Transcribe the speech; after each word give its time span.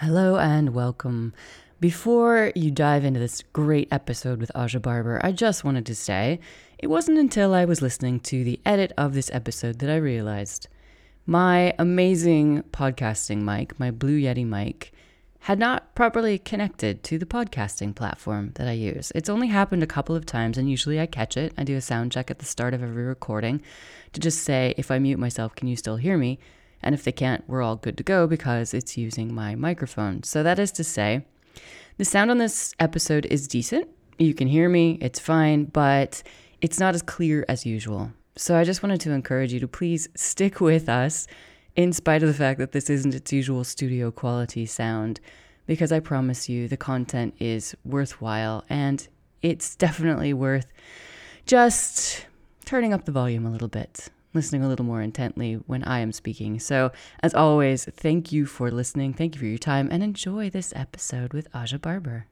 Hello 0.00 0.36
and 0.38 0.74
welcome. 0.74 1.34
Before 1.80 2.52
you 2.54 2.70
dive 2.70 3.04
into 3.04 3.18
this 3.18 3.42
great 3.52 3.88
episode 3.90 4.38
with 4.38 4.52
Aja 4.54 4.78
Barber, 4.78 5.20
I 5.24 5.32
just 5.32 5.64
wanted 5.64 5.86
to 5.86 5.94
say 5.96 6.38
it 6.78 6.86
wasn't 6.86 7.18
until 7.18 7.52
I 7.52 7.64
was 7.64 7.82
listening 7.82 8.20
to 8.20 8.44
the 8.44 8.60
edit 8.64 8.92
of 8.96 9.12
this 9.12 9.28
episode 9.32 9.80
that 9.80 9.90
I 9.90 9.96
realized 9.96 10.68
my 11.26 11.74
amazing 11.80 12.62
podcasting 12.70 13.38
mic, 13.38 13.80
my 13.80 13.90
Blue 13.90 14.20
Yeti 14.20 14.46
mic, 14.46 14.92
had 15.40 15.58
not 15.58 15.96
properly 15.96 16.38
connected 16.38 17.02
to 17.02 17.18
the 17.18 17.26
podcasting 17.26 17.92
platform 17.92 18.52
that 18.54 18.68
I 18.68 18.74
use. 18.74 19.10
It's 19.16 19.28
only 19.28 19.48
happened 19.48 19.82
a 19.82 19.86
couple 19.88 20.14
of 20.14 20.24
times, 20.24 20.56
and 20.56 20.70
usually 20.70 21.00
I 21.00 21.06
catch 21.06 21.36
it. 21.36 21.52
I 21.58 21.64
do 21.64 21.74
a 21.74 21.80
sound 21.80 22.12
check 22.12 22.30
at 22.30 22.38
the 22.38 22.44
start 22.44 22.72
of 22.72 22.84
every 22.84 23.02
recording 23.02 23.62
to 24.12 24.20
just 24.20 24.44
say, 24.44 24.74
if 24.78 24.92
I 24.92 25.00
mute 25.00 25.18
myself, 25.18 25.56
can 25.56 25.66
you 25.66 25.74
still 25.74 25.96
hear 25.96 26.16
me? 26.16 26.38
And 26.82 26.94
if 26.94 27.04
they 27.04 27.12
can't, 27.12 27.44
we're 27.48 27.62
all 27.62 27.76
good 27.76 27.96
to 27.98 28.02
go 28.02 28.26
because 28.26 28.72
it's 28.72 28.96
using 28.96 29.34
my 29.34 29.54
microphone. 29.54 30.22
So 30.22 30.42
that 30.42 30.58
is 30.58 30.70
to 30.72 30.84
say, 30.84 31.24
the 31.96 32.04
sound 32.04 32.30
on 32.30 32.38
this 32.38 32.74
episode 32.78 33.26
is 33.26 33.48
decent. 33.48 33.88
You 34.18 34.34
can 34.34 34.48
hear 34.48 34.68
me, 34.68 34.98
it's 35.00 35.18
fine, 35.18 35.64
but 35.64 36.22
it's 36.60 36.78
not 36.78 36.94
as 36.94 37.02
clear 37.02 37.44
as 37.48 37.66
usual. 37.66 38.12
So 38.36 38.56
I 38.56 38.64
just 38.64 38.82
wanted 38.82 39.00
to 39.02 39.10
encourage 39.10 39.52
you 39.52 39.60
to 39.60 39.68
please 39.68 40.08
stick 40.14 40.60
with 40.60 40.88
us 40.88 41.26
in 41.74 41.92
spite 41.92 42.22
of 42.22 42.28
the 42.28 42.34
fact 42.34 42.58
that 42.58 42.72
this 42.72 42.88
isn't 42.90 43.14
its 43.14 43.32
usual 43.32 43.64
studio 43.64 44.10
quality 44.10 44.66
sound, 44.66 45.20
because 45.66 45.92
I 45.92 46.00
promise 46.00 46.48
you 46.48 46.66
the 46.66 46.76
content 46.76 47.34
is 47.38 47.76
worthwhile 47.84 48.64
and 48.68 49.06
it's 49.42 49.76
definitely 49.76 50.32
worth 50.32 50.66
just 51.46 52.26
turning 52.64 52.92
up 52.92 53.04
the 53.04 53.12
volume 53.12 53.46
a 53.46 53.50
little 53.50 53.68
bit 53.68 54.08
listening 54.34 54.62
a 54.62 54.68
little 54.68 54.84
more 54.84 55.02
intently 55.02 55.54
when 55.66 55.82
I 55.84 56.00
am 56.00 56.12
speaking. 56.12 56.58
So, 56.58 56.92
as 57.22 57.34
always, 57.34 57.84
thank 57.84 58.32
you 58.32 58.46
for 58.46 58.70
listening. 58.70 59.14
Thank 59.14 59.34
you 59.34 59.38
for 59.40 59.46
your 59.46 59.58
time 59.58 59.88
and 59.90 60.02
enjoy 60.02 60.50
this 60.50 60.72
episode 60.76 61.32
with 61.32 61.48
Aja 61.54 61.78
Barber. 61.78 62.26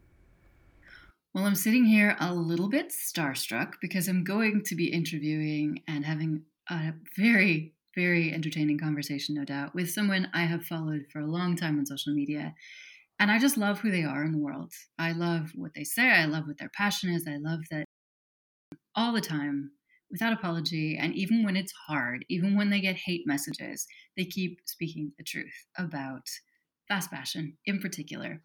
Well, 1.35 1.45
I'm 1.45 1.55
sitting 1.55 1.85
here 1.85 2.17
a 2.19 2.35
little 2.35 2.69
bit 2.69 2.91
starstruck 2.91 3.75
because 3.83 4.09
I'm 4.09 4.25
going 4.25 4.63
to 4.65 4.75
be 4.75 4.87
interviewing 4.87 5.83
and 5.87 6.05
having 6.05 6.45
a 6.71 6.93
very, 7.17 7.75
very 7.95 8.33
entertaining 8.33 8.79
conversation, 8.79 9.35
no 9.35 9.45
doubt, 9.45 9.75
with 9.75 9.91
someone 9.91 10.29
I 10.33 10.45
have 10.45 10.65
followed 10.65 11.03
for 11.13 11.21
a 11.21 11.27
long 11.31 11.55
time 11.57 11.79
on 11.79 11.85
social 11.85 12.15
media. 12.15 12.55
And 13.19 13.31
I 13.31 13.39
just 13.39 13.59
love 13.59 13.81
who 13.81 13.91
they 13.91 14.03
are 14.03 14.25
in 14.25 14.33
the 14.33 14.39
world. 14.39 14.73
I 14.99 15.13
love 15.13 15.51
what 15.55 15.73
they 15.75 15.85
say. 15.85 16.09
I 16.11 16.25
love 16.25 16.47
what 16.47 16.59
their 16.59 16.71
passion 16.75 17.11
is. 17.11 17.27
I 17.29 17.37
love 17.37 17.61
that 17.71 17.85
all 18.95 19.13
the 19.13 19.21
time 19.21 19.73
without 20.11 20.33
apology. 20.33 20.97
And 21.01 21.15
even 21.15 21.45
when 21.45 21.57
it's 21.57 21.73
hard, 21.89 22.25
even 22.29 22.57
when 22.57 22.71
they 22.71 22.81
get 22.81 22.97
hate 22.97 23.27
messages, 23.27 23.87
they 24.17 24.25
keep 24.25 24.61
speaking 24.65 25.13
the 25.17 25.25
truth 25.25 25.67
about 25.77 26.29
fast 26.89 27.11
fashion 27.11 27.57
in 27.65 27.81
particular. 27.81 28.43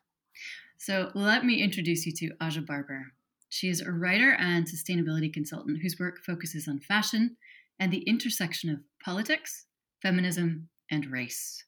So 0.77 1.11
let 1.13 1.45
me 1.45 1.61
introduce 1.61 2.05
you 2.05 2.13
to 2.13 2.31
Aja 2.41 2.61
Barber. 2.61 3.13
She 3.49 3.69
is 3.69 3.81
a 3.81 3.91
writer 3.91 4.35
and 4.39 4.65
sustainability 4.65 5.31
consultant 5.31 5.79
whose 5.81 5.99
work 5.99 6.19
focuses 6.25 6.67
on 6.67 6.79
fashion 6.79 7.37
and 7.79 7.91
the 7.91 8.03
intersection 8.07 8.69
of 8.69 8.79
politics, 9.03 9.65
feminism, 10.01 10.69
and 10.89 11.05
race. 11.11 11.63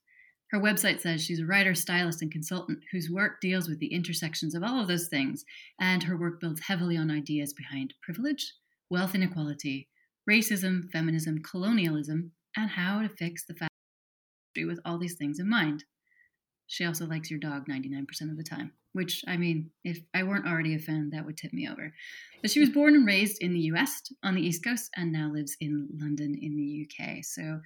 Her 0.52 0.60
website 0.60 1.02
says 1.02 1.24
she's 1.24 1.40
a 1.40 1.46
writer, 1.46 1.74
stylist, 1.74 2.22
and 2.22 2.32
consultant 2.32 2.84
whose 2.92 3.10
work 3.10 3.42
deals 3.42 3.68
with 3.68 3.80
the 3.80 3.92
intersections 3.92 4.54
of 4.54 4.64
all 4.64 4.80
of 4.80 4.88
those 4.88 5.08
things, 5.08 5.44
and 5.80 6.04
her 6.04 6.16
work 6.16 6.40
builds 6.40 6.62
heavily 6.62 6.96
on 6.96 7.10
ideas 7.10 7.54
behind 7.54 7.96
privilege, 8.04 8.54
wealth 8.94 9.16
inequality, 9.16 9.90
racism, 10.30 10.88
feminism, 10.92 11.42
colonialism, 11.42 12.32
and 12.56 12.70
how 12.70 13.02
to 13.02 13.10
fix 13.10 13.44
the 13.44 13.54
industry 13.56 14.66
with 14.66 14.80
all 14.86 15.00
these 15.00 15.16
things 15.16 15.40
in 15.40 15.50
mind. 15.50 15.84
She 16.68 16.86
also 16.86 17.08
likes 17.08 17.32
your 17.32 17.40
dog 17.40 17.66
99% 17.68 18.06
of 18.30 18.38
the 18.38 18.44
time, 18.44 18.72
which, 18.92 19.24
I 19.28 19.36
mean, 19.36 19.72
if 19.84 19.98
I 20.14 20.22
weren't 20.22 20.46
already 20.46 20.76
a 20.76 20.80
fan, 20.80 21.10
that 21.12 21.26
would 21.26 21.38
tip 21.38 21.54
me 21.54 21.68
over. 21.68 21.92
But 22.44 22.52
she 22.52 22.60
was 22.60 22.70
born 22.78 22.94
and 22.94 23.08
raised 23.08 23.42
in 23.42 23.54
the 23.54 23.62
US 23.72 24.00
on 24.22 24.36
the 24.36 24.46
East 24.46 24.64
Coast 24.64 24.92
and 24.96 25.12
now 25.12 25.32
lives 25.34 25.58
in 25.60 25.88
London 26.00 26.38
in 26.40 26.56
the 26.56 26.88
UK. 26.88 27.24
So 27.24 27.62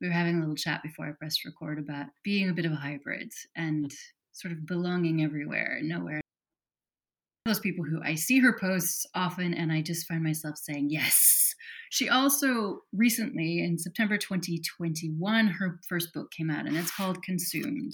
we 0.00 0.08
were 0.08 0.12
having 0.12 0.38
a 0.38 0.40
little 0.40 0.56
chat 0.56 0.82
before 0.82 1.06
I 1.06 1.12
pressed 1.12 1.44
record 1.44 1.78
about 1.78 2.06
being 2.24 2.50
a 2.50 2.54
bit 2.54 2.66
of 2.66 2.72
a 2.72 2.76
hybrid 2.76 3.30
and 3.54 3.88
sort 4.32 4.50
of 4.50 4.66
belonging 4.66 5.22
everywhere, 5.22 5.78
nowhere 5.80 6.21
those 7.44 7.58
people 7.58 7.84
who 7.84 8.00
I 8.02 8.14
see 8.14 8.38
her 8.40 8.56
posts 8.58 9.06
often 9.14 9.52
and 9.52 9.72
I 9.72 9.82
just 9.82 10.06
find 10.06 10.22
myself 10.22 10.56
saying 10.56 10.90
yes. 10.90 11.54
She 11.90 12.08
also 12.08 12.82
recently, 12.92 13.62
in 13.62 13.78
September 13.78 14.16
2021, 14.16 15.46
her 15.48 15.78
first 15.88 16.14
book 16.14 16.30
came 16.30 16.50
out 16.50 16.66
and 16.66 16.76
it's 16.76 16.94
called 16.94 17.22
Consumed 17.22 17.92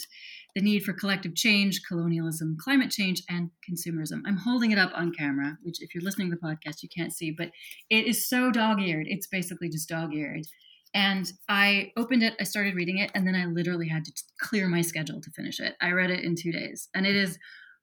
The 0.54 0.60
Need 0.60 0.84
for 0.84 0.92
Collective 0.92 1.34
Change, 1.34 1.80
Colonialism, 1.88 2.56
Climate 2.60 2.90
Change, 2.90 3.22
and 3.28 3.50
Consumerism. 3.68 4.20
I'm 4.24 4.36
holding 4.36 4.70
it 4.70 4.78
up 4.78 4.92
on 4.94 5.12
camera, 5.12 5.58
which, 5.62 5.82
if 5.82 5.94
you're 5.94 6.04
listening 6.04 6.30
to 6.30 6.36
the 6.36 6.46
podcast, 6.46 6.82
you 6.82 6.88
can't 6.96 7.12
see, 7.12 7.32
but 7.32 7.50
it 7.90 8.06
is 8.06 8.28
so 8.28 8.52
dog 8.52 8.80
eared. 8.80 9.06
It's 9.08 9.26
basically 9.26 9.68
just 9.68 9.88
dog 9.88 10.14
eared. 10.14 10.46
And 10.94 11.30
I 11.48 11.90
opened 11.96 12.22
it, 12.22 12.34
I 12.38 12.44
started 12.44 12.76
reading 12.76 12.98
it, 12.98 13.10
and 13.14 13.26
then 13.26 13.34
I 13.34 13.46
literally 13.46 13.88
had 13.88 14.04
to 14.04 14.12
clear 14.40 14.68
my 14.68 14.80
schedule 14.80 15.20
to 15.20 15.30
finish 15.32 15.58
it. 15.58 15.74
I 15.80 15.90
read 15.90 16.10
it 16.10 16.22
in 16.22 16.36
two 16.36 16.52
days, 16.52 16.88
and 16.94 17.04
it 17.04 17.16
is 17.16 17.36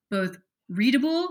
both 0.09 0.37
readable 0.69 1.27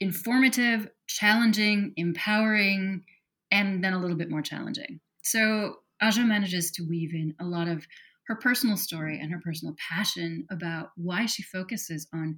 informative, 0.00 0.88
challenging, 1.06 1.92
empowering, 1.96 3.04
and 3.50 3.82
then 3.82 3.92
a 3.92 3.98
little 3.98 4.16
bit 4.16 4.30
more 4.30 4.42
challenging. 4.42 5.00
So 5.22 5.76
Aja 6.00 6.24
manages 6.24 6.70
to 6.72 6.86
weave 6.88 7.14
in 7.14 7.34
a 7.40 7.44
lot 7.44 7.68
of 7.68 7.86
her 8.26 8.36
personal 8.36 8.76
story 8.76 9.18
and 9.18 9.32
her 9.32 9.40
personal 9.42 9.74
passion 9.90 10.46
about 10.50 10.90
why 10.96 11.26
she 11.26 11.42
focuses 11.42 12.06
on 12.12 12.36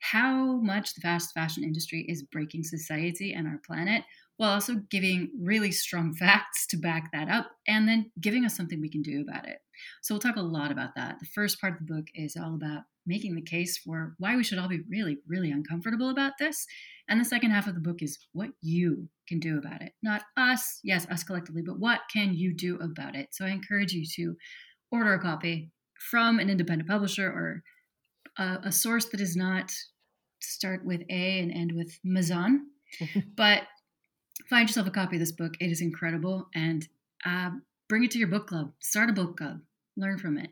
how 0.00 0.56
much 0.60 0.94
the 0.94 1.00
fast 1.00 1.32
fashion 1.32 1.64
industry 1.64 2.04
is 2.08 2.22
breaking 2.22 2.62
society 2.62 3.32
and 3.32 3.46
our 3.46 3.60
planet 3.66 4.02
while 4.36 4.52
also 4.52 4.76
giving 4.90 5.30
really 5.38 5.72
strong 5.72 6.14
facts 6.18 6.66
to 6.66 6.76
back 6.76 7.10
that 7.12 7.28
up 7.28 7.50
and 7.66 7.88
then 7.88 8.10
giving 8.20 8.44
us 8.44 8.56
something 8.56 8.80
we 8.80 8.90
can 8.90 9.02
do 9.02 9.20
about 9.20 9.46
it. 9.46 9.58
So 10.02 10.14
we'll 10.14 10.20
talk 10.20 10.36
a 10.36 10.42
lot 10.42 10.72
about 10.72 10.94
that. 10.96 11.18
The 11.20 11.26
first 11.26 11.60
part 11.60 11.74
of 11.74 11.78
the 11.80 11.94
book 11.94 12.06
is 12.14 12.36
all 12.36 12.54
about 12.54 12.82
making 13.06 13.34
the 13.34 13.42
case 13.42 13.78
for 13.78 14.14
why 14.18 14.36
we 14.36 14.44
should 14.44 14.58
all 14.58 14.68
be 14.68 14.82
really, 14.88 15.18
really 15.26 15.50
uncomfortable 15.50 16.10
about 16.10 16.32
this 16.38 16.66
and 17.10 17.20
the 17.20 17.24
second 17.24 17.50
half 17.50 17.66
of 17.66 17.74
the 17.74 17.80
book 17.80 18.02
is 18.02 18.18
what 18.32 18.50
you 18.62 19.08
can 19.28 19.40
do 19.40 19.58
about 19.58 19.82
it. 19.82 19.92
Not 20.00 20.22
us, 20.36 20.78
yes, 20.84 21.08
us 21.10 21.24
collectively, 21.24 21.60
but 21.60 21.80
what 21.80 22.02
can 22.10 22.34
you 22.34 22.54
do 22.54 22.78
about 22.78 23.16
it? 23.16 23.30
So 23.32 23.44
I 23.44 23.48
encourage 23.48 23.92
you 23.92 24.06
to 24.14 24.36
order 24.92 25.14
a 25.14 25.20
copy 25.20 25.72
from 25.98 26.38
an 26.38 26.48
independent 26.48 26.88
publisher 26.88 27.26
or 27.26 27.64
a, 28.38 28.68
a 28.68 28.72
source 28.72 29.06
that 29.06 29.20
is 29.20 29.34
not 29.34 29.72
start 30.40 30.84
with 30.84 31.00
A 31.10 31.40
and 31.40 31.50
end 31.50 31.72
with 31.74 31.98
Mazan. 32.04 32.66
but 33.36 33.62
find 34.48 34.68
yourself 34.68 34.86
a 34.86 34.92
copy 34.92 35.16
of 35.16 35.20
this 35.20 35.32
book. 35.32 35.54
It 35.58 35.72
is 35.72 35.80
incredible. 35.80 36.46
And 36.54 36.86
uh, 37.26 37.50
bring 37.88 38.04
it 38.04 38.12
to 38.12 38.18
your 38.18 38.28
book 38.28 38.46
club. 38.46 38.72
Start 38.78 39.10
a 39.10 39.12
book 39.12 39.36
club. 39.36 39.58
Learn 40.00 40.18
from 40.18 40.38
it. 40.38 40.50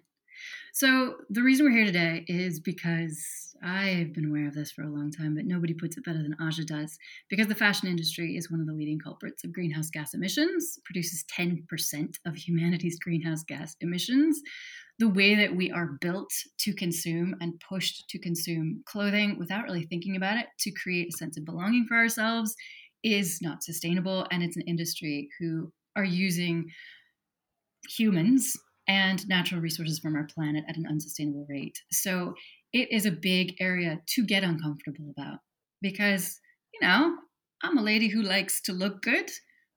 So, 0.73 1.17
the 1.31 1.43
reason 1.43 1.67
we're 1.67 1.73
here 1.73 1.87
today 1.87 2.25
is 2.29 2.61
because 2.61 3.19
I've 3.63 4.13
been 4.13 4.27
aware 4.27 4.47
of 4.47 4.55
this 4.55 4.71
for 4.71 4.83
a 4.83 4.91
long 4.91 5.11
time, 5.11 5.35
but 5.35 5.47
nobody 5.47 5.75
puts 5.75 5.97
it 5.97 6.05
better 6.05 6.23
than 6.23 6.37
Aja 6.41 6.65
does. 6.65 6.97
Because 7.29 7.49
the 7.49 7.55
fashion 7.55 7.89
industry 7.89 8.37
is 8.37 8.51
one 8.51 8.61
of 8.61 8.67
the 8.67 8.75
leading 8.75 8.99
culprits 8.99 9.43
of 9.43 9.53
greenhouse 9.53 9.91
gas 9.91 10.15
emissions, 10.15 10.79
produces 10.85 11.25
10% 11.37 11.65
of 12.27 12.37
humanity's 12.37 12.99
greenhouse 13.03 13.43
gas 13.43 13.75
emissions. 13.81 14.41
The 14.99 15.09
way 15.09 15.35
that 15.35 15.57
we 15.57 15.71
are 15.71 15.97
built 16.01 16.31
to 16.59 16.75
consume 16.75 17.35
and 17.41 17.61
pushed 17.67 18.09
to 18.11 18.19
consume 18.19 18.83
clothing 18.87 19.39
without 19.39 19.65
really 19.65 19.87
thinking 19.87 20.17
about 20.17 20.39
it 20.39 20.47
to 20.61 20.73
create 20.73 21.09
a 21.09 21.17
sense 21.17 21.37
of 21.39 21.45
belonging 21.45 21.87
for 21.89 21.97
ourselves 21.97 22.55
is 23.03 23.39
not 23.41 23.63
sustainable. 23.63 24.27
And 24.31 24.43
it's 24.43 24.57
an 24.57 24.65
industry 24.67 25.29
who 25.39 25.73
are 25.97 26.05
using 26.05 26.67
humans 27.89 28.57
and 28.89 29.27
natural 29.29 29.61
resources 29.61 29.99
from 29.99 30.17
our 30.17 30.27
planet 30.27 30.65
at 30.69 30.77
an 30.77 30.87
unsustainable 30.87 31.47
rate. 31.49 31.79
So 31.93 32.35
it 32.73 32.91
is 32.91 33.07
a 33.07 33.13
big 33.13 33.55
area 33.61 34.01
to 34.15 34.27
get 34.27 34.43
uncomfortable 34.45 35.11
about 35.17 35.41
because, 35.81 36.41
you 36.75 36.81
know, 36.87 37.17
I'm 37.63 37.79
a 37.79 37.83
lady 37.83 38.09
who 38.09 38.23
likes 38.23 38.61
to 38.63 38.73
look 38.73 39.03
good, 39.03 39.31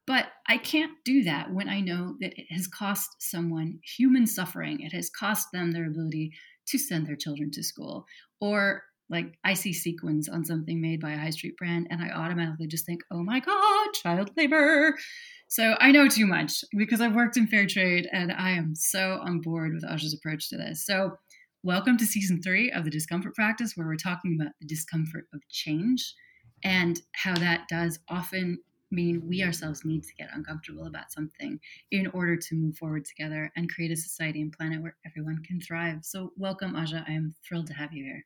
But 0.07 0.27
I 0.47 0.57
can't 0.57 0.91
do 1.05 1.23
that 1.23 1.53
when 1.53 1.69
I 1.69 1.79
know 1.79 2.15
that 2.19 2.33
it 2.37 2.47
has 2.49 2.67
cost 2.67 3.09
someone 3.19 3.79
human 3.97 4.25
suffering. 4.25 4.81
It 4.81 4.93
has 4.93 5.09
cost 5.09 5.49
them 5.53 5.71
their 5.71 5.85
ability 5.87 6.31
to 6.67 6.77
send 6.77 7.07
their 7.07 7.15
children 7.15 7.51
to 7.51 7.63
school. 7.63 8.05
Or 8.39 8.83
like 9.11 9.37
I 9.43 9.53
see 9.53 9.73
sequins 9.73 10.29
on 10.29 10.45
something 10.45 10.81
made 10.81 11.01
by 11.01 11.11
a 11.11 11.17
high 11.17 11.31
street 11.31 11.57
brand 11.57 11.87
and 11.91 12.01
I 12.01 12.09
automatically 12.11 12.65
just 12.65 12.85
think, 12.85 13.01
oh 13.11 13.21
my 13.21 13.41
God, 13.41 13.87
child 13.93 14.31
labor. 14.37 14.95
So 15.49 15.75
I 15.81 15.91
know 15.91 16.07
too 16.07 16.25
much 16.25 16.63
because 16.77 17.01
I've 17.01 17.13
worked 17.13 17.35
in 17.35 17.45
fair 17.45 17.67
trade 17.67 18.07
and 18.13 18.31
I 18.31 18.51
am 18.51 18.73
so 18.73 19.19
on 19.21 19.41
board 19.41 19.73
with 19.73 19.83
Aja's 19.83 20.13
approach 20.13 20.49
to 20.49 20.57
this. 20.57 20.85
So 20.85 21.17
welcome 21.61 21.97
to 21.97 22.05
season 22.05 22.41
three 22.41 22.71
of 22.71 22.85
the 22.85 22.89
discomfort 22.89 23.35
practice, 23.35 23.73
where 23.75 23.85
we're 23.85 23.97
talking 23.97 24.37
about 24.39 24.53
the 24.61 24.67
discomfort 24.67 25.25
of 25.33 25.41
change 25.49 26.15
and 26.63 27.01
how 27.11 27.35
that 27.35 27.67
does 27.67 27.99
often 28.07 28.59
mean 28.91 29.21
we 29.27 29.43
ourselves 29.43 29.83
need 29.83 30.03
to 30.03 30.15
get 30.17 30.29
uncomfortable 30.33 30.85
about 30.85 31.11
something 31.11 31.59
in 31.91 32.07
order 32.07 32.37
to 32.37 32.55
move 32.55 32.77
forward 32.77 33.03
together 33.03 33.51
and 33.57 33.69
create 33.69 33.91
a 33.91 33.95
society 33.95 34.41
and 34.41 34.53
planet 34.53 34.81
where 34.81 34.95
everyone 35.05 35.41
can 35.43 35.59
thrive. 35.59 35.99
So, 36.03 36.31
welcome, 36.37 36.75
Aja. 36.75 37.03
I 37.07 37.11
am 37.11 37.33
thrilled 37.45 37.67
to 37.67 37.73
have 37.73 37.93
you 37.93 38.05
here. 38.05 38.25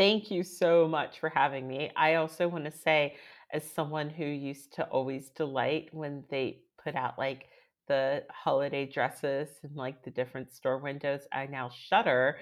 Thank 0.00 0.30
you 0.30 0.42
so 0.44 0.88
much 0.88 1.20
for 1.20 1.28
having 1.28 1.68
me. 1.68 1.90
I 1.94 2.14
also 2.14 2.48
want 2.48 2.64
to 2.64 2.70
say, 2.70 3.16
as 3.52 3.70
someone 3.70 4.08
who 4.08 4.24
used 4.24 4.72
to 4.76 4.84
always 4.84 5.28
delight 5.28 5.90
when 5.92 6.24
they 6.30 6.62
put 6.82 6.94
out 6.94 7.18
like 7.18 7.48
the 7.86 8.24
holiday 8.30 8.86
dresses 8.86 9.50
and 9.62 9.76
like 9.76 10.02
the 10.02 10.10
different 10.10 10.54
store 10.54 10.78
windows, 10.78 11.28
I 11.30 11.44
now 11.48 11.68
shudder 11.68 12.38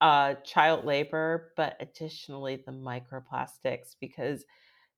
uh, 0.00 0.34
child 0.44 0.84
labor, 0.84 1.52
but 1.56 1.76
additionally 1.78 2.64
the 2.66 2.72
microplastics 2.72 3.94
because 4.00 4.44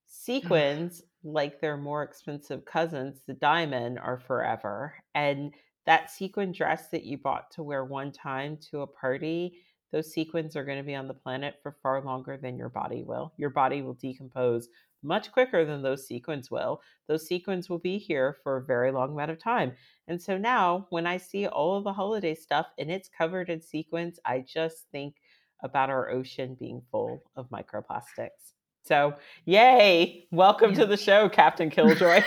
sequins, 0.07 1.03
like 1.23 1.61
their 1.61 1.77
more 1.77 2.03
expensive 2.03 2.65
cousins, 2.65 3.21
the 3.27 3.35
diamond, 3.35 3.99
are 3.99 4.19
forever. 4.19 4.95
And 5.15 5.53
that 5.85 6.11
sequin 6.11 6.53
dress 6.53 6.89
that 6.93 7.05
you 7.05 7.19
bought 7.19 7.51
to 7.51 7.63
wear 7.63 7.85
one 7.85 8.11
time 8.11 8.57
to 8.71 8.81
a 8.81 8.87
party, 8.87 9.59
those 9.93 10.13
sequins 10.13 10.57
are 10.57 10.65
going 10.65 10.79
to 10.79 10.85
be 10.85 10.95
on 10.95 11.09
the 11.09 11.15
planet 11.15 11.57
for 11.63 11.77
far 11.83 12.03
longer 12.03 12.37
than 12.37 12.57
your 12.57 12.69
body 12.69 13.03
will. 13.03 13.33
Your 13.37 13.51
body 13.51 13.83
will 13.83 13.95
decompose 13.95 14.69
much 15.03 15.33
quicker 15.33 15.65
than 15.65 15.83
those 15.83 16.07
sequins 16.07 16.51
will. 16.51 16.81
Those 17.09 17.27
sequins 17.27 17.69
will 17.69 17.79
be 17.79 17.99
here 17.99 18.37
for 18.43 18.59
a 18.59 18.65
very 18.65 18.93
long 18.93 19.13
amount 19.13 19.31
of 19.31 19.43
time. 19.43 19.73
And 20.09 20.21
so 20.21 20.37
now, 20.37 20.87
when 20.91 21.07
I 21.07 21.17
see 21.17 21.47
all 21.47 21.77
of 21.77 21.85
the 21.85 21.93
holiday 21.93 22.35
stuff 22.35 22.67
and 22.79 22.91
it's 22.91 23.09
covered 23.09 23.49
in 23.49 23.61
sequins, 23.61 24.19
I 24.25 24.45
just 24.47 24.87
think 24.93 25.17
about 25.63 25.91
our 25.91 26.11
ocean 26.11 26.57
being 26.59 26.83
full 26.91 27.23
of 27.37 27.51
microplastics. 27.51 28.55
So, 28.83 29.15
yay! 29.45 30.27
Welcome 30.31 30.73
yeah. 30.73 30.81
to 30.81 30.87
the 30.87 30.97
show, 30.97 31.29
Captain 31.29 31.71
Killjoy. 31.71 32.23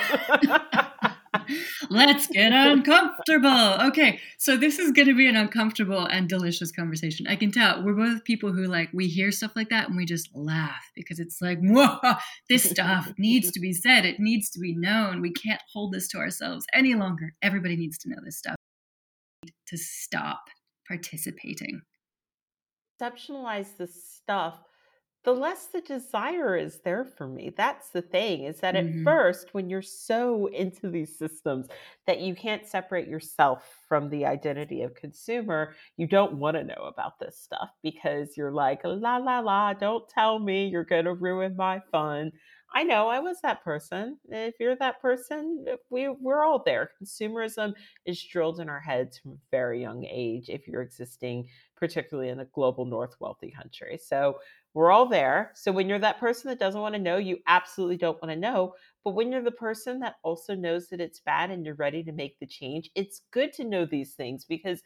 Let's 1.90 2.28
get 2.28 2.52
uncomfortable. 2.52 3.88
Okay, 3.88 4.20
so 4.38 4.58
this 4.58 4.80
is 4.80 4.92
going 4.92 5.08
to 5.08 5.16
be 5.16 5.28
an 5.28 5.36
uncomfortable 5.36 6.06
and 6.06 6.28
delicious 6.28 6.72
conversation. 6.72 7.28
I 7.28 7.36
can 7.36 7.52
tell 7.52 7.84
we're 7.84 7.94
both 7.94 8.24
people 8.24 8.52
who 8.52 8.66
like 8.66 8.90
we 8.94 9.08
hear 9.08 9.32
stuff 9.32 9.52
like 9.56 9.70
that 9.70 9.88
and 9.88 9.98
we 9.98 10.06
just 10.06 10.30
laugh 10.34 10.92
because 10.96 11.20
it's 11.20 11.42
like, 11.42 11.60
whoa, 11.62 11.98
this 12.50 12.70
stuff 12.70 13.14
needs 13.18 13.52
to 13.52 13.60
be 13.60 13.74
said. 13.74 14.06
It 14.06 14.20
needs 14.20 14.50
to 14.52 14.60
be 14.60 14.76
known. 14.76 15.22
We 15.22 15.32
can't 15.32 15.62
hold 15.72 15.94
this 15.94 16.08
to 16.10 16.18
ourselves 16.18 16.66
any 16.74 16.96
longer. 16.96 17.34
Everybody 17.42 17.76
needs 17.76 17.98
to 18.00 18.10
know 18.10 18.18
this 18.24 18.38
stuff. 18.38 18.56
To 19.68 19.78
stop 19.78 20.42
participating. 20.88 21.82
Exceptionalize 23.02 23.78
the 23.78 23.88
stuff 23.88 24.60
the 25.24 25.32
less 25.34 25.68
the 25.68 25.82
desire 25.82 26.58
is 26.58 26.80
there 26.80 27.06
for 27.06 27.28
me. 27.28 27.54
That's 27.56 27.90
the 27.90 28.02
thing 28.02 28.44
is 28.44 28.60
that 28.60 28.76
mm-hmm. 28.76 29.00
at 29.00 29.04
first, 29.06 29.54
when 29.54 29.70
you're 29.70 29.82
so 29.82 30.48
into 30.48 30.90
these 30.90 31.18
systems 31.18 31.68
that 32.08 32.20
you 32.20 32.36
can't 32.36 32.68
separate 32.68 33.08
yourself 33.08 33.80
from 33.88 34.10
the 34.10 34.26
identity 34.26 34.82
of 34.82 34.96
consumer, 34.96 35.76
you 35.96 36.08
don't 36.08 36.34
want 36.34 36.58
to 36.58 36.64
know 36.64 36.84
about 36.88 37.20
this 37.20 37.38
stuff 37.38 37.70
because 37.82 38.36
you're 38.36 38.52
like, 38.52 38.82
la, 38.84 39.18
la, 39.18 39.40
la, 39.40 39.74
don't 39.74 40.08
tell 40.10 40.40
me 40.40 40.68
you're 40.68 40.84
going 40.84 41.06
to 41.06 41.14
ruin 41.14 41.56
my 41.56 41.80
fun. 41.92 42.32
I 42.76 42.84
know 42.84 43.08
I 43.08 43.20
was 43.20 43.40
that 43.42 43.64
person. 43.64 44.18
If 44.30 44.56
you're 44.60 44.76
that 44.78 45.00
person, 45.00 45.64
we, 45.92 46.10
we're 46.10 46.44
all 46.44 46.64
there. 46.66 46.90
Consumerism 47.02 47.74
is 48.06 48.22
drilled 48.22 48.60
in 48.60 48.68
our 48.68 48.80
heads 48.80 49.20
from 49.20 49.34
a 49.34 49.38
very 49.52 49.80
young 49.80 50.04
age 50.06 50.50
if 50.50 50.68
you're 50.68 50.82
existing, 50.82 51.48
particularly 51.76 52.30
in 52.30 52.40
a 52.40 52.46
global 52.46 52.86
north 52.86 53.16
wealthy 53.20 53.52
country. 53.52 54.00
So 54.04 54.40
we're 54.74 54.92
all 54.92 55.08
there. 55.08 55.52
So 55.56 55.72
when 55.72 55.88
you're 55.88 56.00
that 56.00 56.20
person 56.20 56.50
that 56.50 56.60
doesn't 56.60 56.82
want 56.82 56.96
to 56.96 57.02
know, 57.02 57.18
you 57.18 57.38
absolutely 57.48 57.98
don't 57.98 58.22
want 58.22 58.34
to 58.34 58.40
know. 58.40 58.74
But 59.04 59.12
when 59.16 59.32
you're 59.32 59.44
the 59.44 59.52
person 59.52 60.00
that 60.00 60.16
also 60.24 60.56
knows 60.56 60.88
that 60.90 61.02
it's 61.02 61.20
bad 61.20 61.52
and 61.52 61.66
you're 61.66 61.76
ready 61.76 62.04
to 62.04 62.12
make 62.12 62.40
the 62.40 62.48
change, 62.48 62.90
it's 62.96 63.22
good 63.32 63.54
to 63.54 63.64
know 63.64 63.86
these 63.86 64.14
things 64.14 64.46
because 64.46 64.82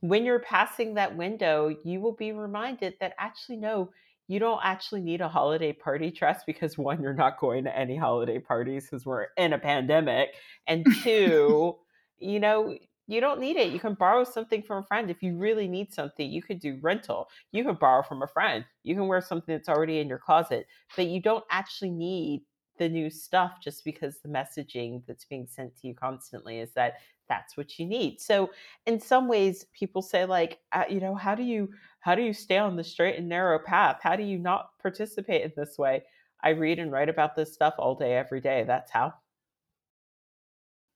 when 0.00 0.24
you're 0.24 0.40
passing 0.40 0.94
that 0.94 1.16
window, 1.16 1.74
you 1.84 2.00
will 2.00 2.14
be 2.14 2.32
reminded 2.32 2.94
that 3.00 3.14
actually, 3.18 3.56
no, 3.56 3.90
you 4.28 4.38
don't 4.38 4.60
actually 4.64 5.02
need 5.02 5.20
a 5.20 5.28
holiday 5.28 5.72
party 5.72 6.10
dress 6.10 6.42
because 6.46 6.78
one, 6.78 7.02
you're 7.02 7.12
not 7.12 7.38
going 7.38 7.64
to 7.64 7.76
any 7.76 7.96
holiday 7.96 8.38
parties 8.38 8.84
because 8.84 9.04
we're 9.04 9.26
in 9.36 9.52
a 9.52 9.58
pandemic. 9.58 10.30
And 10.66 10.86
two, 11.02 11.76
you 12.18 12.40
know, 12.40 12.76
you 13.06 13.20
don't 13.20 13.40
need 13.40 13.56
it. 13.56 13.72
You 13.72 13.80
can 13.80 13.94
borrow 13.94 14.24
something 14.24 14.62
from 14.62 14.82
a 14.82 14.86
friend. 14.86 15.10
If 15.10 15.22
you 15.22 15.36
really 15.36 15.68
need 15.68 15.92
something, 15.92 16.30
you 16.30 16.42
could 16.42 16.60
do 16.60 16.78
rental. 16.80 17.28
You 17.50 17.64
can 17.64 17.74
borrow 17.74 18.02
from 18.02 18.22
a 18.22 18.26
friend. 18.26 18.64
You 18.84 18.94
can 18.94 19.08
wear 19.08 19.20
something 19.20 19.54
that's 19.54 19.68
already 19.68 19.98
in 19.98 20.08
your 20.08 20.18
closet, 20.18 20.66
but 20.96 21.06
you 21.06 21.20
don't 21.20 21.44
actually 21.50 21.90
need 21.90 22.42
the 22.78 22.88
new 22.88 23.10
stuff 23.10 23.58
just 23.62 23.84
because 23.84 24.20
the 24.20 24.28
messaging 24.28 25.02
that's 25.06 25.24
being 25.24 25.46
sent 25.46 25.76
to 25.76 25.88
you 25.88 25.94
constantly 25.94 26.58
is 26.58 26.72
that 26.72 26.94
that's 27.28 27.56
what 27.56 27.78
you 27.78 27.86
need. 27.86 28.20
So 28.20 28.50
in 28.86 29.00
some 29.00 29.28
ways 29.28 29.66
people 29.72 30.02
say 30.02 30.24
like 30.24 30.58
uh, 30.72 30.84
you 30.88 31.00
know 31.00 31.14
how 31.14 31.34
do 31.34 31.42
you 31.42 31.68
how 32.00 32.14
do 32.14 32.22
you 32.22 32.32
stay 32.32 32.58
on 32.58 32.76
the 32.76 32.84
straight 32.84 33.18
and 33.18 33.28
narrow 33.28 33.58
path? 33.58 33.98
How 34.02 34.16
do 34.16 34.22
you 34.22 34.38
not 34.38 34.70
participate 34.80 35.42
in 35.42 35.52
this 35.56 35.78
way? 35.78 36.02
I 36.42 36.50
read 36.50 36.78
and 36.78 36.90
write 36.90 37.08
about 37.08 37.36
this 37.36 37.52
stuff 37.52 37.74
all 37.78 37.94
day 37.94 38.16
every 38.16 38.40
day. 38.40 38.64
That's 38.66 38.90
how 38.90 39.14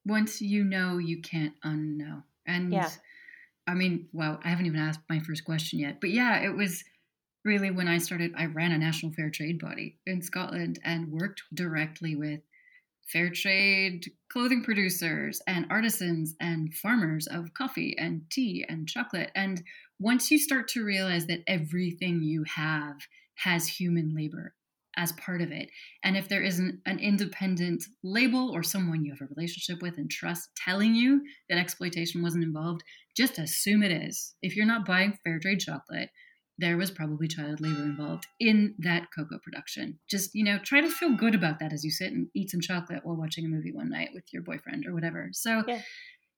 once 0.06 0.40
you 0.40 0.64
know, 0.64 0.98
you 0.98 1.20
can't 1.20 1.54
unknow. 1.64 2.22
And 2.46 2.72
yeah. 2.72 2.90
I 3.66 3.74
mean, 3.74 4.08
well, 4.12 4.40
I 4.44 4.48
haven't 4.48 4.66
even 4.66 4.80
asked 4.80 5.00
my 5.10 5.18
first 5.18 5.44
question 5.44 5.80
yet, 5.80 6.00
but 6.00 6.10
yeah, 6.10 6.38
it 6.38 6.56
was 6.56 6.84
really 7.44 7.70
when 7.70 7.88
I 7.88 7.98
started. 7.98 8.32
I 8.36 8.46
ran 8.46 8.72
a 8.72 8.78
national 8.78 9.12
fair 9.12 9.30
trade 9.30 9.58
body 9.58 9.98
in 10.06 10.22
Scotland 10.22 10.78
and 10.84 11.10
worked 11.10 11.42
directly 11.52 12.14
with 12.14 12.40
fair 13.06 13.30
trade 13.30 14.10
clothing 14.28 14.62
producers 14.62 15.40
and 15.46 15.66
artisans 15.70 16.34
and 16.40 16.74
farmers 16.74 17.26
of 17.26 17.54
coffee 17.54 17.96
and 17.98 18.22
tea 18.30 18.64
and 18.68 18.88
chocolate. 18.88 19.30
And 19.34 19.62
once 19.98 20.30
you 20.30 20.38
start 20.38 20.68
to 20.68 20.84
realize 20.84 21.26
that 21.26 21.42
everything 21.46 22.22
you 22.22 22.44
have 22.44 22.96
has 23.36 23.66
human 23.66 24.14
labor 24.14 24.54
as 24.96 25.12
part 25.12 25.42
of 25.42 25.52
it. 25.52 25.68
And 26.02 26.16
if 26.16 26.28
there 26.28 26.42
isn't 26.42 26.80
an 26.86 26.98
independent 26.98 27.84
label 28.02 28.50
or 28.50 28.62
someone 28.62 29.04
you 29.04 29.12
have 29.12 29.20
a 29.20 29.34
relationship 29.34 29.82
with 29.82 29.98
and 29.98 30.10
trust 30.10 30.50
telling 30.56 30.94
you 30.94 31.22
that 31.48 31.58
exploitation 31.58 32.22
wasn't 32.22 32.44
involved, 32.44 32.82
just 33.16 33.38
assume 33.38 33.82
it 33.82 33.92
is. 33.92 34.34
If 34.42 34.56
you're 34.56 34.66
not 34.66 34.86
buying 34.86 35.18
fair 35.24 35.38
trade 35.38 35.60
chocolate, 35.60 36.10
there 36.58 36.76
was 36.76 36.90
probably 36.90 37.28
child 37.28 37.60
labor 37.60 37.82
involved 37.82 38.26
in 38.40 38.74
that 38.78 39.08
cocoa 39.14 39.38
production. 39.42 39.98
Just, 40.08 40.34
you 40.34 40.42
know, 40.42 40.58
try 40.58 40.80
to 40.80 40.88
feel 40.88 41.14
good 41.14 41.34
about 41.34 41.58
that 41.58 41.72
as 41.72 41.84
you 41.84 41.90
sit 41.90 42.12
and 42.12 42.28
eat 42.34 42.50
some 42.50 42.60
chocolate 42.62 43.00
while 43.04 43.16
watching 43.16 43.44
a 43.44 43.48
movie 43.48 43.72
one 43.72 43.90
night 43.90 44.10
with 44.14 44.24
your 44.32 44.42
boyfriend 44.42 44.86
or 44.86 44.94
whatever. 44.94 45.28
So 45.32 45.62
yeah. 45.68 45.82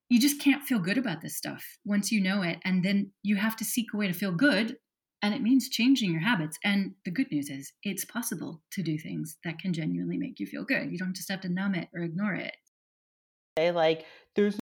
you 0.09 0.19
just 0.19 0.41
can't 0.41 0.63
feel 0.63 0.79
good 0.79 0.97
about 0.97 1.21
this 1.21 1.37
stuff 1.37 1.63
once 1.85 2.11
you 2.11 2.21
know 2.21 2.41
it. 2.41 2.59
And 2.65 2.83
then 2.83 3.11
you 3.23 3.37
have 3.37 3.55
to 3.57 3.65
seek 3.65 3.93
a 3.93 3.97
way 3.97 4.07
to 4.07 4.13
feel 4.13 4.33
good 4.33 4.75
and 5.21 5.33
it 5.33 5.41
means 5.41 5.69
changing 5.69 6.11
your 6.11 6.21
habits. 6.21 6.57
And 6.63 6.93
the 7.05 7.11
good 7.11 7.31
news 7.31 7.49
is 7.49 7.73
it's 7.83 8.05
possible 8.05 8.61
to 8.71 8.83
do 8.83 8.97
things 8.97 9.37
that 9.43 9.59
can 9.59 9.73
genuinely 9.73 10.17
make 10.17 10.39
you 10.39 10.45
feel 10.45 10.63
good. 10.63 10.91
You 10.91 10.97
don't 10.97 11.15
just 11.15 11.29
have 11.29 11.41
to 11.41 11.49
numb 11.49 11.75
it 11.75 11.89
or 11.93 12.01
ignore 12.01 12.35
it. 12.35 12.55
Like, 13.57 14.05
there's 14.35 14.57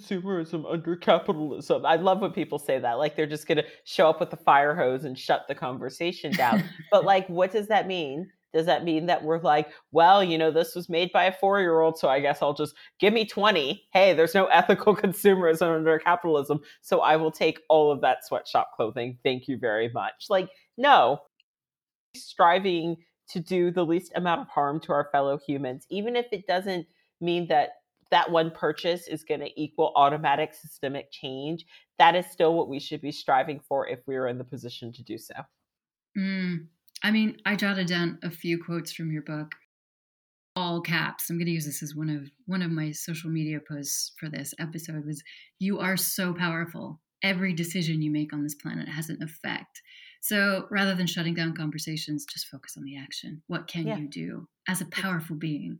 consumerism 0.00 0.70
under 0.70 0.96
capitalism. 0.96 1.86
I 1.86 1.96
love 1.96 2.20
when 2.20 2.32
people 2.32 2.58
say 2.58 2.78
that. 2.78 2.94
Like, 2.94 3.14
they're 3.14 3.26
just 3.26 3.46
going 3.46 3.58
to 3.58 3.66
show 3.84 4.08
up 4.10 4.18
with 4.18 4.30
the 4.30 4.36
fire 4.36 4.74
hose 4.74 5.04
and 5.04 5.16
shut 5.16 5.46
the 5.46 5.54
conversation 5.54 6.32
down. 6.32 6.64
but, 6.90 7.04
like, 7.04 7.28
what 7.28 7.52
does 7.52 7.68
that 7.68 7.86
mean? 7.86 8.30
Does 8.52 8.66
that 8.66 8.84
mean 8.84 9.06
that 9.06 9.22
we're 9.22 9.40
like, 9.40 9.70
well, 9.92 10.22
you 10.22 10.36
know, 10.36 10.50
this 10.50 10.74
was 10.74 10.88
made 10.88 11.12
by 11.12 11.24
a 11.24 11.32
four 11.32 11.60
year 11.60 11.80
old, 11.80 11.98
so 11.98 12.08
I 12.08 12.20
guess 12.20 12.42
I'll 12.42 12.54
just 12.54 12.74
give 12.98 13.12
me 13.12 13.24
20. 13.24 13.84
Hey, 13.92 14.12
there's 14.12 14.34
no 14.34 14.46
ethical 14.52 14.96
consumerism 14.96 15.74
under 15.76 15.98
capitalism, 15.98 16.60
so 16.80 17.00
I 17.00 17.16
will 17.16 17.30
take 17.30 17.60
all 17.68 17.90
of 17.90 18.00
that 18.00 18.26
sweatshop 18.26 18.72
clothing. 18.74 19.18
Thank 19.22 19.48
you 19.48 19.58
very 19.58 19.90
much. 19.92 20.26
Like, 20.28 20.50
no, 20.76 21.20
striving 22.16 22.96
to 23.28 23.40
do 23.40 23.70
the 23.70 23.84
least 23.84 24.12
amount 24.16 24.40
of 24.40 24.48
harm 24.48 24.80
to 24.80 24.92
our 24.92 25.08
fellow 25.12 25.38
humans, 25.38 25.86
even 25.88 26.16
if 26.16 26.26
it 26.32 26.46
doesn't 26.46 26.86
mean 27.20 27.46
that 27.48 27.74
that 28.10 28.30
one 28.30 28.50
purchase 28.50 29.06
is 29.06 29.22
going 29.22 29.40
to 29.40 29.60
equal 29.60 29.92
automatic 29.94 30.52
systemic 30.52 31.12
change, 31.12 31.64
that 31.98 32.16
is 32.16 32.26
still 32.26 32.54
what 32.54 32.68
we 32.68 32.80
should 32.80 33.00
be 33.00 33.12
striving 33.12 33.60
for 33.60 33.86
if 33.86 34.00
we 34.06 34.16
are 34.16 34.26
in 34.26 34.36
the 34.38 34.44
position 34.44 34.92
to 34.92 35.02
do 35.04 35.16
so. 35.16 35.34
Mm, 36.18 36.66
I 37.02 37.10
mean, 37.10 37.38
I 37.46 37.56
jotted 37.56 37.86
down 37.86 38.18
a 38.22 38.30
few 38.30 38.62
quotes 38.62 38.92
from 38.92 39.10
your 39.10 39.22
book. 39.22 39.54
all 40.56 40.80
caps. 40.80 41.30
I'm 41.30 41.36
going 41.36 41.46
to 41.46 41.52
use 41.52 41.64
this 41.64 41.82
as 41.82 41.94
one 41.94 42.10
of 42.10 42.28
one 42.46 42.60
of 42.60 42.70
my 42.70 42.90
social 42.90 43.30
media 43.30 43.60
posts 43.66 44.12
for 44.18 44.28
this 44.28 44.52
episode 44.58 45.06
was 45.06 45.22
you 45.58 45.78
are 45.78 45.96
so 45.96 46.34
powerful. 46.34 47.00
Every 47.22 47.52
decision 47.54 48.02
you 48.02 48.10
make 48.10 48.32
on 48.32 48.42
this 48.42 48.54
planet 48.56 48.88
has 48.88 49.08
an 49.08 49.22
effect. 49.22 49.80
So 50.20 50.66
rather 50.70 50.94
than 50.94 51.06
shutting 51.06 51.34
down 51.34 51.54
conversations 51.54 52.26
just 52.26 52.48
focus 52.48 52.76
on 52.76 52.84
the 52.84 52.96
action. 52.98 53.42
What 53.46 53.68
can 53.68 53.86
yeah. 53.86 53.96
you 53.96 54.08
do 54.08 54.48
as 54.68 54.80
a 54.80 54.86
powerful 54.86 55.36
being 55.36 55.78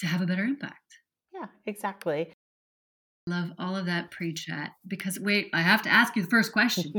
to 0.00 0.06
have 0.06 0.20
a 0.20 0.26
better 0.26 0.44
impact? 0.44 0.98
Yeah 1.32 1.46
exactly. 1.64 2.32
Love 3.28 3.52
all 3.56 3.76
of 3.76 3.86
that 3.86 4.10
pre-chat 4.10 4.72
because 4.86 5.18
wait 5.20 5.48
i 5.52 5.62
have 5.62 5.80
to 5.82 5.88
ask 5.88 6.16
you 6.16 6.22
the 6.22 6.28
first 6.28 6.50
question 6.52 6.92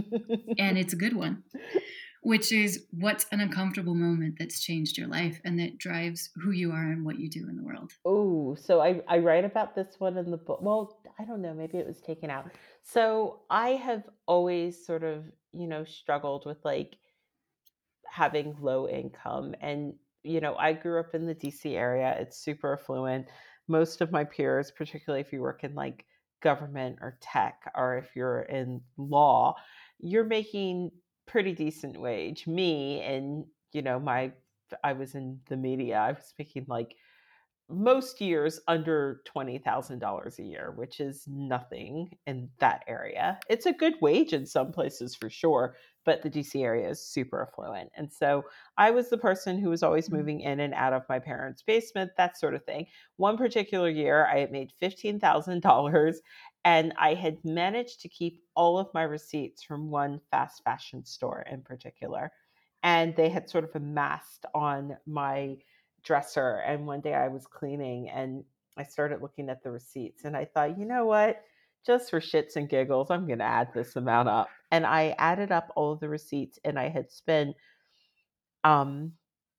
and 0.57 0.77
it's 0.77 0.93
a 0.93 0.95
good 0.95 1.13
one 1.13 1.43
which 2.23 2.53
is 2.53 2.85
what's 2.91 3.25
an 3.31 3.41
uncomfortable 3.41 3.95
moment 3.95 4.35
that's 4.39 4.61
changed 4.61 4.97
your 4.97 5.07
life 5.07 5.41
and 5.43 5.59
that 5.59 5.77
drives 5.77 6.29
who 6.41 6.51
you 6.51 6.71
are 6.71 6.91
and 6.91 7.05
what 7.05 7.19
you 7.19 7.29
do 7.29 7.47
in 7.49 7.57
the 7.57 7.63
world? 7.63 7.91
Oh, 8.05 8.55
so 8.55 8.79
I, 8.79 9.01
I 9.09 9.17
write 9.17 9.43
about 9.43 9.75
this 9.75 9.95
one 9.99 10.17
in 10.17 10.31
the 10.31 10.37
book. 10.37 10.59
Well, 10.61 10.99
I 11.19 11.25
don't 11.25 11.41
know, 11.41 11.53
maybe 11.53 11.77
it 11.77 11.85
was 11.85 11.99
taken 11.99 12.29
out. 12.29 12.49
So 12.81 13.41
I 13.49 13.71
have 13.71 14.03
always 14.25 14.85
sort 14.85 15.03
of, 15.03 15.25
you 15.51 15.67
know, 15.67 15.83
struggled 15.83 16.45
with 16.45 16.63
like 16.63 16.95
having 18.09 18.55
low 18.61 18.87
income. 18.87 19.53
And, 19.59 19.93
you 20.23 20.39
know, 20.39 20.55
I 20.55 20.71
grew 20.71 21.01
up 21.01 21.13
in 21.13 21.25
the 21.25 21.35
DC 21.35 21.75
area, 21.75 22.15
it's 22.17 22.37
super 22.37 22.73
affluent. 22.79 23.27
Most 23.67 23.99
of 23.99 24.13
my 24.13 24.23
peers, 24.23 24.71
particularly 24.71 25.19
if 25.19 25.33
you 25.33 25.41
work 25.41 25.65
in 25.65 25.75
like 25.75 26.05
government 26.41 26.99
or 27.01 27.17
tech, 27.19 27.69
or 27.75 27.97
if 27.97 28.15
you're 28.15 28.43
in 28.43 28.79
law, 28.97 29.55
you're 29.99 30.23
making 30.23 30.91
pretty 31.25 31.53
decent 31.53 31.99
wage. 31.99 32.47
Me 32.47 33.01
and 33.01 33.45
you 33.71 33.81
know 33.81 33.99
my 33.99 34.31
I 34.83 34.93
was 34.93 35.15
in 35.15 35.39
the 35.47 35.57
media. 35.57 35.97
I 35.97 36.11
was 36.11 36.33
making 36.37 36.65
like 36.67 36.95
most 37.69 38.19
years 38.19 38.59
under 38.67 39.21
$20,000 39.35 40.39
a 40.39 40.43
year, 40.43 40.73
which 40.75 40.99
is 40.99 41.23
nothing 41.27 42.09
in 42.27 42.49
that 42.59 42.83
area. 42.87 43.39
It's 43.49 43.65
a 43.65 43.73
good 43.73 43.95
wage 44.01 44.33
in 44.33 44.45
some 44.45 44.71
places 44.71 45.15
for 45.15 45.29
sure, 45.29 45.75
but 46.05 46.21
the 46.21 46.29
DC 46.29 46.61
area 46.61 46.89
is 46.89 47.05
super 47.05 47.41
affluent. 47.41 47.89
And 47.95 48.11
so 48.11 48.43
I 48.77 48.91
was 48.91 49.09
the 49.09 49.17
person 49.17 49.57
who 49.57 49.69
was 49.69 49.81
always 49.81 50.07
mm-hmm. 50.07 50.17
moving 50.17 50.39
in 50.41 50.59
and 50.59 50.73
out 50.73 50.93
of 50.93 51.07
my 51.07 51.19
parents' 51.19 51.63
basement, 51.63 52.11
that 52.17 52.37
sort 52.37 52.53
of 52.53 52.65
thing. 52.65 52.85
One 53.15 53.37
particular 53.37 53.89
year, 53.89 54.27
I 54.27 54.39
had 54.39 54.51
made 54.51 54.73
$15,000 54.81 56.15
and 56.65 56.93
I 56.97 57.13
had 57.13 57.43
managed 57.43 58.01
to 58.01 58.09
keep 58.09 58.41
all 58.55 58.79
of 58.79 58.93
my 58.93 59.03
receipts 59.03 59.63
from 59.63 59.89
one 59.89 60.21
fast 60.31 60.63
fashion 60.63 61.03
store 61.03 61.45
in 61.51 61.61
particular. 61.61 62.31
And 62.83 63.15
they 63.15 63.29
had 63.29 63.49
sort 63.49 63.63
of 63.63 63.75
amassed 63.75 64.45
on 64.53 64.97
my 65.05 65.57
dresser. 66.03 66.63
And 66.65 66.87
one 66.87 67.01
day 67.01 67.13
I 67.13 67.27
was 67.27 67.47
cleaning 67.47 68.09
and 68.09 68.43
I 68.77 68.83
started 68.83 69.21
looking 69.21 69.49
at 69.49 69.63
the 69.63 69.71
receipts 69.71 70.25
and 70.25 70.35
I 70.35 70.45
thought, 70.45 70.77
you 70.77 70.85
know 70.85 71.05
what? 71.05 71.41
Just 71.85 72.09
for 72.09 72.21
shits 72.21 72.55
and 72.55 72.69
giggles, 72.69 73.11
I'm 73.11 73.27
going 73.27 73.39
to 73.39 73.45
add 73.45 73.73
this 73.73 73.97
amount 73.97 74.29
up. 74.29 74.49
And 74.71 74.85
I 74.85 75.15
added 75.17 75.51
up 75.51 75.71
all 75.75 75.91
of 75.91 75.99
the 75.99 76.09
receipts 76.09 76.59
and 76.63 76.79
I 76.79 76.87
had 76.87 77.11
spent 77.11 77.55
um, 78.63 79.11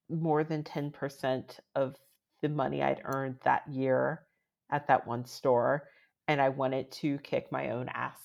more 0.09 0.43
than 0.43 0.63
10% 0.63 1.59
of 1.75 1.97
the 2.41 2.49
money 2.49 2.83
I'd 2.83 3.03
earned 3.05 3.37
that 3.45 3.69
year 3.69 4.23
at 4.71 4.87
that 4.89 5.07
one 5.07 5.27
store 5.27 5.85
and 6.29 6.41
I 6.41 6.49
wanted 6.49 6.91
to 6.93 7.19
kick 7.19 7.51
my 7.53 7.71
own 7.71 7.89
ass, 7.89 8.19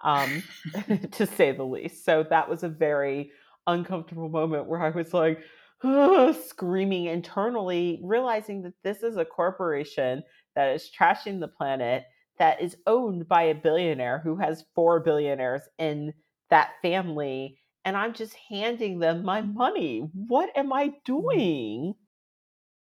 um, 0.00 0.42
to 1.12 1.26
say 1.26 1.52
the 1.52 1.64
least. 1.64 2.04
So 2.04 2.24
that 2.30 2.48
was 2.48 2.62
a 2.62 2.68
very 2.68 3.30
uncomfortable 3.66 4.28
moment 4.28 4.66
where 4.66 4.82
I 4.82 4.90
was 4.90 5.12
like, 5.12 5.40
screaming 6.48 7.04
internally, 7.06 8.00
realizing 8.02 8.62
that 8.62 8.74
this 8.82 9.02
is 9.02 9.16
a 9.16 9.24
corporation 9.24 10.22
that 10.56 10.74
is 10.74 10.90
trashing 10.98 11.40
the 11.40 11.48
planet, 11.48 12.04
that 12.38 12.60
is 12.60 12.76
owned 12.86 13.28
by 13.28 13.42
a 13.44 13.54
billionaire 13.54 14.20
who 14.22 14.36
has 14.36 14.64
four 14.74 15.00
billionaires 15.00 15.62
in 15.78 16.12
that 16.50 16.70
family. 16.82 17.58
And 17.84 17.96
I'm 17.96 18.12
just 18.12 18.34
handing 18.48 18.98
them 18.98 19.24
my 19.24 19.40
money. 19.40 20.08
What 20.12 20.50
am 20.56 20.72
I 20.72 20.88
mm-hmm. 20.88 20.96
doing? 21.04 21.94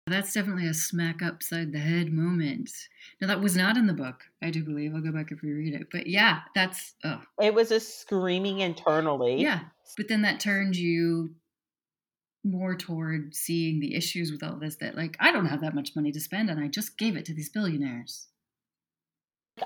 That's 0.07 0.33
definitely 0.33 0.67
a 0.67 0.73
smack 0.73 1.21
upside 1.21 1.71
the 1.71 1.79
head 1.79 2.11
moment. 2.11 2.71
Now 3.21 3.27
that 3.27 3.41
was 3.41 3.55
not 3.55 3.77
in 3.77 3.85
the 3.85 3.93
book, 3.93 4.23
I 4.41 4.49
do 4.49 4.63
believe. 4.63 4.95
I'll 4.95 5.01
go 5.01 5.11
back 5.11 5.31
and 5.31 5.41
reread 5.43 5.73
it. 5.73 5.87
But 5.91 6.07
yeah, 6.07 6.39
that's 6.55 6.95
oh. 7.03 7.21
It 7.39 7.53
was 7.53 7.71
a 7.71 7.79
screaming 7.79 8.59
internally. 8.59 9.41
Yeah. 9.41 9.61
But 9.97 10.07
then 10.07 10.23
that 10.23 10.39
turned 10.39 10.75
you 10.75 11.35
more 12.43 12.75
toward 12.75 13.35
seeing 13.35 13.79
the 13.79 13.95
issues 13.95 14.31
with 14.31 14.41
all 14.41 14.57
this 14.57 14.77
that 14.77 14.95
like 14.95 15.15
I 15.19 15.31
don't 15.31 15.45
have 15.45 15.61
that 15.61 15.75
much 15.75 15.95
money 15.95 16.11
to 16.11 16.19
spend 16.19 16.49
and 16.49 16.59
I 16.59 16.67
just 16.67 16.97
gave 16.97 17.15
it 17.15 17.25
to 17.25 17.35
these 17.35 17.49
billionaires. 17.49 18.27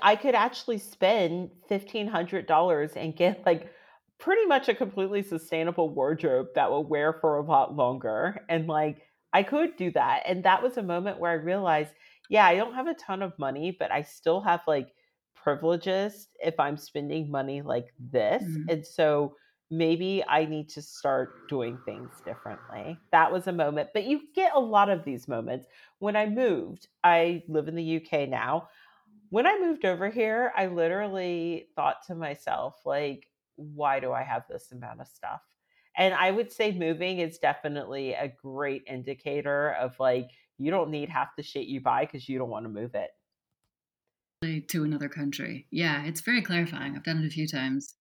I 0.02 0.16
could 0.16 0.34
actually 0.34 0.78
spend 0.78 1.50
fifteen 1.68 2.06
hundred 2.06 2.46
dollars 2.46 2.92
and 2.94 3.16
get 3.16 3.46
like 3.46 3.72
pretty 4.18 4.44
much 4.46 4.68
a 4.68 4.74
completely 4.74 5.22
sustainable 5.22 5.88
wardrobe 5.88 6.48
that 6.54 6.70
will 6.70 6.84
wear 6.84 7.14
for 7.14 7.38
a 7.38 7.42
lot 7.42 7.74
longer 7.74 8.44
and 8.48 8.66
like 8.66 9.05
I 9.32 9.42
could 9.42 9.76
do 9.76 9.90
that. 9.92 10.22
And 10.26 10.44
that 10.44 10.62
was 10.62 10.76
a 10.76 10.82
moment 10.82 11.18
where 11.18 11.30
I 11.30 11.34
realized, 11.34 11.92
yeah, 12.28 12.46
I 12.46 12.56
don't 12.56 12.74
have 12.74 12.86
a 12.86 12.94
ton 12.94 13.22
of 13.22 13.38
money, 13.38 13.76
but 13.78 13.92
I 13.92 14.02
still 14.02 14.40
have 14.40 14.60
like 14.66 14.94
privileges 15.34 16.28
if 16.40 16.58
I'm 16.58 16.76
spending 16.76 17.30
money 17.30 17.62
like 17.62 17.92
this. 18.12 18.42
Mm-hmm. 18.42 18.68
And 18.68 18.86
so 18.86 19.34
maybe 19.70 20.24
I 20.28 20.44
need 20.44 20.68
to 20.70 20.82
start 20.82 21.48
doing 21.48 21.78
things 21.84 22.10
differently. 22.24 22.98
That 23.12 23.32
was 23.32 23.46
a 23.46 23.52
moment, 23.52 23.90
but 23.92 24.04
you 24.04 24.22
get 24.34 24.54
a 24.54 24.60
lot 24.60 24.88
of 24.88 25.04
these 25.04 25.28
moments. 25.28 25.66
When 25.98 26.16
I 26.16 26.26
moved, 26.26 26.88
I 27.04 27.42
live 27.48 27.68
in 27.68 27.74
the 27.74 27.96
UK 27.96 28.28
now. 28.28 28.68
When 29.30 29.46
I 29.46 29.58
moved 29.58 29.84
over 29.84 30.08
here, 30.08 30.52
I 30.56 30.66
literally 30.66 31.68
thought 31.74 31.96
to 32.06 32.14
myself, 32.14 32.80
like, 32.84 33.28
why 33.56 33.98
do 34.00 34.12
I 34.12 34.22
have 34.22 34.44
this 34.48 34.70
amount 34.70 35.00
of 35.00 35.08
stuff? 35.08 35.40
And 35.96 36.14
I 36.14 36.30
would 36.30 36.52
say 36.52 36.72
moving 36.72 37.20
is 37.20 37.38
definitely 37.38 38.12
a 38.12 38.32
great 38.42 38.84
indicator 38.86 39.72
of 39.72 39.98
like, 39.98 40.30
you 40.58 40.70
don't 40.70 40.90
need 40.90 41.08
half 41.08 41.36
the 41.36 41.42
shit 41.42 41.66
you 41.66 41.80
buy 41.80 42.04
because 42.04 42.28
you 42.28 42.38
don't 42.38 42.50
want 42.50 42.64
to 42.64 42.70
move 42.70 42.94
it. 42.94 43.10
To 44.68 44.84
another 44.84 45.08
country. 45.08 45.66
Yeah, 45.70 46.04
it's 46.04 46.20
very 46.20 46.42
clarifying. 46.42 46.94
I've 46.94 47.04
done 47.04 47.22
it 47.22 47.26
a 47.26 47.30
few 47.30 47.48
times. 47.48 47.94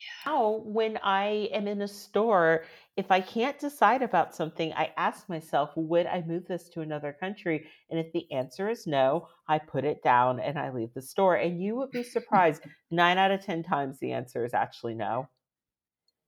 Yeah. 0.00 0.32
Oh, 0.32 0.62
when 0.64 0.98
I 1.02 1.48
am 1.52 1.68
in 1.68 1.82
a 1.82 1.88
store, 1.88 2.64
if 2.96 3.10
I 3.10 3.20
can't 3.20 3.58
decide 3.58 4.02
about 4.02 4.34
something, 4.34 4.72
I 4.72 4.92
ask 4.96 5.28
myself, 5.28 5.70
would 5.76 6.06
I 6.06 6.22
move 6.26 6.46
this 6.48 6.68
to 6.70 6.80
another 6.80 7.16
country? 7.18 7.66
And 7.90 8.00
if 8.00 8.12
the 8.12 8.30
answer 8.32 8.68
is 8.68 8.86
no, 8.86 9.28
I 9.46 9.58
put 9.58 9.84
it 9.84 10.02
down 10.02 10.40
and 10.40 10.58
I 10.58 10.70
leave 10.70 10.92
the 10.94 11.02
store. 11.02 11.36
And 11.36 11.62
you 11.62 11.76
would 11.76 11.90
be 11.90 12.02
surprised, 12.02 12.62
nine 12.90 13.18
out 13.18 13.30
of 13.30 13.44
10 13.44 13.62
times 13.62 13.98
the 14.00 14.12
answer 14.12 14.44
is 14.44 14.54
actually 14.54 14.94
no. 14.94 15.28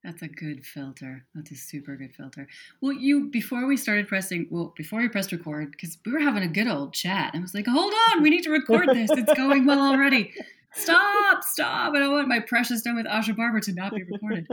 That's 0.05 0.23
a 0.23 0.29
good 0.29 0.67
filter. 0.67 1.25
That's 1.35 1.53
a 1.53 1.55
super 1.55 1.97
good 1.97 2.13
filter. 2.15 2.49
Well, 2.81 2.93
you 2.93 3.31
before 3.31 3.67
we 3.67 3.77
started 3.77 4.09
pressing, 4.09 4.49
well, 4.51 4.75
before 4.77 5.01
we 5.01 5.09
pressed 5.09 5.31
record, 5.31 5.71
because 5.71 5.97
we 6.05 6.13
were 6.13 6.19
having 6.19 6.43
a 6.43 6.49
good 6.49 6.67
old 6.67 6.93
chat, 6.93 7.35
and 7.35 7.43
I 7.43 7.45
was 7.45 7.55
like, 7.55 7.67
"Hold 7.67 7.95
on, 8.11 8.23
we 8.23 8.31
need 8.31 8.43
to 8.43 8.51
record 8.51 8.89
this. 8.89 9.11
It's 9.13 9.33
going 9.35 9.65
well 9.65 9.81
already. 9.81 10.33
Stop, 10.75 11.45
stop! 11.45 11.95
I 11.95 12.01
don't 12.01 12.13
want 12.13 12.29
my 12.29 12.41
precious 12.41 12.83
time 12.83 12.97
with 12.97 13.07
Aja 13.07 13.35
Barber 13.35 13.61
to 13.61 13.73
not 13.73 13.95
be 13.95 14.03
recorded." 14.03 14.47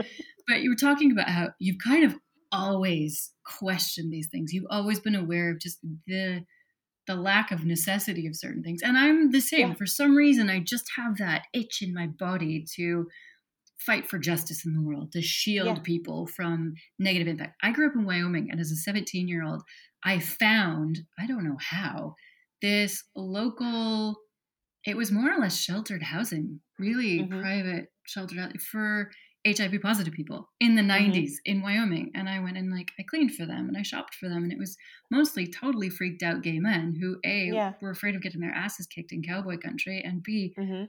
but 0.46 0.60
you 0.62 0.70
were 0.70 0.76
talking 0.76 1.10
about 1.10 1.28
how 1.28 1.48
you've 1.58 1.78
kind 1.82 2.04
of 2.04 2.14
always 2.52 3.32
questioned 3.44 4.12
these 4.12 4.28
things. 4.28 4.52
You've 4.52 4.66
always 4.70 5.00
been 5.00 5.14
aware 5.14 5.50
of 5.50 5.58
just 5.58 5.78
the 6.06 6.44
the 7.06 7.16
lack 7.16 7.50
of 7.50 7.64
necessity 7.64 8.26
of 8.28 8.36
certain 8.36 8.62
things, 8.62 8.82
and 8.82 8.96
I'm 8.96 9.32
the 9.32 9.40
same. 9.40 9.70
Yeah. 9.70 9.74
For 9.74 9.86
some 9.86 10.14
reason, 10.14 10.48
I 10.48 10.60
just 10.60 10.84
have 10.96 11.16
that 11.18 11.46
itch 11.52 11.82
in 11.82 11.92
my 11.92 12.06
body 12.06 12.64
to 12.76 13.08
fight 13.80 14.08
for 14.08 14.18
justice 14.18 14.64
in 14.64 14.74
the 14.74 14.82
world, 14.82 15.12
to 15.12 15.22
shield 15.22 15.78
yeah. 15.78 15.82
people 15.82 16.26
from 16.26 16.74
negative 16.98 17.28
impact. 17.28 17.56
I 17.62 17.72
grew 17.72 17.88
up 17.88 17.94
in 17.94 18.04
Wyoming, 18.04 18.48
and 18.50 18.60
as 18.60 18.70
a 18.70 18.76
17 18.76 19.26
year 19.26 19.44
old, 19.44 19.62
I 20.04 20.18
found, 20.18 21.00
I 21.18 21.26
don't 21.26 21.44
know 21.44 21.56
how, 21.58 22.14
this 22.62 23.04
local, 23.16 24.16
it 24.84 24.96
was 24.96 25.10
more 25.10 25.32
or 25.32 25.38
less 25.38 25.56
sheltered 25.56 26.02
housing, 26.02 26.60
really 26.78 27.20
mm-hmm. 27.20 27.40
private 27.40 27.86
sheltered 28.06 28.38
housing 28.38 28.58
for 28.58 29.10
HIV 29.46 29.80
positive 29.82 30.12
people 30.12 30.50
in 30.60 30.74
the 30.74 30.82
90s 30.82 31.12
mm-hmm. 31.14 31.26
in 31.46 31.62
Wyoming. 31.62 32.10
And 32.14 32.28
I 32.28 32.40
went 32.40 32.58
and 32.58 32.70
like, 32.70 32.90
I 32.98 33.04
cleaned 33.08 33.34
for 33.34 33.46
them 33.46 33.68
and 33.68 33.76
I 33.76 33.82
shopped 33.82 34.14
for 34.14 34.28
them. 34.28 34.42
And 34.42 34.52
it 34.52 34.58
was 34.58 34.76
mostly 35.10 35.46
totally 35.46 35.88
freaked 35.88 36.22
out 36.22 36.42
gay 36.42 36.58
men 36.58 36.94
who, 37.00 37.16
A, 37.24 37.46
yeah. 37.46 37.72
were 37.80 37.90
afraid 37.90 38.14
of 38.14 38.22
getting 38.22 38.42
their 38.42 38.52
asses 38.52 38.86
kicked 38.86 39.12
in 39.12 39.22
cowboy 39.22 39.56
country, 39.56 40.02
and 40.04 40.22
B, 40.22 40.54
mm-hmm. 40.58 40.84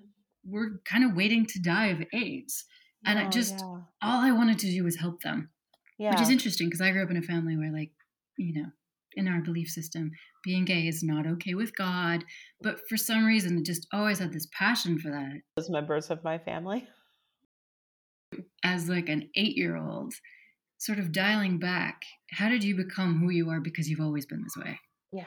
were 0.45 0.81
kind 0.83 1.05
of 1.05 1.15
waiting 1.15 1.45
to 1.45 1.61
die 1.61 1.87
of 1.87 2.03
AIDS 2.13 2.65
and 3.05 3.19
oh, 3.19 3.23
I 3.23 3.29
just 3.29 3.59
yeah. 3.59 3.81
all 4.01 4.21
I 4.21 4.31
wanted 4.31 4.59
to 4.59 4.71
do 4.71 4.83
was 4.83 4.97
help 4.97 5.21
them. 5.21 5.49
Yeah. 5.97 6.11
Which 6.11 6.21
is 6.21 6.29
interesting 6.29 6.67
because 6.67 6.81
I 6.81 6.91
grew 6.91 7.03
up 7.03 7.11
in 7.11 7.17
a 7.17 7.21
family 7.21 7.57
where 7.57 7.71
like, 7.71 7.91
you 8.37 8.61
know, 8.61 8.69
in 9.15 9.27
our 9.27 9.41
belief 9.41 9.69
system, 9.69 10.11
being 10.43 10.65
gay 10.65 10.87
is 10.87 11.03
not 11.03 11.27
okay 11.27 11.53
with 11.53 11.75
God, 11.75 12.23
but 12.61 12.79
for 12.89 12.97
some 12.97 13.25
reason 13.25 13.57
it 13.57 13.65
just 13.65 13.87
always 13.93 14.19
had 14.19 14.33
this 14.33 14.47
passion 14.57 14.97
for 14.97 15.11
that. 15.11 15.41
As 15.57 15.69
members 15.69 16.09
of 16.09 16.23
my 16.23 16.37
family. 16.37 16.87
As 18.63 18.87
like 18.89 19.09
an 19.09 19.29
8-year-old, 19.37 20.13
sort 20.77 20.97
of 20.97 21.11
dialing 21.11 21.59
back, 21.59 22.01
how 22.31 22.49
did 22.49 22.63
you 22.63 22.75
become 22.75 23.19
who 23.19 23.29
you 23.29 23.49
are 23.49 23.59
because 23.59 23.87
you've 23.89 23.99
always 23.99 24.25
been 24.25 24.41
this 24.41 24.57
way? 24.57 24.79
Yeah. 25.11 25.25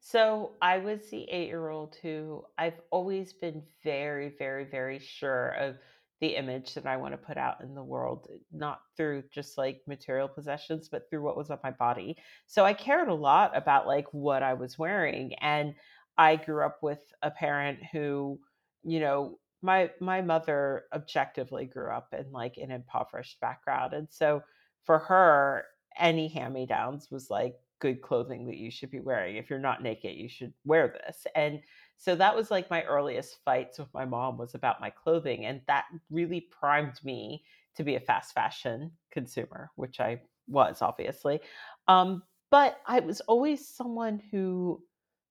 So 0.00 0.52
I 0.62 0.78
was 0.78 1.00
the 1.10 1.24
eight 1.24 1.48
year 1.48 1.68
old 1.68 1.96
who 2.02 2.44
I've 2.56 2.80
always 2.90 3.32
been 3.32 3.62
very, 3.84 4.32
very, 4.38 4.64
very 4.64 4.98
sure 4.98 5.50
of 5.50 5.76
the 6.20 6.36
image 6.36 6.74
that 6.74 6.86
I 6.86 6.98
want 6.98 7.14
to 7.14 7.18
put 7.18 7.38
out 7.38 7.62
in 7.62 7.74
the 7.74 7.82
world, 7.82 8.28
not 8.52 8.80
through 8.96 9.22
just 9.32 9.56
like 9.56 9.80
material 9.86 10.28
possessions, 10.28 10.88
but 10.90 11.08
through 11.08 11.22
what 11.22 11.36
was 11.36 11.50
on 11.50 11.58
my 11.64 11.70
body. 11.70 12.16
So 12.46 12.64
I 12.64 12.74
cared 12.74 13.08
a 13.08 13.14
lot 13.14 13.56
about 13.56 13.86
like 13.86 14.06
what 14.12 14.42
I 14.42 14.54
was 14.54 14.78
wearing. 14.78 15.34
And 15.40 15.74
I 16.18 16.36
grew 16.36 16.64
up 16.64 16.78
with 16.82 17.00
a 17.22 17.30
parent 17.30 17.78
who, 17.90 18.38
you 18.82 19.00
know, 19.00 19.38
my 19.62 19.90
my 20.00 20.20
mother 20.20 20.84
objectively 20.94 21.66
grew 21.66 21.90
up 21.90 22.08
in 22.12 22.30
like 22.32 22.56
an 22.56 22.70
impoverished 22.70 23.40
background. 23.40 23.94
And 23.94 24.08
so 24.10 24.42
for 24.84 24.98
her, 24.98 25.64
any 25.98 26.28
hand-me-downs 26.28 27.10
was 27.10 27.30
like 27.30 27.56
good 27.78 28.02
clothing 28.02 28.46
that 28.46 28.56
you 28.56 28.70
should 28.70 28.90
be 28.90 29.00
wearing. 29.00 29.36
If 29.36 29.48
you're 29.48 29.58
not 29.58 29.82
naked, 29.82 30.14
you 30.14 30.28
should 30.28 30.52
wear 30.64 30.88
this. 30.88 31.26
And 31.34 31.60
so 32.00 32.16
that 32.16 32.34
was 32.34 32.50
like 32.50 32.70
my 32.70 32.82
earliest 32.84 33.44
fights 33.44 33.78
with 33.78 33.92
my 33.94 34.06
mom 34.06 34.38
was 34.38 34.54
about 34.54 34.80
my 34.80 34.90
clothing 34.90 35.44
and 35.44 35.60
that 35.66 35.84
really 36.10 36.40
primed 36.40 36.98
me 37.04 37.44
to 37.76 37.84
be 37.84 37.94
a 37.94 38.00
fast 38.00 38.32
fashion 38.32 38.92
consumer, 39.12 39.70
which 39.76 40.00
I 40.00 40.22
was 40.48 40.82
obviously. 40.82 41.40
Um, 41.88 42.22
but 42.50 42.80
I 42.86 43.00
was 43.00 43.20
always 43.22 43.68
someone 43.68 44.18
who 44.32 44.82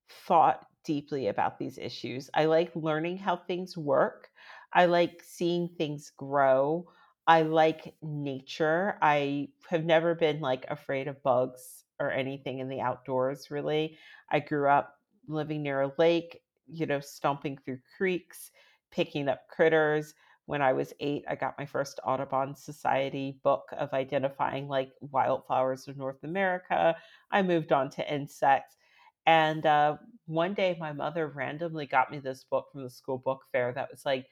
thought 0.10 0.68
deeply 0.84 1.28
about 1.28 1.58
these 1.58 1.78
issues. 1.78 2.30
I 2.36 2.46
like 2.46 2.76
learning 2.76 3.18
how 3.18 3.36
things 3.38 3.78
work. 3.78 4.30
I 4.74 4.86
like 4.86 5.22
seeing 5.24 5.70
things 5.70 6.12
grow. 6.16 6.88
I 7.28 7.44
like 7.44 7.96
nature. 8.04 8.98
I 9.02 9.50
have 9.70 9.86
never 9.86 10.16
been 10.16 10.40
like 10.40 10.66
afraid 10.70 11.08
of 11.08 11.22
bugs 11.24 11.84
or 12.00 12.12
anything 12.12 12.60
in 12.60 12.70
the 12.70 12.82
outdoors, 12.82 13.52
really. 13.52 13.98
I 14.30 14.40
grew 14.40 14.70
up 14.70 14.96
living 15.28 15.62
near 15.64 15.82
a 15.82 15.94
lake, 15.98 16.42
you 16.72 16.86
know, 16.86 17.00
stomping 17.00 17.58
through 17.58 17.80
creeks, 17.98 18.52
picking 18.92 19.28
up 19.28 19.48
critters. 19.50 20.14
When 20.46 20.62
I 20.62 20.74
was 20.74 20.94
eight, 21.00 21.24
I 21.28 21.36
got 21.36 21.58
my 21.60 21.66
first 21.66 22.00
Audubon 22.04 22.56
Society 22.56 23.40
book 23.44 23.66
of 23.78 23.94
identifying 23.94 24.68
like 24.68 24.92
wildflowers 25.02 25.88
of 25.88 25.98
North 25.98 26.24
America. 26.24 26.96
I 27.32 27.42
moved 27.44 27.72
on 27.72 27.90
to 27.92 28.14
insects. 28.14 28.78
And 29.26 29.66
uh, 29.66 29.98
one 30.26 30.54
day, 30.56 30.76
my 30.80 30.92
mother 30.92 31.28
randomly 31.28 31.86
got 31.86 32.12
me 32.12 32.20
this 32.20 32.44
book 32.44 32.72
from 32.72 32.84
the 32.84 32.90
school 32.90 33.18
book 33.18 33.44
fair 33.52 33.74
that 33.74 33.92
was 33.92 34.06
like 34.06 34.28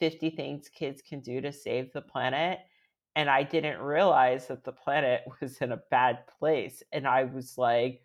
50 0.00 0.30
things 0.30 0.68
kids 0.68 1.00
can 1.02 1.20
do 1.20 1.40
to 1.40 1.52
save 1.52 1.92
the 1.92 2.02
planet 2.02 2.60
and 3.16 3.30
I 3.30 3.42
didn't 3.44 3.80
realize 3.80 4.48
that 4.48 4.64
the 4.64 4.72
planet 4.72 5.22
was 5.40 5.58
in 5.58 5.72
a 5.72 5.82
bad 5.90 6.26
place 6.26 6.82
and 6.92 7.06
I 7.06 7.24
was 7.24 7.56
like 7.56 8.02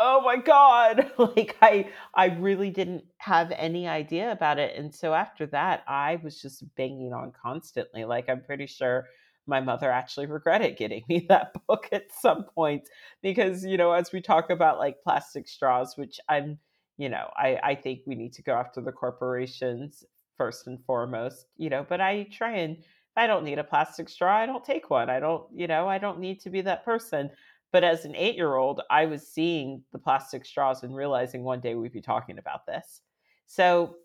oh 0.00 0.20
my 0.20 0.36
god 0.36 1.10
like 1.18 1.56
I 1.60 1.90
I 2.14 2.26
really 2.26 2.70
didn't 2.70 3.04
have 3.18 3.50
any 3.52 3.88
idea 3.88 4.30
about 4.32 4.58
it 4.58 4.76
and 4.76 4.94
so 4.94 5.14
after 5.14 5.46
that 5.46 5.82
I 5.88 6.20
was 6.22 6.40
just 6.40 6.64
banging 6.76 7.12
on 7.12 7.32
constantly 7.32 8.04
like 8.04 8.28
I'm 8.28 8.42
pretty 8.42 8.66
sure 8.66 9.06
my 9.46 9.60
mother 9.60 9.90
actually 9.90 10.26
regretted 10.26 10.76
getting 10.76 11.04
me 11.08 11.26
that 11.28 11.54
book 11.66 11.88
at 11.92 12.12
some 12.12 12.44
point 12.44 12.88
because 13.22 13.64
you 13.64 13.76
know 13.76 13.92
as 13.92 14.12
we 14.12 14.20
talk 14.20 14.50
about 14.50 14.78
like 14.78 15.02
plastic 15.02 15.48
straws 15.48 15.96
which 15.96 16.20
I'm 16.28 16.58
you 16.96 17.08
know 17.08 17.30
I 17.36 17.58
I 17.62 17.74
think 17.74 18.00
we 18.06 18.14
need 18.14 18.32
to 18.34 18.42
go 18.42 18.54
after 18.54 18.80
the 18.80 18.92
corporations 18.92 20.04
first 20.38 20.68
and 20.68 20.82
foremost, 20.86 21.46
you 21.58 21.68
know, 21.68 21.84
but 21.86 22.00
I 22.00 22.28
try 22.32 22.56
and 22.58 22.78
I 23.16 23.26
don't 23.26 23.44
need 23.44 23.58
a 23.58 23.64
plastic 23.64 24.08
straw, 24.08 24.36
I 24.36 24.46
don't 24.46 24.64
take 24.64 24.90
one. 24.90 25.10
I 25.10 25.18
don't, 25.18 25.44
you 25.52 25.66
know, 25.66 25.88
I 25.88 25.98
don't 25.98 26.20
need 26.20 26.40
to 26.42 26.50
be 26.50 26.60
that 26.62 26.84
person. 26.84 27.30
But 27.72 27.84
as 27.84 28.04
an 28.04 28.16
eight 28.16 28.36
year 28.36 28.56
old, 28.56 28.80
I 28.90 29.06
was 29.06 29.26
seeing 29.26 29.82
the 29.92 29.98
plastic 29.98 30.44
straws 30.44 30.82
and 30.82 30.94
realizing 30.94 31.42
one 31.42 31.60
day 31.60 31.74
we'd 31.74 31.92
be 31.92 32.00
talking 32.00 32.38
about 32.38 32.66
this. 32.66 33.02
So 33.46 33.96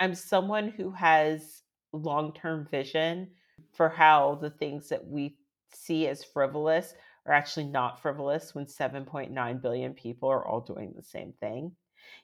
I'm 0.00 0.14
someone 0.14 0.68
who 0.68 0.90
has 0.90 1.62
long 1.92 2.32
term 2.32 2.66
vision 2.70 3.30
for 3.72 3.88
how 3.88 4.38
the 4.40 4.50
things 4.50 4.88
that 4.88 5.06
we 5.06 5.36
see 5.72 6.08
as 6.08 6.24
frivolous 6.24 6.94
are 7.26 7.32
actually 7.32 7.66
not 7.66 8.00
frivolous 8.02 8.54
when 8.54 8.66
7.9 8.66 9.62
billion 9.62 9.94
people 9.94 10.28
are 10.28 10.46
all 10.46 10.60
doing 10.60 10.92
the 10.94 11.02
same 11.02 11.32
thing, 11.40 11.72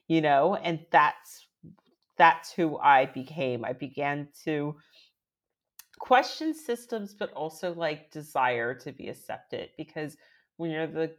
you 0.07 0.21
know, 0.21 0.55
and 0.55 0.85
that's 0.91 1.47
that's 2.17 2.51
who 2.51 2.77
I 2.77 3.05
became. 3.05 3.63
I 3.63 3.71
began 3.71 4.27
to 4.43 4.75
question 5.99 6.53
systems, 6.53 7.13
but 7.13 7.31
also 7.31 7.73
like 7.73 8.11
desire 8.11 8.73
to 8.73 8.91
be 8.91 9.07
accepted 9.07 9.69
because 9.77 10.17
when 10.59 10.71
you're 10.71 10.87
the 10.87 11.09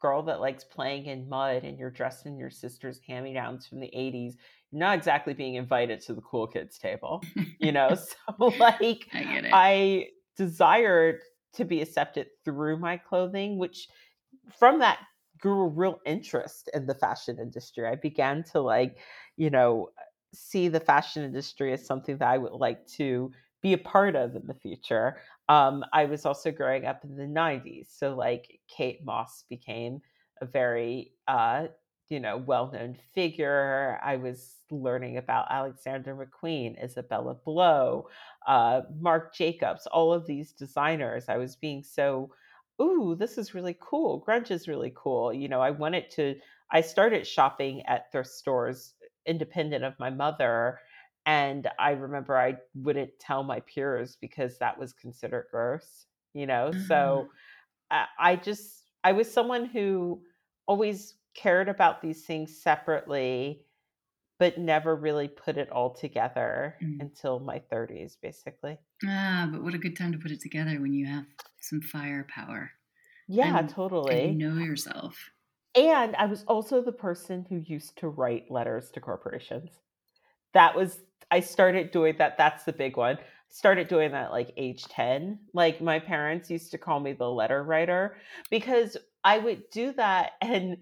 girl 0.00 0.22
that 0.22 0.40
likes 0.40 0.64
playing 0.64 1.04
in 1.04 1.28
mud 1.28 1.64
and 1.64 1.78
you're 1.78 1.90
dressed 1.90 2.24
in 2.24 2.38
your 2.38 2.48
sister's 2.48 2.98
hand 3.06 3.24
me 3.24 3.34
downs 3.34 3.66
from 3.66 3.78
the 3.78 3.90
80s, 3.94 4.36
you're 4.70 4.80
not 4.80 4.96
exactly 4.96 5.34
being 5.34 5.56
invited 5.56 6.00
to 6.00 6.14
the 6.14 6.22
cool 6.22 6.46
kids 6.46 6.78
table, 6.78 7.22
you 7.60 7.72
know? 7.72 7.94
so, 7.94 8.46
like, 8.58 9.06
I, 9.12 9.50
I 9.52 10.06
desired 10.38 11.20
to 11.54 11.66
be 11.66 11.82
accepted 11.82 12.28
through 12.42 12.78
my 12.78 12.96
clothing, 12.96 13.58
which 13.58 13.88
from 14.58 14.78
that 14.78 14.98
grew 15.38 15.66
a 15.66 15.68
real 15.68 16.00
interest 16.06 16.70
in 16.72 16.86
the 16.86 16.94
fashion 16.94 17.38
industry. 17.38 17.86
I 17.86 17.96
began 17.96 18.44
to 18.52 18.60
like, 18.60 18.96
you 19.36 19.50
know, 19.50 19.90
see 20.32 20.68
the 20.68 20.80
fashion 20.80 21.22
industry 21.22 21.74
as 21.74 21.84
something 21.84 22.16
that 22.16 22.28
I 22.28 22.38
would 22.38 22.52
like 22.52 22.86
to 22.92 23.30
be 23.62 23.72
a 23.72 23.78
part 23.78 24.16
of 24.16 24.36
in 24.36 24.46
the 24.46 24.54
future. 24.54 25.18
Um, 25.48 25.84
I 25.92 26.04
was 26.06 26.26
also 26.26 26.50
growing 26.50 26.84
up 26.86 27.04
in 27.04 27.16
the 27.16 27.26
90s. 27.26 27.96
So, 27.96 28.14
like, 28.14 28.60
Kate 28.68 29.04
Moss 29.04 29.44
became 29.48 30.00
a 30.40 30.46
very, 30.46 31.12
uh, 31.28 31.68
you 32.08 32.20
know, 32.20 32.36
well 32.36 32.70
known 32.72 32.96
figure. 33.14 33.98
I 34.02 34.16
was 34.16 34.56
learning 34.70 35.16
about 35.16 35.46
Alexander 35.50 36.14
McQueen, 36.14 36.82
Isabella 36.82 37.34
Blow, 37.34 38.08
uh, 38.46 38.82
Marc 39.00 39.34
Jacobs, 39.34 39.86
all 39.88 40.12
of 40.12 40.26
these 40.26 40.52
designers. 40.52 41.28
I 41.28 41.36
was 41.38 41.56
being 41.56 41.82
so, 41.82 42.30
ooh, 42.80 43.16
this 43.18 43.38
is 43.38 43.54
really 43.54 43.76
cool. 43.80 44.24
Grunge 44.26 44.50
is 44.50 44.68
really 44.68 44.92
cool. 44.94 45.32
You 45.32 45.48
know, 45.48 45.60
I 45.60 45.70
wanted 45.70 46.10
to, 46.12 46.36
I 46.70 46.80
started 46.80 47.26
shopping 47.26 47.82
at 47.86 48.10
thrift 48.12 48.30
stores 48.30 48.94
independent 49.26 49.84
of 49.84 49.98
my 49.98 50.10
mother. 50.10 50.78
And 51.26 51.68
I 51.78 51.90
remember 51.90 52.38
I 52.38 52.54
wouldn't 52.74 53.18
tell 53.18 53.42
my 53.42 53.60
peers 53.60 54.16
because 54.20 54.58
that 54.58 54.78
was 54.78 54.92
considered 54.92 55.46
gross, 55.50 56.06
you 56.34 56.46
know? 56.46 56.70
Mm-hmm. 56.72 56.86
So 56.86 57.28
I 57.90 58.36
just, 58.36 58.84
I 59.02 59.12
was 59.12 59.30
someone 59.32 59.66
who 59.66 60.22
always 60.66 61.14
cared 61.34 61.68
about 61.68 62.00
these 62.00 62.24
things 62.24 62.56
separately, 62.62 63.64
but 64.38 64.56
never 64.58 64.94
really 64.94 65.26
put 65.26 65.56
it 65.56 65.70
all 65.72 65.90
together 65.94 66.76
mm-hmm. 66.80 67.00
until 67.00 67.40
my 67.40 67.60
30s, 67.72 68.16
basically. 68.22 68.78
Ah, 69.04 69.48
but 69.50 69.62
what 69.62 69.74
a 69.74 69.78
good 69.78 69.96
time 69.96 70.12
to 70.12 70.18
put 70.18 70.30
it 70.30 70.40
together 70.40 70.80
when 70.80 70.92
you 70.92 71.06
have 71.06 71.24
some 71.60 71.80
firepower. 71.80 72.70
Yeah, 73.26 73.58
and, 73.58 73.68
totally. 73.68 74.28
And 74.28 74.40
you 74.40 74.48
know 74.48 74.62
yourself. 74.62 75.30
And 75.74 76.14
I 76.16 76.26
was 76.26 76.44
also 76.44 76.80
the 76.80 76.92
person 76.92 77.44
who 77.48 77.56
used 77.56 77.98
to 77.98 78.08
write 78.08 78.50
letters 78.50 78.90
to 78.92 79.00
corporations. 79.00 79.70
That 80.56 80.74
was 80.74 81.00
I 81.30 81.40
started 81.40 81.90
doing 81.90 82.14
that. 82.16 82.38
That's 82.38 82.64
the 82.64 82.72
big 82.72 82.96
one. 82.96 83.18
Started 83.50 83.88
doing 83.88 84.12
that 84.12 84.30
like 84.30 84.54
age 84.56 84.84
10. 84.84 85.38
Like 85.52 85.82
my 85.82 85.98
parents 85.98 86.50
used 86.50 86.70
to 86.70 86.78
call 86.78 86.98
me 86.98 87.12
the 87.12 87.30
letter 87.30 87.62
writer 87.62 88.16
because 88.50 88.96
I 89.22 89.36
would 89.36 89.64
do 89.70 89.92
that 89.92 90.32
and 90.40 90.78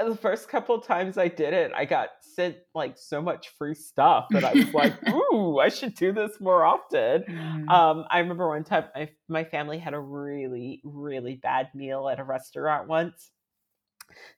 the 0.00 0.16
first 0.16 0.48
couple 0.48 0.80
times 0.80 1.16
I 1.18 1.28
did 1.28 1.54
it, 1.54 1.70
I 1.72 1.84
got 1.84 2.08
sent 2.20 2.56
like 2.74 2.98
so 2.98 3.22
much 3.22 3.50
free 3.56 3.76
stuff 3.76 4.26
that 4.30 4.42
I 4.42 4.52
was 4.52 4.74
like, 4.74 4.92
"Ooh, 5.08 5.60
I 5.60 5.68
should 5.68 5.94
do 5.94 6.12
this 6.12 6.32
more 6.40 6.64
often." 6.64 7.22
Mm. 7.22 7.70
Um, 7.70 8.04
I 8.10 8.18
remember 8.18 8.48
one 8.48 8.64
time 8.64 8.86
my 8.94 9.08
my 9.28 9.44
family 9.44 9.78
had 9.78 9.94
a 9.94 10.00
really 10.00 10.82
really 10.84 11.36
bad 11.36 11.68
meal 11.74 12.08
at 12.08 12.18
a 12.18 12.24
restaurant 12.24 12.88
once, 12.88 13.30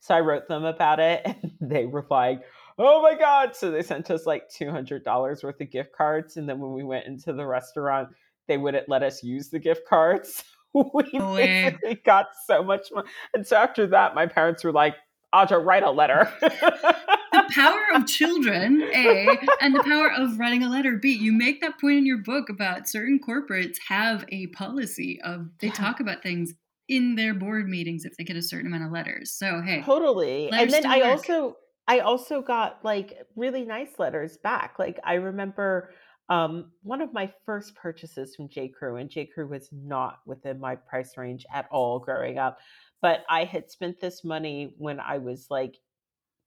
so 0.00 0.14
I 0.14 0.20
wrote 0.20 0.48
them 0.48 0.64
about 0.64 1.00
it 1.00 1.22
and 1.42 1.52
they 1.60 1.86
were 1.86 2.06
like, 2.10 2.42
oh 2.78 3.02
my 3.02 3.14
God. 3.14 3.56
So 3.56 3.70
they 3.70 3.82
sent 3.82 4.10
us 4.10 4.26
like 4.26 4.48
$200 4.50 5.44
worth 5.44 5.60
of 5.60 5.70
gift 5.70 5.92
cards. 5.96 6.36
And 6.36 6.48
then 6.48 6.60
when 6.60 6.72
we 6.72 6.84
went 6.84 7.06
into 7.06 7.32
the 7.32 7.46
restaurant, 7.46 8.08
they 8.46 8.56
wouldn't 8.56 8.88
let 8.88 9.02
us 9.02 9.22
use 9.22 9.50
the 9.50 9.58
gift 9.58 9.82
cards. 9.88 10.44
we 10.74 11.04
basically 11.12 11.96
got 12.04 12.26
so 12.46 12.62
much 12.62 12.88
money. 12.92 13.08
And 13.34 13.46
so 13.46 13.56
after 13.56 13.86
that, 13.88 14.14
my 14.14 14.26
parents 14.26 14.64
were 14.64 14.72
like, 14.72 14.96
Aja, 15.32 15.58
write 15.58 15.82
a 15.82 15.90
letter. 15.90 16.32
the 16.40 17.44
power 17.54 17.84
of 17.94 18.06
children, 18.06 18.82
A, 18.94 19.38
and 19.60 19.74
the 19.74 19.82
power 19.82 20.10
of 20.10 20.38
writing 20.38 20.62
a 20.62 20.70
letter, 20.70 20.96
B. 20.96 21.12
You 21.12 21.32
make 21.32 21.60
that 21.60 21.78
point 21.78 21.98
in 21.98 22.06
your 22.06 22.18
book 22.18 22.48
about 22.48 22.88
certain 22.88 23.20
corporates 23.20 23.76
have 23.88 24.24
a 24.30 24.46
policy 24.48 25.20
of 25.22 25.48
they 25.60 25.66
yeah. 25.66 25.74
talk 25.74 26.00
about 26.00 26.22
things 26.22 26.54
in 26.88 27.14
their 27.16 27.34
board 27.34 27.68
meetings 27.68 28.06
if 28.06 28.16
they 28.16 28.24
get 28.24 28.36
a 28.36 28.42
certain 28.42 28.66
amount 28.66 28.84
of 28.84 28.90
letters. 28.90 29.30
So 29.30 29.60
hey, 29.60 29.82
totally. 29.82 30.48
And 30.50 30.70
then 30.70 30.86
I 30.86 31.00
work. 31.00 31.10
also 31.10 31.56
I 31.88 32.00
also 32.00 32.42
got 32.42 32.78
like 32.84 33.16
really 33.34 33.64
nice 33.64 33.98
letters 33.98 34.36
back. 34.36 34.78
Like 34.78 35.00
I 35.04 35.14
remember 35.14 35.90
um, 36.28 36.72
one 36.82 37.00
of 37.00 37.14
my 37.14 37.32
first 37.46 37.74
purchases 37.74 38.36
from 38.36 38.50
J. 38.50 38.68
Crew, 38.68 38.96
and 38.96 39.08
J. 39.08 39.24
Crew 39.24 39.48
was 39.48 39.70
not 39.72 40.18
within 40.26 40.60
my 40.60 40.76
price 40.76 41.16
range 41.16 41.46
at 41.52 41.66
all 41.70 41.98
growing 41.98 42.38
up. 42.38 42.58
But 43.00 43.24
I 43.30 43.44
had 43.44 43.70
spent 43.70 44.00
this 44.00 44.22
money 44.22 44.74
when 44.76 45.00
I 45.00 45.16
was 45.16 45.46
like 45.50 45.76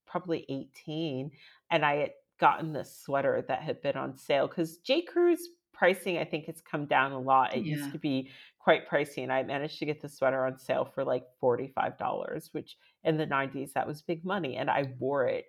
probably 0.05 0.45
18 0.49 1.31
and 1.71 1.85
I 1.85 1.95
had 1.95 2.11
gotten 2.39 2.73
this 2.73 2.95
sweater 3.03 3.43
that 3.47 3.61
had 3.61 3.81
been 3.81 3.95
on 3.95 4.17
sale 4.17 4.47
because 4.47 4.77
J. 4.77 5.01
Crew's 5.01 5.47
pricing 5.81 6.19
I 6.19 6.25
think 6.25 6.45
has 6.45 6.61
come 6.61 6.85
down 6.85 7.11
a 7.11 7.19
lot. 7.19 7.55
It 7.55 7.65
yeah. 7.65 7.77
used 7.77 7.91
to 7.91 7.97
be 7.97 8.29
quite 8.59 8.87
pricey 8.87 9.23
and 9.23 9.33
I 9.33 9.41
managed 9.41 9.79
to 9.79 9.85
get 9.87 9.99
the 9.99 10.07
sweater 10.07 10.45
on 10.45 10.59
sale 10.59 10.85
for 10.93 11.03
like 11.03 11.23
$45, 11.41 12.49
which 12.51 12.77
in 13.03 13.17
the 13.17 13.25
90s 13.25 13.73
that 13.73 13.87
was 13.87 14.03
big 14.03 14.23
money 14.23 14.57
and 14.57 14.69
I 14.69 14.93
wore 14.99 15.25
it 15.25 15.45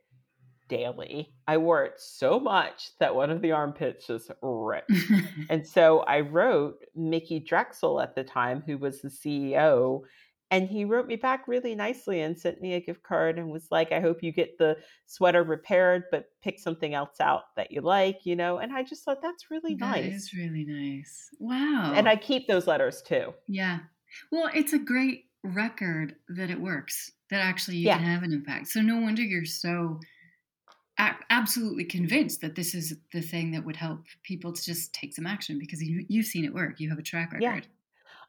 daily. 0.71 1.35
I 1.47 1.59
wore 1.59 1.85
it 1.85 2.01
so 2.01 2.41
much 2.41 2.97
that 2.99 3.15
one 3.15 3.29
of 3.29 3.43
the 3.43 3.53
armpits 3.53 4.07
just 4.07 4.31
ripped. 4.41 4.91
and 5.51 5.67
so 5.67 5.99
I 6.01 6.21
wrote 6.21 6.79
Mickey 6.97 7.39
Drexler 7.39 8.03
at 8.03 8.15
the 8.15 8.25
time, 8.25 8.63
who 8.65 8.79
was 8.79 9.03
the 9.03 9.11
CEO, 9.11 10.01
and 10.53 10.69
he 10.69 10.85
wrote 10.85 11.07
me 11.07 11.17
back 11.17 11.49
really 11.49 11.75
nicely 11.75 12.21
and 12.21 12.39
sent 12.39 12.61
me 12.61 12.75
a 12.75 12.81
gift 12.81 13.03
card 13.03 13.39
and 13.39 13.51
was 13.51 13.69
like, 13.71 13.91
I 13.91 14.01
hope 14.01 14.23
you 14.23 14.33
get 14.33 14.59
the 14.59 14.77
sweater 15.07 15.43
repaired, 15.43 16.05
but 16.11 16.27
pick 16.43 16.59
something 16.59 16.93
else 16.93 17.21
out 17.21 17.45
that 17.57 17.71
you 17.71 17.81
like, 17.81 18.21
you 18.25 18.37
know? 18.37 18.59
And 18.59 18.71
I 18.71 18.83
just 18.83 19.03
thought 19.03 19.23
that's 19.23 19.51
really 19.51 19.75
that 19.77 19.81
nice. 19.81 20.05
That 20.05 20.13
is 20.13 20.35
really 20.35 20.67
nice. 20.67 21.31
Wow. 21.41 21.95
And 21.97 22.07
I 22.07 22.17
keep 22.17 22.47
those 22.49 22.67
letters 22.67 23.01
too. 23.01 23.33
Yeah. 23.49 23.79
Well, 24.31 24.51
it's 24.55 24.75
a 24.75 24.79
great 24.79 25.25
record 25.43 26.17
that 26.29 26.51
it 26.51 26.61
works, 26.61 27.11
that 27.31 27.41
actually 27.41 27.79
you 27.79 27.87
yeah. 27.87 27.97
can 27.97 28.05
have 28.05 28.23
an 28.23 28.35
impact. 28.35 28.69
So 28.69 28.83
no 28.83 29.01
wonder 29.01 29.23
you're 29.23 29.47
so 29.47 30.01
absolutely 31.31 31.85
convinced 31.85 32.43
that 32.43 32.57
this 32.57 32.75
is 32.75 32.95
the 33.15 33.23
thing 33.23 33.53
that 33.53 33.65
would 33.65 33.77
help 33.77 34.05
people 34.23 34.53
to 34.53 34.63
just 34.63 34.93
take 34.93 35.15
some 35.15 35.27
action 35.27 35.59
because 35.59 35.83
you, 35.83 36.05
you've 36.09 36.27
seen 36.27 36.45
it 36.45 36.53
work. 36.53 36.79
You 36.79 36.91
have 36.91 36.99
a 36.99 37.03
track 37.03 37.33
record. 37.33 37.43
Yeah. 37.43 37.61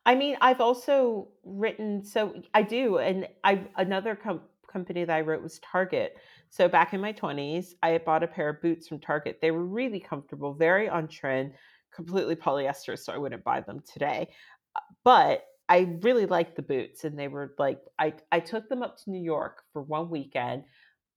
I 0.06 0.16
mean, 0.16 0.36
I've 0.42 0.62
also 0.62 1.30
written, 1.44 2.04
so 2.04 2.42
I 2.54 2.62
do, 2.62 2.98
and 2.98 3.28
I 3.44 3.62
another 3.78 4.16
com- 4.16 4.42
company 4.72 5.06
that 5.06 5.16
I 5.16 5.22
wrote 5.22 5.42
was 5.42 5.60
Target. 5.60 6.18
So 6.50 6.68
back 6.68 6.94
in 6.94 7.02
my 7.02 7.14
20s, 7.14 7.74
I 7.82 7.90
had 7.90 8.06
bought 8.06 8.24
a 8.24 8.28
pair 8.28 8.50
of 8.50 8.62
boots 8.62 8.88
from 8.88 9.00
Target. 9.00 9.40
They 9.42 9.52
were 9.52 9.66
really 9.66 10.00
comfortable, 10.00 10.54
very 10.54 10.90
on 10.90 11.08
trend, 11.08 11.54
completely 11.94 12.36
polyester, 12.36 12.98
so 13.00 13.14
I 13.14 13.18
wouldn't 13.18 13.44
buy 13.44 13.62
them 13.62 13.82
today. 13.92 14.30
Uh, 14.76 14.82
but 15.04 15.46
I 15.70 15.98
really 16.02 16.26
liked 16.26 16.56
the 16.58 16.62
boots, 16.62 17.06
and 17.06 17.18
they 17.18 17.30
were 17.30 17.54
like, 17.58 17.80
I, 17.98 18.14
I 18.32 18.40
took 18.40 18.68
them 18.68 18.84
up 18.84 18.98
to 19.04 19.10
New 19.10 19.24
York 19.24 19.64
for 19.72 19.82
one 19.82 20.10
weekend 20.10 20.64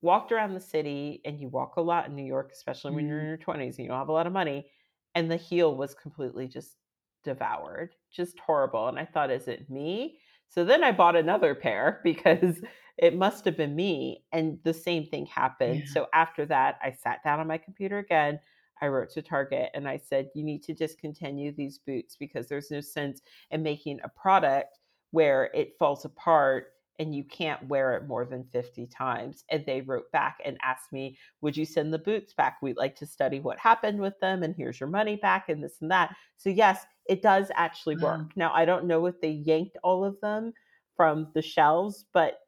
walked 0.02 0.32
around 0.32 0.54
the 0.54 0.60
city 0.60 1.20
and 1.24 1.40
you 1.40 1.48
walk 1.48 1.76
a 1.76 1.80
lot 1.80 2.06
in 2.06 2.14
New 2.14 2.24
York, 2.24 2.50
especially 2.52 2.94
when 2.94 3.06
you're 3.06 3.18
in 3.18 3.26
mm-hmm. 3.26 3.50
your 3.50 3.56
20s 3.56 3.76
and 3.76 3.78
you 3.80 3.88
don't 3.88 3.98
have 3.98 4.08
a 4.08 4.12
lot 4.12 4.26
of 4.26 4.32
money. 4.32 4.66
And 5.14 5.30
the 5.30 5.36
heel 5.36 5.74
was 5.74 5.94
completely 5.94 6.46
just 6.46 6.76
devoured, 7.26 7.94
just 8.10 8.38
horrible. 8.38 8.88
And 8.88 8.98
I 8.98 9.04
thought, 9.04 9.30
is 9.30 9.48
it 9.48 9.68
me? 9.68 10.18
So 10.48 10.64
then 10.64 10.84
I 10.84 10.92
bought 10.92 11.16
another 11.16 11.54
pair 11.54 12.00
because 12.04 12.60
it 12.96 13.16
must 13.16 13.44
have 13.44 13.56
been 13.56 13.76
me. 13.76 14.24
And 14.32 14.58
the 14.62 14.72
same 14.72 15.04
thing 15.04 15.26
happened. 15.26 15.80
Yeah. 15.80 15.92
So 15.92 16.06
after 16.14 16.46
that, 16.46 16.78
I 16.82 16.92
sat 16.92 17.22
down 17.24 17.40
on 17.40 17.46
my 17.46 17.58
computer 17.58 17.98
again. 17.98 18.40
I 18.80 18.86
wrote 18.88 19.10
to 19.10 19.22
Target 19.22 19.70
and 19.74 19.88
I 19.88 19.96
said, 19.96 20.28
you 20.34 20.44
need 20.44 20.62
to 20.64 20.74
discontinue 20.74 21.52
these 21.52 21.78
boots 21.78 22.16
because 22.16 22.46
there's 22.46 22.70
no 22.70 22.80
sense 22.80 23.22
in 23.50 23.62
making 23.62 24.00
a 24.04 24.08
product 24.08 24.78
where 25.10 25.50
it 25.54 25.76
falls 25.78 26.04
apart 26.04 26.68
and 26.98 27.14
you 27.14 27.24
can't 27.24 27.66
wear 27.68 27.94
it 27.94 28.06
more 28.06 28.24
than 28.24 28.44
50 28.52 28.86
times. 28.86 29.44
And 29.50 29.64
they 29.66 29.80
wrote 29.80 30.10
back 30.12 30.38
and 30.44 30.56
asked 30.62 30.92
me, 30.92 31.18
Would 31.40 31.56
you 31.56 31.64
send 31.64 31.92
the 31.92 31.98
boots 31.98 32.32
back? 32.34 32.58
We'd 32.62 32.76
like 32.76 32.96
to 32.96 33.06
study 33.06 33.40
what 33.40 33.58
happened 33.58 34.00
with 34.00 34.18
them, 34.20 34.42
and 34.42 34.54
here's 34.54 34.80
your 34.80 34.88
money 34.88 35.16
back, 35.16 35.48
and 35.48 35.62
this 35.62 35.80
and 35.80 35.90
that. 35.90 36.14
So, 36.36 36.50
yes, 36.50 36.84
it 37.08 37.22
does 37.22 37.50
actually 37.54 37.96
work. 37.96 38.20
Wow. 38.20 38.28
Now, 38.36 38.52
I 38.54 38.64
don't 38.64 38.86
know 38.86 39.06
if 39.06 39.20
they 39.20 39.30
yanked 39.30 39.76
all 39.82 40.04
of 40.04 40.20
them 40.20 40.52
from 40.96 41.28
the 41.34 41.42
shelves, 41.42 42.06
but 42.12 42.40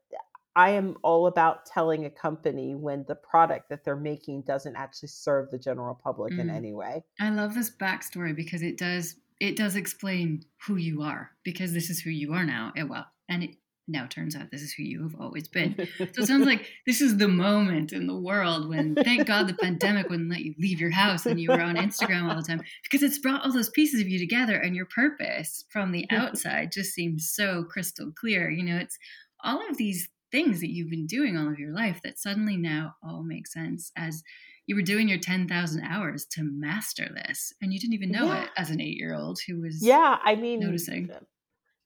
I 0.57 0.71
am 0.71 0.97
all 1.05 1.29
about 1.29 1.67
telling 1.67 2.05
a 2.05 2.11
company 2.11 2.75
when 2.75 3.05
the 3.07 3.15
product 3.15 3.69
that 3.71 3.85
they're 3.85 3.95
making 3.95 4.43
doesn't 4.43 4.75
actually 4.75 5.11
serve 5.11 5.51
the 5.51 5.59
general 5.59 5.95
public 5.95 6.33
mm. 6.33 6.41
in 6.41 6.51
any 6.51 6.73
way. 6.73 7.05
I 7.21 7.31
love 7.31 7.55
this 7.55 7.71
backstory 7.71 8.35
because 8.35 8.63
it 8.63 8.77
does 8.77 9.17
it 9.41 9.57
does 9.57 9.77
explain 9.77 10.43
who 10.67 10.75
you 10.75 11.03
are 11.03 11.31
because 11.45 11.73
this 11.73 11.91
is 11.91 12.01
who 12.01 12.11
you 12.11 12.33
are 12.33 12.45
now. 12.45 12.73
It, 12.75 12.89
well, 12.89 13.07
and 13.29 13.45
it 13.45 13.51
now 13.89 14.07
turns 14.07 14.37
out 14.37 14.51
this 14.51 14.63
is 14.63 14.73
who 14.73 14.83
you 14.83 15.03
have 15.03 15.17
always 15.19 15.49
been. 15.49 15.75
So 15.99 16.23
it 16.23 16.27
sounds 16.27 16.47
like 16.47 16.67
this 16.87 17.01
is 17.01 17.17
the 17.17 17.29
moment 17.29 17.93
in 17.93 18.07
the 18.07 18.17
world 18.17 18.69
when, 18.69 18.95
thank 18.95 19.27
God, 19.27 19.49
the 19.49 19.55
pandemic 19.55 20.09
wouldn't 20.09 20.31
let 20.31 20.41
you 20.41 20.55
leave 20.59 20.81
your 20.81 20.91
house 20.91 21.27
and 21.27 21.41
you 21.41 21.49
were 21.49 21.61
on 21.61 21.77
Instagram 21.77 22.29
all 22.29 22.37
the 22.37 22.47
time 22.47 22.63
because 22.83 23.03
it's 23.03 23.19
brought 23.19 23.45
all 23.45 23.53
those 23.53 23.71
pieces 23.71 24.01
of 24.01 24.09
you 24.09 24.19
together 24.19 24.57
and 24.57 24.77
your 24.77 24.87
purpose 24.87 25.65
from 25.71 25.93
the 25.93 26.07
outside 26.11 26.73
just 26.73 26.93
seems 26.93 27.31
so 27.31 27.65
crystal 27.65 28.13
clear. 28.13 28.51
You 28.51 28.65
know, 28.65 28.77
it's 28.77 28.99
all 29.43 29.69
of 29.69 29.77
these 29.77 30.09
things 30.31 30.61
that 30.61 30.71
you've 30.71 30.91
been 30.91 31.07
doing 31.07 31.37
all 31.37 31.49
of 31.49 31.59
your 31.59 31.73
life 31.73 32.01
that 32.03 32.19
suddenly 32.19 32.57
now 32.57 32.95
all 33.03 33.23
make 33.23 33.47
sense 33.47 33.91
as 33.97 34.23
you 34.67 34.77
were 34.77 34.83
doing 34.83 35.09
your 35.09 35.19
10,000 35.19 35.83
hours 35.83 36.27
to 36.27 36.43
master 36.43 37.09
this 37.15 37.53
and 37.63 37.73
you 37.73 37.81
didn't 37.81 37.95
even 37.95 38.11
know 38.11 38.27
yeah. 38.27 38.45
it 38.45 38.51
as 38.57 38.71
an 38.71 38.79
8-year-old 38.79 39.41
who 39.47 39.63
was 39.63 39.83
Yeah, 39.83 40.19
I 40.23 40.35
mean 40.35 40.61
noticing 40.61 41.11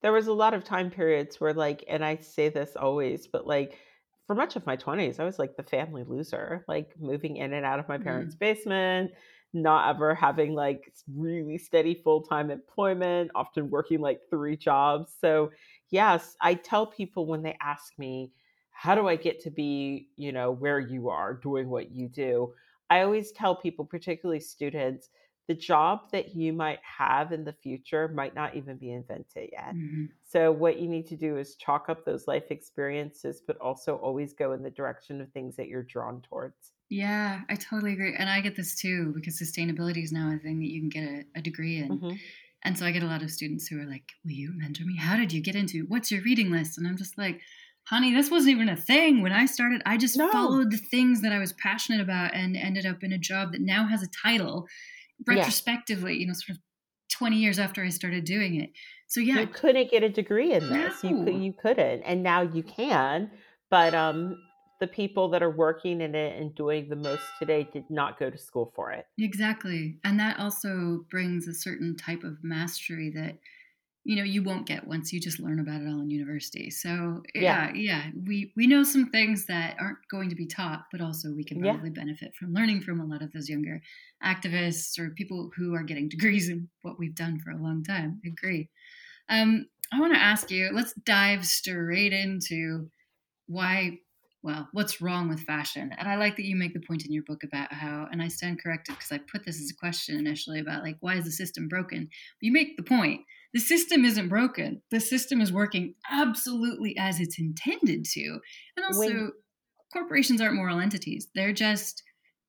there 0.03 0.13
was 0.13 0.27
a 0.27 0.33
lot 0.33 0.53
of 0.53 0.65
time 0.65 0.91
periods 0.91 1.41
where 1.41 1.55
like 1.55 1.85
and 1.89 2.05
i 2.05 2.17
say 2.17 2.49
this 2.49 2.77
always 2.77 3.27
but 3.27 3.47
like 3.47 3.79
for 4.27 4.35
much 4.35 4.57
of 4.57 4.67
my 4.67 4.77
20s 4.77 5.19
i 5.19 5.25
was 5.25 5.39
like 5.39 5.57
the 5.57 5.63
family 5.63 6.05
loser 6.07 6.65
like 6.69 6.91
moving 7.01 7.37
in 7.37 7.53
and 7.53 7.65
out 7.65 7.79
of 7.79 7.89
my 7.89 7.99
parents 7.99 8.35
mm. 8.35 8.41
basement 8.41 9.11
not 9.55 9.95
ever 9.95 10.15
having 10.15 10.55
like 10.55 10.93
really 11.15 11.59
steady 11.59 11.95
full-time 11.95 12.51
employment 12.51 13.31
often 13.35 13.71
working 13.71 14.01
like 14.01 14.21
three 14.31 14.57
jobs 14.57 15.15
so 15.21 15.51
yes 15.91 16.37
i 16.41 16.55
tell 16.55 16.87
people 16.87 17.27
when 17.27 17.43
they 17.43 17.57
ask 17.61 17.93
me 17.99 18.33
how 18.71 18.95
do 18.95 19.07
i 19.07 19.17
get 19.17 19.41
to 19.41 19.51
be 19.51 20.09
you 20.17 20.33
know 20.33 20.51
where 20.51 20.81
you 20.81 21.09
are 21.09 21.35
doing 21.35 21.69
what 21.69 21.93
you 21.93 22.09
do 22.09 22.53
i 22.91 23.03
always 23.03 23.31
tell 23.33 23.55
people 23.55 23.85
particularly 23.85 24.41
students 24.41 25.11
the 25.49 25.55
job 25.55 26.11
that 26.13 26.35
you 26.35 26.53
might 26.53 26.79
have 26.83 27.33
in 27.33 27.45
the 27.45 27.53
future 27.53 28.09
might 28.09 28.35
not 28.35 28.55
even 28.55 28.77
be 28.77 28.93
invented 28.93 29.51
yet. 29.53 29.75
Mm-hmm. 29.75 30.05
So, 30.29 30.53
what 30.53 30.79
you 30.79 30.89
need 30.89 31.07
to 31.09 31.17
do 31.17 31.37
is 31.37 31.57
chalk 31.57 31.89
up 31.89 32.05
those 32.05 32.29
life 32.29 32.51
experiences, 32.51 33.43
but 33.47 33.57
also 33.59 33.97
always 33.97 34.33
go 34.33 34.53
in 34.53 34.63
the 34.63 34.71
direction 34.71 35.21
of 35.21 35.31
things 35.33 35.57
that 35.57 35.69
you're 35.69 35.83
drawn 35.83 36.23
towards. 36.23 36.73
Yeah, 36.89 37.41
I 37.49 37.57
totally 37.57 37.95
agree. 37.95 38.15
And 38.17 38.29
I 38.29 38.41
get 38.41 38.55
this 38.55 38.77
too 38.77 39.13
because 39.15 39.41
sustainability 39.41 40.05
is 40.05 40.13
now 40.13 40.33
a 40.35 40.39
thing 40.39 40.61
that 40.61 40.69
you 40.69 40.81
can 40.81 40.89
get 40.91 41.05
a, 41.05 41.39
a 41.39 41.43
degree 41.43 41.79
in. 41.79 41.89
Mm-hmm. 41.89 42.17
And 42.65 42.79
so 42.79 42.87
I 42.87 42.93
get 42.93 43.03
a 43.03 43.07
lot 43.07 43.23
of 43.23 43.31
students 43.31 43.67
who 43.67 43.81
are 43.81 43.87
like, 43.87 44.05
Will 44.25 44.33
you 44.33 44.53
mentor 44.55 44.85
me? 44.85 44.97
How 44.97 45.17
did 45.17 45.33
you 45.33 45.41
get 45.41 45.57
into 45.57 45.87
what's 45.89 46.13
your 46.13 46.23
reading 46.23 46.51
list? 46.51 46.79
And 46.79 46.87
I'm 46.87 46.97
just 46.97 47.19
like, 47.19 47.41
honey, 47.85 48.15
this 48.15 48.31
wasn't 48.31 48.53
even 48.53 48.69
a 48.69 48.77
thing 48.77 49.23
when 49.23 49.33
I 49.33 49.47
started. 49.47 49.83
I 49.85 49.97
just 49.97 50.17
no. 50.17 50.31
followed 50.31 50.71
the 50.71 50.77
things 50.77 51.23
that 51.23 51.33
I 51.33 51.39
was 51.39 51.53
passionate 51.55 52.01
about 52.01 52.35
and 52.35 52.57
ended 52.57 52.87
up 52.87 53.03
in 53.03 53.13
a 53.13 53.19
job 53.19 53.53
that 53.53 53.61
now 53.61 53.87
has 53.87 54.03
a 54.03 54.09
title 54.09 54.69
retrospectively, 55.27 56.15
yeah. 56.15 56.21
you 56.21 56.27
know, 56.27 56.33
sort 56.33 56.57
of 56.57 56.63
20 57.13 57.37
years 57.37 57.59
after 57.59 57.85
I 57.85 57.91
started 57.91 58.25
doing 58.25 58.61
it. 58.61 58.71
So 59.07 59.21
yeah, 59.21 59.41
you 59.41 59.47
couldn't 59.47 59.91
get 59.91 60.03
a 60.03 60.09
degree 60.09 60.55
in 60.55 60.69
this. 60.71 61.05
No. 61.05 61.11
You 61.11 61.39
you 61.39 61.53
couldn't, 61.53 62.03
and 62.03 62.23
now 62.23 62.43
you 62.43 62.63
can. 62.63 63.31
But 63.71 63.95
um, 63.95 64.39
the 64.81 64.87
people 64.87 65.29
that 65.31 65.43
are 65.43 65.51
working 65.51 66.01
in 66.01 66.15
it 66.15 66.41
and 66.41 66.55
doing 66.55 66.89
the 66.89 66.97
most 66.97 67.23
today 67.39 67.69
did 67.73 67.85
not 67.91 68.19
go 68.19 68.31
to 68.31 68.39
school 68.39 68.73
for 68.75 68.91
it. 68.91 69.07
Exactly, 69.19 69.99
and 70.05 70.19
that 70.19 70.39
also 70.39 71.05
brings 71.11 71.47
a 71.47 71.53
certain 71.53 71.95
type 71.95 72.25
of 72.25 72.43
mastery 72.43 73.11
that 73.11 73.37
you 74.05 74.17
know 74.17 74.25
you 74.25 74.43
won't 74.43 74.67
get 74.67 74.87
once 74.87 75.13
you 75.13 75.21
just 75.21 75.39
learn 75.39 75.61
about 75.61 75.81
it 75.81 75.87
all 75.87 76.01
in 76.01 76.11
university 76.11 76.71
so 76.71 77.23
yeah 77.35 77.71
yeah, 77.73 77.73
yeah 77.75 78.03
we 78.27 78.53
we 78.57 78.67
know 78.67 78.83
some 78.83 79.11
things 79.11 79.47
that 79.47 79.77
aren't 79.79 79.99
going 80.11 80.29
to 80.29 80.35
be 80.35 80.47
taught 80.47 80.85
but 80.91 81.01
also 81.01 81.31
we 81.31 81.45
can 81.45 81.61
probably 81.61 81.89
yeah. 81.89 81.95
benefit 81.95 82.35
from 82.35 82.53
learning 82.53 82.81
from 82.81 83.01
a 83.01 83.05
lot 83.05 83.23
of 83.23 83.33
those 83.33 83.49
younger 83.49 83.81
activists 84.25 84.99
or 84.99 85.11
people 85.11 85.51
who 85.57 85.75
are 85.75 85.85
getting 85.85 86.09
degrees 86.09 86.49
in 86.49 86.69
what 86.83 86.99
we've 86.99 87.15
done 87.15 87.39
for 87.39 87.51
a 87.51 87.63
long 87.63 87.85
time 87.85 88.21
agree 88.27 88.69
um, 89.29 89.67
i 89.93 90.01
want 90.01 90.13
to 90.13 90.21
ask 90.21 90.51
you 90.51 90.71
let's 90.73 90.95
dive 91.05 91.47
straight 91.47 92.13
into 92.13 92.89
why 93.47 93.99
well, 94.45 94.69
what's 94.73 95.01
wrong 95.01 95.29
with 95.29 95.39
fashion? 95.43 95.95
And 95.97 96.09
I 96.09 96.17
like 96.17 96.35
that 96.37 96.45
you 96.45 96.57
make 96.57 96.75
the 96.75 96.81
point 96.81 97.07
in 97.07 97.13
your 97.13 97.23
book 97.23 97.45
about 97.45 97.73
how, 97.73 98.09
and 98.11 98.21
I 98.21 98.27
stand 98.27 98.61
corrected 98.61 98.97
because 98.97 99.13
I 99.13 99.19
put 99.19 99.45
this 99.45 99.61
as 99.61 99.71
a 99.71 99.77
question 99.77 100.19
initially 100.19 100.59
about 100.59 100.83
like, 100.83 100.97
why 100.99 101.15
is 101.15 101.25
the 101.25 101.31
system 101.31 101.69
broken? 101.69 102.01
But 102.01 102.47
you 102.47 102.51
make 102.51 102.77
the 102.77 102.83
point 102.83 103.21
the 103.53 103.61
system 103.61 104.05
isn't 104.05 104.29
broken. 104.29 104.83
The 104.91 105.01
system 105.01 105.41
is 105.41 105.53
working 105.53 105.95
absolutely 106.11 106.97
as 106.99 107.21
it's 107.21 107.39
intended 107.39 108.05
to. 108.13 108.39
And 108.77 108.87
also, 108.87 108.99
when, 108.99 109.33
corporations 109.93 110.41
aren't 110.41 110.57
moral 110.57 110.81
entities. 110.81 111.29
They're 111.35 111.53
just 111.53 112.03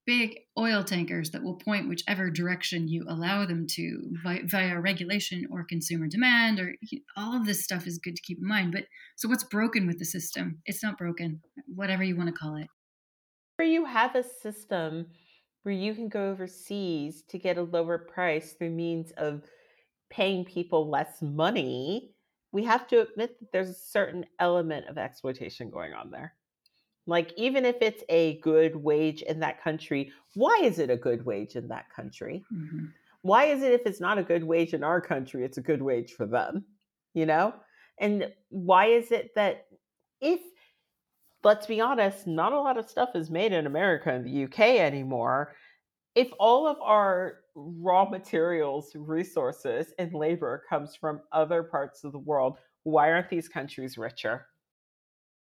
big 0.06 0.38
oil 0.58 0.84
tankers 0.84 1.32
that 1.32 1.44
will 1.44 1.56
point 1.56 1.88
whichever 1.88 2.30
direction 2.30 2.88
you 2.88 3.06
allow 3.08 3.46
them 3.46 3.66
to 3.66 4.12
via, 4.24 4.42
via 4.46 4.80
regulation 4.80 5.48
or 5.50 5.64
consumer 5.64 6.08
demand 6.08 6.60
or 6.60 6.74
all 7.16 7.36
of 7.38 7.46
this 7.46 7.64
stuff 7.64 7.88
is 7.88 8.00
good 8.00 8.16
to 8.16 8.22
keep 8.22 8.38
in 8.38 8.46
mind 8.46 8.74
but 8.74 8.84
so 9.16 9.30
what's 9.30 9.46
broken 9.46 9.88
with 9.88 10.00
the 10.00 10.06
system 10.06 10.60
it's 10.66 10.84
not 10.84 10.98
broken 10.98 11.40
whatever 11.74 12.04
you 12.04 12.18
want 12.18 12.28
to 12.28 12.36
call 12.36 12.58
it 12.58 12.68
where 13.56 13.68
you 13.68 13.86
have 13.86 14.14
a 14.16 14.24
system 14.24 15.06
where 15.64 15.74
you 15.74 15.94
can 15.94 16.10
go 16.10 16.32
overseas 16.32 17.24
to 17.30 17.38
get 17.38 17.58
a 17.58 17.62
lower 17.62 17.98
price 17.98 18.54
through 18.54 18.72
means 18.72 19.12
of 19.16 19.42
paying 20.10 20.46
people 20.46 20.90
less 20.90 21.22
money, 21.22 22.14
we 22.52 22.64
have 22.64 22.88
to 22.88 23.02
admit 23.02 23.40
that 23.40 23.52
there's 23.52 23.70
a 23.70 23.74
certain 23.74 24.26
element 24.40 24.88
of 24.88 24.98
exploitation 24.98 25.70
going 25.70 25.94
on 25.94 26.12
there. 26.12 26.36
Like, 27.06 27.34
even 27.36 27.66
if 27.66 27.78
it's 27.82 28.04
a 28.10 28.40
good 28.40 28.76
wage 28.76 29.24
in 29.24 29.40
that 29.42 29.62
country, 29.62 30.14
why 30.36 30.60
is 30.64 30.80
it 30.80 30.90
a 30.90 30.96
good 30.96 31.26
wage 31.26 31.56
in 31.56 31.68
that 31.68 31.86
country? 31.94 32.46
Mm-hmm. 32.54 32.86
Why 33.24 33.46
is 33.46 33.64
it 33.64 33.74
if 33.74 33.82
it's 33.86 34.00
not 34.00 34.18
a 34.18 34.24
good 34.24 34.44
wage 34.44 34.74
in 34.74 34.84
our 34.84 35.02
country, 35.02 35.44
it's 35.44 35.58
a 35.58 35.62
good 35.62 35.82
wage 35.82 36.14
for 36.14 36.26
them? 36.26 36.66
You 37.14 37.26
know? 37.26 37.54
And 38.00 38.32
why 38.50 38.88
is 38.88 39.12
it 39.12 39.32
that 39.36 39.66
if, 40.22 40.40
let's 41.44 41.66
be 41.66 41.82
honest, 41.82 42.28
not 42.28 42.54
a 42.54 42.60
lot 42.60 42.78
of 42.78 42.90
stuff 42.90 43.10
is 43.16 43.30
made 43.30 43.52
in 43.52 43.68
America 43.68 44.10
and 44.10 44.26
the 44.26 44.44
UK 44.46 44.80
anymore, 44.80 45.56
if 46.16 46.30
all 46.40 46.68
of 46.68 46.78
our 46.82 47.40
raw 47.56 48.08
materials, 48.08 48.92
resources, 48.96 49.94
and 49.98 50.14
labor 50.14 50.64
comes 50.70 50.96
from 50.96 51.22
other 51.32 51.64
parts 51.64 52.04
of 52.04 52.12
the 52.12 52.20
world, 52.20 52.58
why 52.84 53.12
aren't 53.12 53.30
these 53.30 53.48
countries 53.48 53.98
richer? 53.98 54.48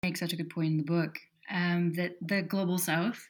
Make 0.04 0.18
such 0.18 0.34
a 0.34 0.36
good 0.36 0.50
point 0.50 0.72
in 0.72 0.78
the 0.78 0.84
book 0.84 1.18
um, 1.52 1.94
that 1.94 2.16
the 2.22 2.42
global 2.42 2.78
south 2.78 3.28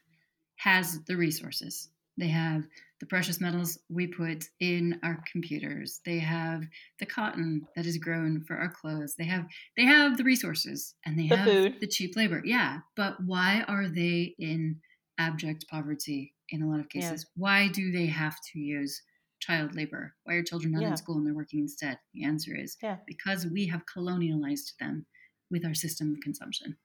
has 0.58 1.00
the 1.06 1.16
resources. 1.16 1.90
They 2.18 2.28
have 2.30 2.64
the 3.00 3.06
precious 3.06 3.40
metals 3.40 3.78
we 3.90 4.08
put 4.08 4.46
in 4.60 5.00
our 5.04 5.24
computers. 5.32 6.02
They 6.04 6.18
have 6.20 6.64
the 7.00 7.06
cotton 7.06 7.68
that 7.76 7.86
is 7.86 7.98
grown 7.98 8.44
for 8.44 8.56
our 8.58 8.70
clothes. 8.70 9.14
They 9.16 9.26
have 9.26 9.46
they 9.78 9.84
have 9.84 10.18
the 10.18 10.24
resources 10.24 10.96
and 11.06 11.18
they 11.18 11.28
the 11.28 11.36
have 11.36 11.48
food. 11.48 11.76
the 11.80 11.88
cheap 11.88 12.16
labor. 12.16 12.42
Yeah, 12.44 12.80
but 12.96 13.18
why 13.24 13.64
are 13.68 13.88
they 13.88 14.34
in 14.40 14.80
abject 15.20 15.68
poverty 15.70 16.34
in 16.50 16.62
a 16.62 16.70
lot 16.70 16.80
of 16.80 16.90
cases? 16.90 17.26
Yeah. 17.26 17.42
Why 17.42 17.68
do 17.68 17.92
they 17.92 18.08
have 18.08 18.38
to 18.54 18.60
use 18.60 19.02
child 19.40 19.76
labor? 19.76 20.14
Why 20.24 20.36
are 20.36 20.44
children 20.44 20.74
not 20.74 20.82
yeah. 20.82 20.90
in 20.90 20.98
school 20.98 21.18
and 21.18 21.26
they're 21.26 21.34
working 21.34 21.60
instead? 21.60 22.00
The 22.14 22.26
answer 22.26 22.56
is 22.56 22.78
yeah. 22.82 22.98
because 23.06 23.46
we 23.46 23.68
have 23.68 23.84
colonialized 23.86 24.78
them 24.80 25.06
with 25.50 25.66
our 25.66 25.74
system 25.74 26.14
of 26.14 26.22
consumption 26.22 26.78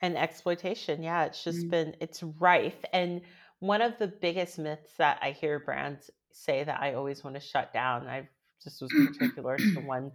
and 0.00 0.16
exploitation 0.16 1.02
yeah 1.02 1.24
it's 1.24 1.44
just 1.44 1.66
mm. 1.66 1.70
been 1.70 1.94
it's 2.00 2.22
rife 2.22 2.82
and 2.92 3.20
one 3.58 3.82
of 3.82 3.98
the 3.98 4.06
biggest 4.06 4.58
myths 4.58 4.94
that 4.96 5.18
i 5.22 5.30
hear 5.30 5.60
brands 5.60 6.10
say 6.32 6.64
that 6.64 6.80
i 6.80 6.94
always 6.94 7.22
want 7.22 7.36
to 7.36 7.40
shut 7.40 7.72
down 7.72 8.06
i 8.06 8.26
just 8.62 8.80
was 8.80 8.90
particular 8.92 9.56
to 9.74 9.80
one 9.80 10.10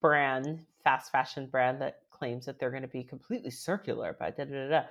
brand 0.00 0.58
fast 0.82 1.12
fashion 1.12 1.46
brand 1.46 1.80
that 1.80 1.98
claims 2.10 2.46
that 2.46 2.58
they're 2.58 2.70
going 2.70 2.82
to 2.82 2.88
be 2.88 3.04
completely 3.04 3.50
circular 3.50 4.16
by 4.18 4.30
da 4.30 4.44
da 4.44 4.68
da 4.68 4.82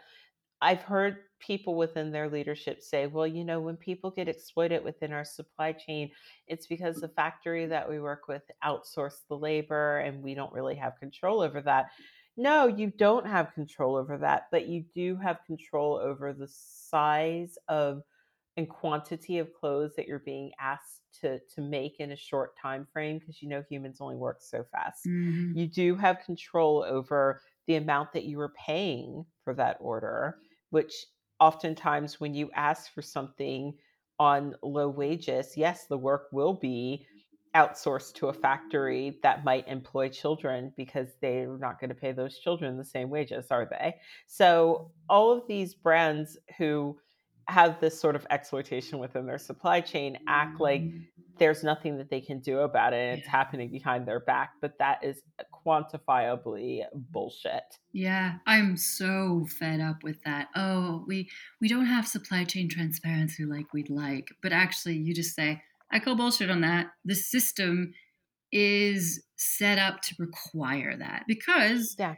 I've 0.61 0.81
heard 0.81 1.17
people 1.39 1.75
within 1.75 2.11
their 2.11 2.29
leadership 2.29 2.81
say, 2.81 3.07
well, 3.07 3.27
you 3.27 3.43
know, 3.43 3.59
when 3.59 3.77
people 3.77 4.11
get 4.11 4.27
exploited 4.27 4.83
within 4.83 5.13
our 5.13 5.25
supply 5.25 5.71
chain, 5.71 6.11
it's 6.47 6.67
because 6.67 6.97
the 6.97 7.07
factory 7.09 7.65
that 7.65 7.89
we 7.89 7.99
work 7.99 8.27
with 8.27 8.43
outsourced 8.63 9.27
the 9.29 9.37
labor 9.37 9.99
and 9.99 10.23
we 10.23 10.33
don't 10.33 10.53
really 10.53 10.75
have 10.75 10.99
control 10.99 11.41
over 11.41 11.61
that. 11.61 11.87
No, 12.35 12.67
you 12.67 12.91
don't 12.97 13.25
have 13.25 13.53
control 13.53 13.95
over 13.95 14.17
that, 14.19 14.47
but 14.51 14.67
you 14.67 14.83
do 14.93 15.15
have 15.15 15.39
control 15.45 15.95
over 15.95 16.33
the 16.33 16.47
size 16.47 17.57
of 17.67 18.03
and 18.57 18.67
quantity 18.67 19.37
of 19.37 19.53
clothes 19.53 19.95
that 19.95 20.07
you're 20.07 20.19
being 20.19 20.51
asked 20.59 21.01
to 21.21 21.39
to 21.55 21.61
make 21.61 21.99
in 21.99 22.11
a 22.11 22.17
short 22.17 22.57
time 22.57 22.87
frame 22.91 23.19
because 23.19 23.41
you 23.41 23.47
know 23.47 23.63
humans 23.69 23.99
only 24.01 24.15
work 24.15 24.37
so 24.41 24.65
fast. 24.71 25.05
Mm-hmm. 25.05 25.57
You 25.57 25.67
do 25.67 25.95
have 25.95 26.19
control 26.25 26.83
over 26.87 27.41
the 27.67 27.75
amount 27.75 28.13
that 28.13 28.25
you 28.25 28.39
are 28.39 28.53
paying 28.65 29.25
for 29.43 29.53
that 29.53 29.77
order, 29.79 30.37
which 30.71 30.93
oftentimes 31.39 32.19
when 32.19 32.33
you 32.33 32.49
ask 32.55 32.93
for 32.93 33.01
something 33.01 33.73
on 34.19 34.55
low 34.63 34.89
wages, 34.89 35.53
yes, 35.55 35.85
the 35.85 35.97
work 35.97 36.27
will 36.31 36.53
be 36.53 37.05
outsourced 37.55 38.13
to 38.13 38.27
a 38.27 38.33
factory 38.33 39.19
that 39.23 39.43
might 39.43 39.67
employ 39.67 40.09
children 40.09 40.71
because 40.75 41.09
they're 41.21 41.57
not 41.57 41.79
going 41.79 41.89
to 41.89 41.95
pay 41.95 42.11
those 42.11 42.37
children 42.39 42.77
the 42.77 42.85
same 42.85 43.09
wages, 43.09 43.47
are 43.49 43.67
they? 43.69 43.95
So, 44.27 44.91
all 45.09 45.31
of 45.31 45.47
these 45.47 45.73
brands 45.73 46.37
who 46.57 46.97
have 47.47 47.79
this 47.79 47.99
sort 47.99 48.15
of 48.15 48.27
exploitation 48.29 48.99
within 48.99 49.25
their 49.25 49.37
supply 49.37 49.79
chain 49.79 50.17
act 50.27 50.59
like 50.59 50.81
mm. 50.81 51.01
there's 51.37 51.63
nothing 51.63 51.97
that 51.97 52.09
they 52.09 52.19
can 52.19 52.39
do 52.39 52.59
about 52.59 52.93
it 52.93 52.97
and 52.97 53.19
it's 53.19 53.27
happening 53.27 53.71
behind 53.71 54.05
their 54.05 54.19
back 54.19 54.51
but 54.59 54.77
that 54.79 55.01
is 55.01 55.21
quantifiably 55.67 56.83
bullshit 56.93 57.77
yeah 57.91 58.35
i'm 58.45 58.77
so 58.77 59.45
fed 59.59 59.81
up 59.81 60.03
with 60.03 60.23
that 60.23 60.47
oh 60.55 61.03
we 61.07 61.29
we 61.59 61.67
don't 61.67 61.87
have 61.87 62.07
supply 62.07 62.45
chain 62.45 62.69
transparency 62.69 63.43
like 63.43 63.73
we'd 63.73 63.89
like 63.89 64.29
but 64.41 64.53
actually 64.53 64.95
you 64.95 65.13
just 65.13 65.35
say 65.35 65.61
I 65.91 65.99
call 65.99 66.15
bullshit 66.15 66.49
on 66.49 66.61
that. 66.61 66.87
The 67.05 67.15
system 67.15 67.93
is 68.51 69.23
set 69.35 69.77
up 69.77 70.01
to 70.01 70.15
require 70.17 70.95
that 70.97 71.23
because 71.27 71.95
yeah. 71.99 72.15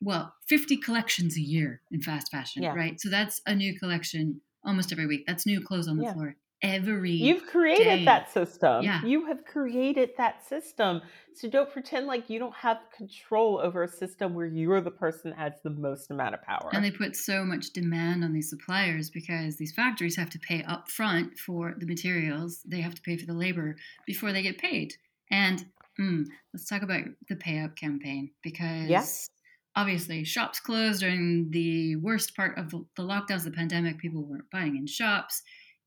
well, 0.00 0.34
50 0.48 0.76
collections 0.78 1.36
a 1.36 1.40
year 1.40 1.80
in 1.90 2.00
fast 2.00 2.30
fashion, 2.30 2.62
yeah. 2.62 2.74
right? 2.74 3.00
So 3.00 3.08
that's 3.08 3.40
a 3.46 3.54
new 3.54 3.78
collection 3.78 4.40
almost 4.64 4.92
every 4.92 5.06
week. 5.06 5.24
That's 5.26 5.46
new 5.46 5.60
clothes 5.64 5.88
on 5.88 5.96
the 5.96 6.04
yeah. 6.04 6.14
floor 6.14 6.36
every 6.62 7.12
You've 7.12 7.46
created 7.46 7.98
day. 7.98 8.04
that 8.04 8.32
system. 8.32 8.82
Yeah. 8.82 9.04
You 9.04 9.26
have 9.26 9.44
created 9.44 10.10
that 10.16 10.46
system. 10.48 11.02
So 11.34 11.48
don't 11.48 11.70
pretend 11.70 12.06
like 12.06 12.28
you 12.28 12.38
don't 12.38 12.54
have 12.54 12.78
control 12.96 13.60
over 13.62 13.84
a 13.84 13.88
system 13.88 14.34
where 14.34 14.46
you're 14.46 14.80
the 14.80 14.90
person 14.90 15.30
that 15.30 15.38
has 15.38 15.52
the 15.62 15.70
most 15.70 16.10
amount 16.10 16.34
of 16.34 16.42
power. 16.42 16.70
And 16.72 16.84
they 16.84 16.90
put 16.90 17.14
so 17.14 17.44
much 17.44 17.70
demand 17.70 18.24
on 18.24 18.32
these 18.32 18.50
suppliers 18.50 19.08
because 19.10 19.56
these 19.56 19.72
factories 19.72 20.16
have 20.16 20.30
to 20.30 20.38
pay 20.38 20.64
up 20.64 20.90
front 20.90 21.38
for 21.38 21.74
the 21.78 21.86
materials. 21.86 22.62
They 22.66 22.80
have 22.80 22.94
to 22.94 23.02
pay 23.02 23.16
for 23.16 23.26
the 23.26 23.34
labor 23.34 23.76
before 24.06 24.32
they 24.32 24.42
get 24.42 24.58
paid. 24.58 24.94
And 25.30 25.64
mm, 26.00 26.24
let's 26.52 26.66
talk 26.66 26.82
about 26.82 27.04
the 27.28 27.36
pay 27.36 27.60
up 27.60 27.76
campaign 27.76 28.30
because 28.42 28.88
yes. 28.88 29.30
obviously 29.76 30.24
shops 30.24 30.58
closed 30.58 31.00
during 31.00 31.50
the 31.50 31.94
worst 31.96 32.34
part 32.34 32.58
of 32.58 32.70
the, 32.70 32.84
the 32.96 33.02
lockdowns, 33.02 33.44
the 33.44 33.52
pandemic. 33.52 33.98
People 33.98 34.24
weren't 34.24 34.50
buying 34.50 34.76
in 34.76 34.88
shops 34.88 35.42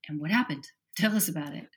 and 0.07 0.19
what 0.19 0.31
happened? 0.31 0.67
Tell 0.97 1.15
us 1.15 1.27
about 1.27 1.53
it. 1.53 1.67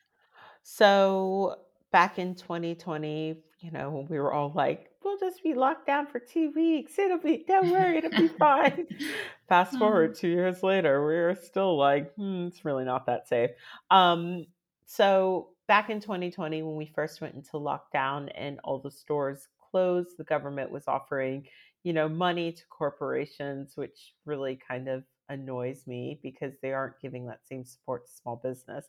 So, 0.63 1.57
back 1.93 2.19
in 2.19 2.35
2020, 2.35 3.37
you 3.61 3.71
know, 3.71 3.91
when 3.91 4.07
we 4.09 4.19
were 4.19 4.33
all 4.33 4.53
like, 4.55 4.91
we'll 5.05 5.19
just 5.19 5.43
be 5.43 5.55
locked 5.55 5.87
down 5.87 6.07
for 6.07 6.19
two 6.19 6.51
weeks. 6.51 6.99
It'll 6.99 7.19
be, 7.19 7.45
don't 7.47 7.71
worry, 7.71 7.99
it'll 7.99 8.11
be 8.11 8.29
fine. 8.29 8.87
Fast 9.49 9.79
forward 9.79 10.11
oh. 10.11 10.21
two 10.21 10.29
years 10.29 10.63
later, 10.63 11.05
we're 11.05 11.35
still 11.37 11.77
like, 11.77 12.13
hmm, 12.15 12.47
it's 12.47 12.65
really 12.65 12.85
not 12.85 13.07
that 13.07 13.29
safe. 13.29 13.51
Um, 13.91 14.47
so, 14.87 15.51
back 15.67 15.91
in 15.91 16.01
2020, 16.01 16.63
when 16.63 16.77
we 16.77 16.87
first 16.95 17.21
went 17.21 17.35
into 17.35 17.53
lockdown 17.53 18.31
and 18.35 18.59
all 18.65 18.79
the 18.79 18.91
stores 18.91 19.49
closed, 19.71 20.17
the 20.19 20.25
government 20.25 20.71
was 20.71 20.85
offering, 20.87 21.47
you 21.83 21.93
know, 21.93 22.09
money 22.09 22.53
to 22.53 22.63
corporations, 22.69 23.77
which 23.77 24.15
really 24.25 24.59
kind 24.69 24.89
of 24.89 25.05
annoys 25.29 25.87
me 25.87 26.19
because 26.23 26.55
they 26.61 26.73
aren't 26.73 27.01
giving 27.01 27.27
that 27.27 27.47
same 27.47 27.65
support 27.65 28.07
to 28.07 28.13
small 28.13 28.37
business. 28.37 28.87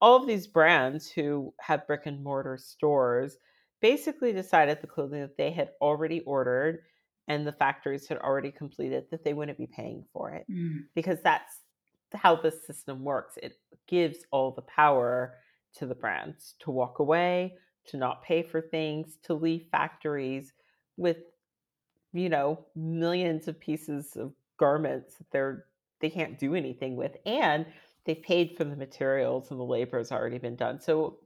All 0.00 0.16
of 0.16 0.26
these 0.26 0.46
brands 0.46 1.10
who 1.10 1.52
have 1.60 1.86
brick 1.86 2.06
and 2.06 2.22
mortar 2.22 2.58
stores 2.58 3.36
basically 3.80 4.32
decided 4.32 4.80
the 4.80 4.86
clothing 4.86 5.20
that 5.20 5.36
they 5.36 5.50
had 5.50 5.70
already 5.80 6.20
ordered 6.20 6.80
and 7.28 7.46
the 7.46 7.52
factories 7.52 8.08
had 8.08 8.18
already 8.18 8.50
completed 8.50 9.04
that 9.10 9.24
they 9.24 9.34
wouldn't 9.34 9.58
be 9.58 9.66
paying 9.66 10.04
for 10.12 10.30
it 10.30 10.44
mm. 10.50 10.80
because 10.94 11.18
that's 11.22 11.60
how 12.14 12.34
the 12.34 12.50
system 12.50 13.04
works. 13.04 13.38
It 13.42 13.58
gives 13.86 14.24
all 14.30 14.50
the 14.50 14.62
power 14.62 15.34
to 15.74 15.86
the 15.86 15.94
brands 15.94 16.54
to 16.60 16.70
walk 16.70 16.98
away, 16.98 17.54
to 17.86 17.96
not 17.96 18.22
pay 18.22 18.42
for 18.42 18.60
things, 18.60 19.18
to 19.24 19.34
leave 19.34 19.66
factories 19.70 20.52
with 20.96 21.18
you 22.12 22.28
know 22.28 22.66
millions 22.74 23.46
of 23.46 23.60
pieces 23.60 24.16
of 24.16 24.32
garments 24.60 25.14
that 25.16 25.30
they're 25.32 25.64
they 26.00 26.10
can't 26.10 26.38
do 26.38 26.54
anything 26.54 26.94
with 26.96 27.16
and 27.26 27.66
they 28.04 28.14
paid 28.14 28.56
for 28.56 28.64
the 28.64 28.76
materials 28.76 29.50
and 29.50 29.58
the 29.58 29.64
labor 29.64 29.98
has 29.98 30.12
already 30.12 30.38
been 30.38 30.56
done. 30.56 30.80
So 30.80 31.18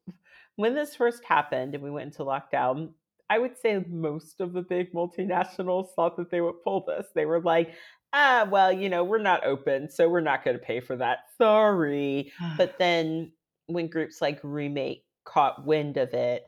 when 0.57 0.75
this 0.75 0.95
first 0.97 1.25
happened 1.25 1.75
and 1.75 1.83
we 1.83 1.91
went 1.91 2.07
into 2.07 2.23
lockdown 2.23 2.91
i 3.31 3.39
would 3.39 3.57
say 3.59 3.85
most 3.89 4.41
of 4.41 4.53
the 4.53 4.63
big 4.63 4.93
multinationals 4.93 5.89
thought 5.97 6.17
that 6.17 6.31
they 6.31 6.41
would 6.41 6.63
pull 6.63 6.85
this. 6.87 7.07
They 7.15 7.27
were 7.27 7.41
like 7.41 7.75
ah 8.13 8.47
well 8.51 8.73
you 8.73 8.89
know 8.89 9.03
we're 9.03 9.19
not 9.19 9.45
open 9.45 9.91
so 9.91 10.09
we're 10.09 10.21
not 10.21 10.45
going 10.45 10.57
to 10.57 10.65
pay 10.65 10.81
for 10.81 10.97
that. 10.97 11.19
Sorry. 11.37 12.33
But 12.57 12.79
then 12.79 13.33
when 13.67 13.89
groups 13.89 14.21
like 14.21 14.39
remake 14.43 15.05
caught 15.25 15.67
wind 15.67 15.97
of 15.97 16.13
it 16.15 16.47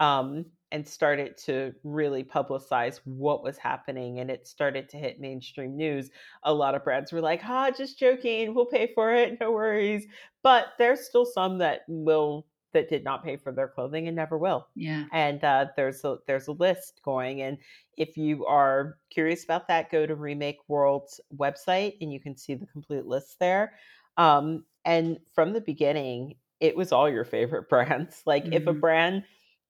um, 0.00 0.46
and 0.70 0.86
started 0.86 1.36
to 1.36 1.72
really 1.82 2.22
publicize 2.22 3.00
what 3.04 3.42
was 3.42 3.56
happening 3.56 4.20
and 4.20 4.30
it 4.30 4.46
started 4.46 4.88
to 4.88 4.96
hit 4.96 5.20
mainstream 5.20 5.76
news 5.76 6.10
a 6.44 6.52
lot 6.52 6.74
of 6.74 6.84
brands 6.84 7.12
were 7.12 7.20
like 7.20 7.40
ha 7.40 7.70
just 7.70 7.98
joking 7.98 8.54
we'll 8.54 8.66
pay 8.66 8.90
for 8.94 9.12
it 9.14 9.38
no 9.40 9.50
worries 9.50 10.06
but 10.42 10.68
there's 10.78 11.06
still 11.06 11.24
some 11.24 11.58
that 11.58 11.80
will 11.88 12.46
that 12.72 12.88
did 12.88 13.02
not 13.02 13.24
pay 13.24 13.36
for 13.36 13.50
their 13.50 13.68
clothing 13.68 14.08
and 14.08 14.16
never 14.16 14.36
will 14.36 14.66
yeah 14.74 15.04
and 15.12 15.42
uh, 15.42 15.66
there's 15.76 16.04
a 16.04 16.18
there's 16.26 16.48
a 16.48 16.52
list 16.52 17.00
going 17.04 17.42
and 17.42 17.58
if 17.96 18.16
you 18.16 18.44
are 18.46 18.98
curious 19.10 19.44
about 19.44 19.66
that 19.68 19.90
go 19.90 20.06
to 20.06 20.14
remake 20.14 20.58
world's 20.68 21.20
website 21.36 21.94
and 22.00 22.12
you 22.12 22.20
can 22.20 22.36
see 22.36 22.54
the 22.54 22.66
complete 22.66 23.06
list 23.06 23.38
there 23.40 23.72
um, 24.18 24.64
and 24.84 25.18
from 25.34 25.52
the 25.52 25.60
beginning 25.60 26.34
it 26.60 26.76
was 26.76 26.92
all 26.92 27.08
your 27.08 27.24
favorite 27.24 27.68
brands 27.70 28.22
like 28.26 28.44
mm-hmm. 28.44 28.52
if 28.54 28.66
a 28.66 28.70
mm-hmm. 28.70 28.80
brand 28.80 29.24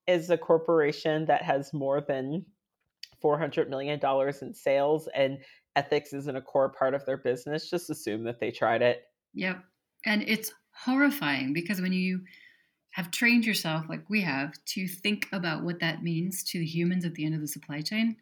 is 0.09 0.31
a 0.31 0.39
corporation 0.39 1.27
that 1.27 1.43
has 1.43 1.73
more 1.73 2.01
than 2.01 2.45
400 3.21 3.69
million 3.69 3.99
dollars 3.99 4.43
in 4.43 4.55
sales 4.55 5.09
and 5.15 5.39
ethics 5.77 6.13
isn't 6.13 6.37
a 6.37 6.41
core 6.41 6.71
part 6.71 6.95
of 6.95 7.05
their 7.05 7.17
business, 7.17 7.71
just 7.71 7.91
assume 7.91 8.25
that 8.25 8.41
they 8.41 8.51
tried 8.51 8.83
it. 8.83 9.03
Yep. 9.35 9.63
And 10.07 10.23
it's 10.23 10.53
horrifying 10.85 11.53
because 11.53 11.81
when 11.81 11.93
you 11.93 12.21
have 12.93 13.11
trained 13.11 13.45
yourself 13.45 13.85
like 13.89 14.09
we 14.09 14.23
have 14.23 14.53
to 14.65 14.89
think 14.89 15.29
about 15.33 15.63
what 15.63 15.81
that 15.81 16.03
means 16.03 16.43
to 16.43 16.59
the 16.59 16.65
humans 16.65 17.05
at 17.05 17.15
the 17.15 17.25
end 17.25 17.35
of 17.35 17.41
the 17.41 17.49
supply 17.49 17.81
chain, 17.81 18.17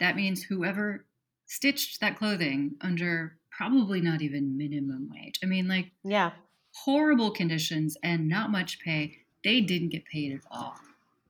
that 0.00 0.16
means 0.16 0.42
whoever 0.42 1.04
stitched 1.46 2.00
that 2.00 2.18
clothing 2.18 2.76
under 2.80 3.36
probably 3.50 4.00
not 4.00 4.22
even 4.22 4.56
minimum 4.56 5.10
wage. 5.12 5.38
I 5.42 5.46
mean, 5.46 5.68
like, 5.68 5.90
yeah, 6.04 6.30
horrible 6.74 7.30
conditions 7.30 7.96
and 8.02 8.28
not 8.28 8.50
much 8.50 8.80
pay. 8.80 9.18
They 9.44 9.60
didn't 9.60 9.90
get 9.90 10.06
paid 10.06 10.32
at 10.32 10.40
all. 10.50 10.76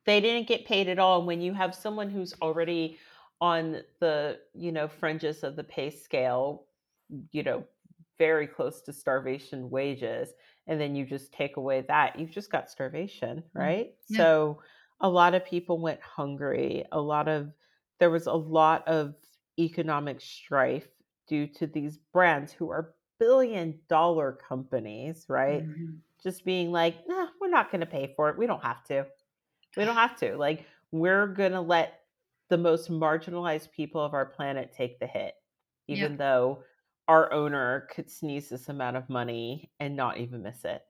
They 0.05 0.19
didn't 0.21 0.47
get 0.47 0.65
paid 0.65 0.89
at 0.89 0.99
all. 0.99 1.19
And 1.19 1.27
when 1.27 1.41
you 1.41 1.53
have 1.53 1.73
someone 1.73 2.09
who's 2.09 2.33
already 2.41 2.97
on 3.39 3.81
the, 3.99 4.39
you 4.53 4.71
know, 4.71 4.87
fringes 4.87 5.43
of 5.43 5.55
the 5.55 5.63
pay 5.63 5.89
scale, 5.89 6.65
you 7.31 7.43
know, 7.43 7.63
very 8.17 8.47
close 8.47 8.81
to 8.83 8.93
starvation 8.93 9.69
wages, 9.69 10.33
and 10.67 10.79
then 10.79 10.95
you 10.95 11.05
just 11.05 11.33
take 11.33 11.57
away 11.57 11.83
that, 11.87 12.17
you've 12.17 12.31
just 12.31 12.51
got 12.51 12.69
starvation, 12.69 13.37
mm, 13.37 13.43
right? 13.53 13.93
Yeah. 14.07 14.17
So 14.17 14.61
a 15.01 15.09
lot 15.09 15.33
of 15.33 15.45
people 15.45 15.79
went 15.79 16.01
hungry. 16.01 16.85
A 16.91 17.01
lot 17.01 17.27
of, 17.27 17.51
there 17.99 18.11
was 18.11 18.27
a 18.27 18.33
lot 18.33 18.87
of 18.87 19.15
economic 19.59 20.21
strife 20.21 20.87
due 21.27 21.47
to 21.47 21.67
these 21.67 21.97
brands 21.97 22.53
who 22.53 22.69
are 22.69 22.93
billion 23.19 23.79
dollar 23.89 24.37
companies, 24.47 25.25
right? 25.27 25.63
Mm-hmm. 25.63 25.95
Just 26.21 26.45
being 26.45 26.71
like, 26.71 26.95
nah, 27.07 27.27
we're 27.41 27.49
not 27.49 27.71
going 27.71 27.81
to 27.81 27.87
pay 27.87 28.13
for 28.15 28.29
it. 28.29 28.37
We 28.37 28.47
don't 28.47 28.63
have 28.63 28.83
to. 28.85 29.05
We 29.77 29.85
don't 29.85 29.95
have 29.95 30.17
to. 30.19 30.37
Like, 30.37 30.65
we're 30.91 31.27
going 31.27 31.53
to 31.53 31.61
let 31.61 32.01
the 32.49 32.57
most 32.57 32.91
marginalized 32.91 33.71
people 33.71 34.03
of 34.03 34.13
our 34.13 34.25
planet 34.25 34.73
take 34.75 34.99
the 34.99 35.07
hit, 35.07 35.33
even 35.87 36.11
yep. 36.11 36.17
though 36.19 36.63
our 37.07 37.31
owner 37.33 37.87
could 37.93 38.09
sneeze 38.09 38.49
this 38.49 38.69
amount 38.69 38.97
of 38.97 39.09
money 39.09 39.71
and 39.79 39.95
not 39.95 40.17
even 40.17 40.43
miss 40.43 40.63
it. 40.63 40.83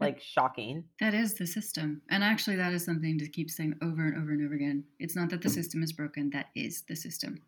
Like, 0.00 0.20
shocking. 0.20 0.84
That 1.00 1.14
is 1.14 1.34
the 1.34 1.46
system. 1.46 2.02
And 2.08 2.22
actually, 2.22 2.56
that 2.56 2.72
is 2.72 2.84
something 2.84 3.18
to 3.18 3.28
keep 3.28 3.50
saying 3.50 3.74
over 3.82 4.06
and 4.06 4.16
over 4.16 4.30
and 4.30 4.44
over 4.44 4.54
again. 4.54 4.84
It's 5.00 5.16
not 5.16 5.30
that 5.30 5.42
the 5.42 5.48
mm. 5.48 5.54
system 5.54 5.82
is 5.82 5.92
broken, 5.92 6.30
that 6.30 6.46
is 6.54 6.84
the 6.88 6.94
system 6.94 7.42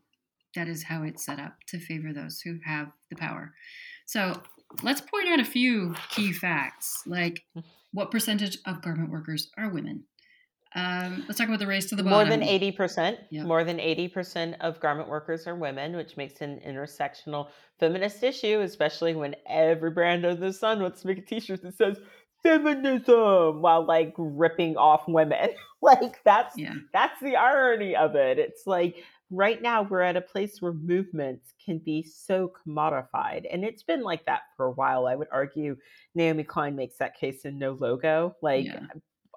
that 0.54 0.68
is 0.68 0.82
how 0.82 1.02
it's 1.02 1.24
set 1.24 1.38
up 1.38 1.56
to 1.68 1.78
favor 1.78 2.12
those 2.12 2.40
who 2.40 2.58
have 2.64 2.88
the 3.08 3.16
power. 3.16 3.54
So 4.06 4.40
let's 4.82 5.00
point 5.00 5.28
out 5.28 5.40
a 5.40 5.44
few 5.44 5.94
key 6.10 6.32
facts, 6.32 7.02
like 7.06 7.42
mm. 7.56 7.64
what 7.92 8.10
percentage 8.10 8.58
of 8.66 8.82
garment 8.82 9.10
workers 9.10 9.50
are 9.56 9.70
women? 9.70 10.04
Um, 10.74 11.24
let's 11.26 11.38
talk 11.38 11.48
about 11.48 11.58
the 11.58 11.66
race 11.66 11.86
to 11.86 11.96
the 11.96 12.02
bottom. 12.02 12.28
More 12.28 12.36
than 12.36 12.46
80%. 12.46 13.18
Yep. 13.30 13.46
More 13.46 13.64
than 13.64 13.78
80% 13.78 14.56
of 14.60 14.78
garment 14.80 15.08
workers 15.08 15.46
are 15.46 15.56
women, 15.56 15.96
which 15.96 16.16
makes 16.16 16.40
an 16.40 16.60
intersectional 16.66 17.48
feminist 17.78 18.22
issue, 18.22 18.60
especially 18.60 19.14
when 19.14 19.34
every 19.48 19.90
brand 19.90 20.24
under 20.24 20.40
the 20.40 20.52
sun 20.52 20.80
wants 20.80 21.02
to 21.02 21.08
make 21.08 21.18
a 21.18 21.22
t 21.22 21.40
shirt 21.40 21.62
that 21.62 21.76
says 21.76 21.98
feminism 22.42 23.60
while 23.62 23.84
like 23.84 24.14
ripping 24.16 24.76
off 24.76 25.02
women. 25.08 25.50
like 25.82 26.22
that's 26.24 26.56
yeah. 26.56 26.74
that's 26.92 27.20
the 27.20 27.36
irony 27.36 27.96
of 27.96 28.14
it. 28.14 28.38
It's 28.38 28.66
like 28.66 29.02
right 29.30 29.62
now 29.62 29.82
we're 29.82 30.00
at 30.00 30.16
a 30.16 30.20
place 30.20 30.60
where 30.60 30.72
movements 30.72 31.54
can 31.64 31.78
be 31.78 32.02
so 32.02 32.52
commodified 32.66 33.44
and 33.50 33.64
it's 33.64 33.82
been 33.82 34.02
like 34.02 34.24
that 34.26 34.40
for 34.56 34.66
a 34.66 34.72
while 34.72 35.06
i 35.06 35.14
would 35.14 35.28
argue 35.30 35.76
naomi 36.16 36.42
klein 36.42 36.74
makes 36.74 36.96
that 36.96 37.16
case 37.16 37.44
in 37.44 37.56
no 37.56 37.76
logo 37.78 38.34
like 38.42 38.66
yeah. 38.66 38.80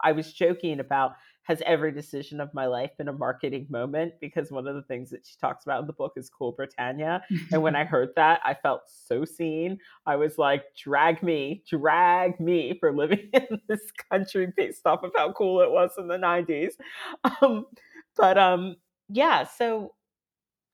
I 0.04 0.12
was 0.12 0.34
joking 0.34 0.80
about 0.80 1.13
has 1.46 1.62
every 1.66 1.92
decision 1.92 2.39
of 2.39 2.54
my 2.54 2.66
life 2.66 2.92
been 2.98 3.10
a 3.10 3.13
marketing 3.13 3.68
moment? 3.70 4.13
because 4.22 4.50
one 4.50 4.66
of 4.66 4.76
the 4.76 4.84
things 4.84 5.10
that 5.10 5.26
she 5.26 5.36
talks 5.42 5.66
about 5.66 5.82
in 5.82 5.88
the 5.88 5.94
book 5.94 6.13
is 6.16 6.30
cool 6.30 6.52
britannia 6.52 7.22
and 7.52 7.62
when 7.62 7.76
i 7.76 7.84
heard 7.94 8.10
that 8.16 8.39
i 8.46 8.54
felt 8.54 8.82
so 8.88 9.26
seen. 9.26 9.78
I 10.06 10.16
was 10.16 10.38
like 10.38 10.63
drag 10.78 11.24
me 11.24 11.63
drag 11.70 12.39
me 12.39 12.78
for 12.80 12.94
living 12.94 13.30
in 13.34 13.60
this 13.68 13.92
country 14.12 14.52
based 14.56 14.86
off 14.86 15.04
of 15.04 15.12
how 15.16 15.32
cool 15.34 15.62
it 15.62 15.72
was 15.72 15.92
in 15.98 16.08
the 16.08 16.18
90s 16.18 16.74
um, 17.42 17.66
but 18.16 18.38
um 18.38 18.76
yeah, 19.10 19.46
so 19.46 19.94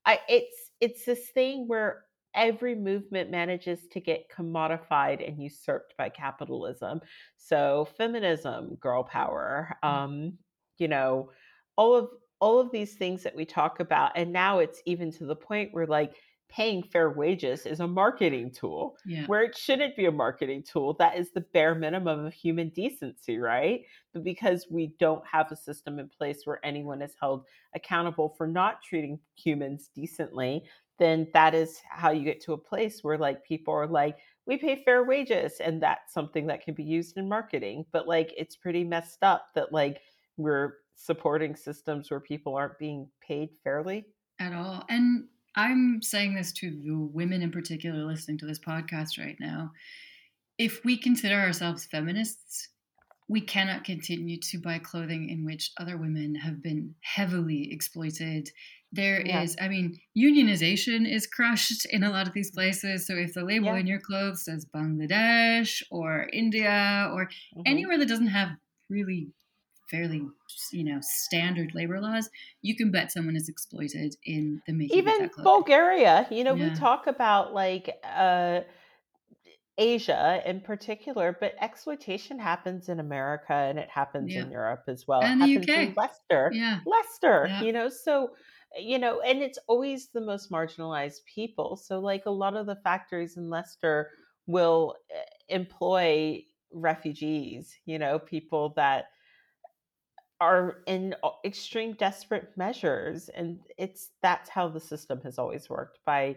I 0.06 0.20
it's 0.28 0.70
it's 0.80 1.04
this 1.04 1.28
thing 1.28 1.68
where 1.68 2.04
every 2.34 2.74
movement 2.74 3.30
manages 3.30 3.86
to 3.92 4.00
get 4.00 4.30
commodified 4.30 5.26
and 5.26 5.42
usurped 5.42 5.94
by 5.96 6.08
capitalism. 6.08 7.00
So 7.36 7.88
feminism, 7.96 8.76
girl 8.80 9.02
power, 9.02 9.76
mm. 9.84 9.88
um, 9.88 10.38
you 10.78 10.88
know, 10.88 11.30
all 11.76 11.94
of 11.94 12.08
all 12.40 12.58
of 12.58 12.72
these 12.72 12.94
things 12.94 13.22
that 13.22 13.36
we 13.36 13.44
talk 13.44 13.80
about 13.80 14.12
and 14.16 14.32
now 14.32 14.58
it's 14.58 14.82
even 14.86 15.12
to 15.12 15.26
the 15.26 15.36
point 15.36 15.72
where 15.72 15.86
like 15.86 16.16
paying 16.48 16.82
fair 16.82 17.10
wages 17.10 17.64
is 17.64 17.80
a 17.80 17.86
marketing 17.86 18.50
tool 18.50 18.96
yeah. 19.06 19.24
where 19.26 19.42
it 19.42 19.56
shouldn't 19.56 19.94
be 19.94 20.06
a 20.06 20.12
marketing 20.12 20.62
tool 20.62 20.94
that 20.94 21.16
is 21.16 21.30
the 21.30 21.42
bare 21.52 21.74
minimum 21.74 22.26
of 22.26 22.32
human 22.32 22.68
decency 22.70 23.38
right 23.38 23.82
but 24.12 24.24
because 24.24 24.66
we 24.70 24.92
don't 24.98 25.24
have 25.26 25.52
a 25.52 25.56
system 25.56 25.98
in 25.98 26.08
place 26.08 26.42
where 26.44 26.64
anyone 26.64 27.02
is 27.02 27.14
held 27.20 27.44
accountable 27.74 28.34
for 28.36 28.46
not 28.46 28.82
treating 28.82 29.18
humans 29.36 29.90
decently 29.94 30.64
then 31.00 31.26
that 31.34 31.54
is 31.54 31.80
how 31.88 32.12
you 32.12 32.24
get 32.24 32.40
to 32.42 32.52
a 32.52 32.58
place 32.58 33.02
where 33.02 33.18
like 33.18 33.44
people 33.44 33.74
are 33.74 33.88
like 33.88 34.16
we 34.46 34.56
pay 34.56 34.82
fair 34.84 35.02
wages 35.04 35.54
and 35.60 35.82
that's 35.82 36.14
something 36.14 36.46
that 36.46 36.62
can 36.64 36.74
be 36.74 36.84
used 36.84 37.16
in 37.16 37.28
marketing 37.28 37.84
but 37.92 38.06
like 38.06 38.32
it's 38.36 38.54
pretty 38.54 38.84
messed 38.84 39.22
up 39.22 39.46
that 39.56 39.72
like 39.72 40.00
we're 40.36 40.74
supporting 40.94 41.56
systems 41.56 42.10
where 42.10 42.20
people 42.20 42.54
aren't 42.54 42.78
being 42.78 43.08
paid 43.26 43.48
fairly 43.64 44.06
at 44.38 44.52
all 44.52 44.84
and 44.88 45.24
I'm 45.56 46.00
saying 46.02 46.34
this 46.34 46.52
to 46.54 46.70
the 46.70 46.92
women 46.94 47.42
in 47.42 47.50
particular 47.50 48.04
listening 48.04 48.38
to 48.38 48.46
this 48.46 48.60
podcast 48.60 49.18
right 49.18 49.36
now. 49.40 49.72
If 50.58 50.84
we 50.84 50.96
consider 50.96 51.34
ourselves 51.34 51.86
feminists, 51.86 52.68
we 53.28 53.40
cannot 53.40 53.84
continue 53.84 54.38
to 54.38 54.58
buy 54.58 54.78
clothing 54.78 55.28
in 55.28 55.44
which 55.44 55.72
other 55.78 55.96
women 55.96 56.34
have 56.34 56.62
been 56.62 56.94
heavily 57.00 57.72
exploited. 57.72 58.50
There 58.92 59.24
yeah. 59.24 59.42
is, 59.42 59.56
I 59.60 59.68
mean, 59.68 60.00
unionization 60.18 61.08
is 61.08 61.26
crushed 61.26 61.86
in 61.86 62.02
a 62.02 62.10
lot 62.10 62.26
of 62.26 62.32
these 62.32 62.50
places. 62.50 63.06
So 63.06 63.14
if 63.14 63.34
the 63.34 63.44
label 63.44 63.66
yeah. 63.66 63.76
in 63.76 63.86
your 63.86 64.00
clothes 64.00 64.44
says 64.44 64.66
Bangladesh 64.74 65.82
or 65.90 66.28
India 66.32 67.08
or 67.12 67.26
mm-hmm. 67.26 67.62
anywhere 67.66 67.98
that 67.98 68.08
doesn't 68.08 68.28
have 68.28 68.50
really 68.88 69.28
fairly 69.90 70.22
you 70.72 70.84
know 70.84 70.98
standard 71.00 71.72
labor 71.74 72.00
laws 72.00 72.30
you 72.62 72.76
can 72.76 72.92
bet 72.92 73.10
someone 73.10 73.34
is 73.34 73.48
exploited 73.48 74.14
in 74.24 74.62
the 74.68 74.72
making 74.72 74.96
even 74.96 75.28
bulgaria 75.42 76.28
you 76.30 76.44
know 76.44 76.54
yeah. 76.54 76.68
we 76.68 76.74
talk 76.76 77.08
about 77.08 77.52
like 77.52 77.90
uh 78.04 78.60
Asia 79.80 80.42
in 80.44 80.60
particular, 80.60 81.36
but 81.40 81.54
exploitation 81.60 82.38
happens 82.38 82.90
in 82.90 83.00
America 83.00 83.54
and 83.54 83.78
it 83.78 83.88
happens 83.88 84.32
yeah. 84.32 84.42
in 84.42 84.50
Europe 84.50 84.84
as 84.88 85.08
well. 85.08 85.22
And 85.22 85.42
it 85.42 85.48
happens 85.48 85.70
UK. 85.70 85.76
in 85.78 85.94
Leicester. 85.96 86.50
Yeah. 86.52 86.80
Leicester, 86.84 87.50
you 87.62 87.72
know, 87.72 87.88
so 87.88 88.32
you 88.78 88.98
know, 88.98 89.20
and 89.20 89.42
it's 89.42 89.58
always 89.66 90.08
the 90.08 90.20
most 90.20 90.50
marginalized 90.50 91.24
people. 91.32 91.76
So 91.76 91.98
like 91.98 92.26
a 92.26 92.30
lot 92.30 92.56
of 92.56 92.66
the 92.66 92.76
factories 92.76 93.36
in 93.36 93.50
Leicester 93.50 94.10
will 94.46 94.96
eh, 95.10 95.54
employ 95.54 96.44
refugees, 96.72 97.76
you 97.84 97.98
know, 97.98 98.18
people 98.18 98.72
that 98.76 99.06
are 100.40 100.78
in 100.86 101.14
extreme 101.44 101.92
desperate 101.94 102.50
measures 102.56 103.28
and 103.28 103.60
it's 103.76 104.10
that's 104.22 104.48
how 104.48 104.68
the 104.68 104.80
system 104.80 105.20
has 105.22 105.38
always 105.38 105.68
worked 105.68 105.98
by 106.06 106.34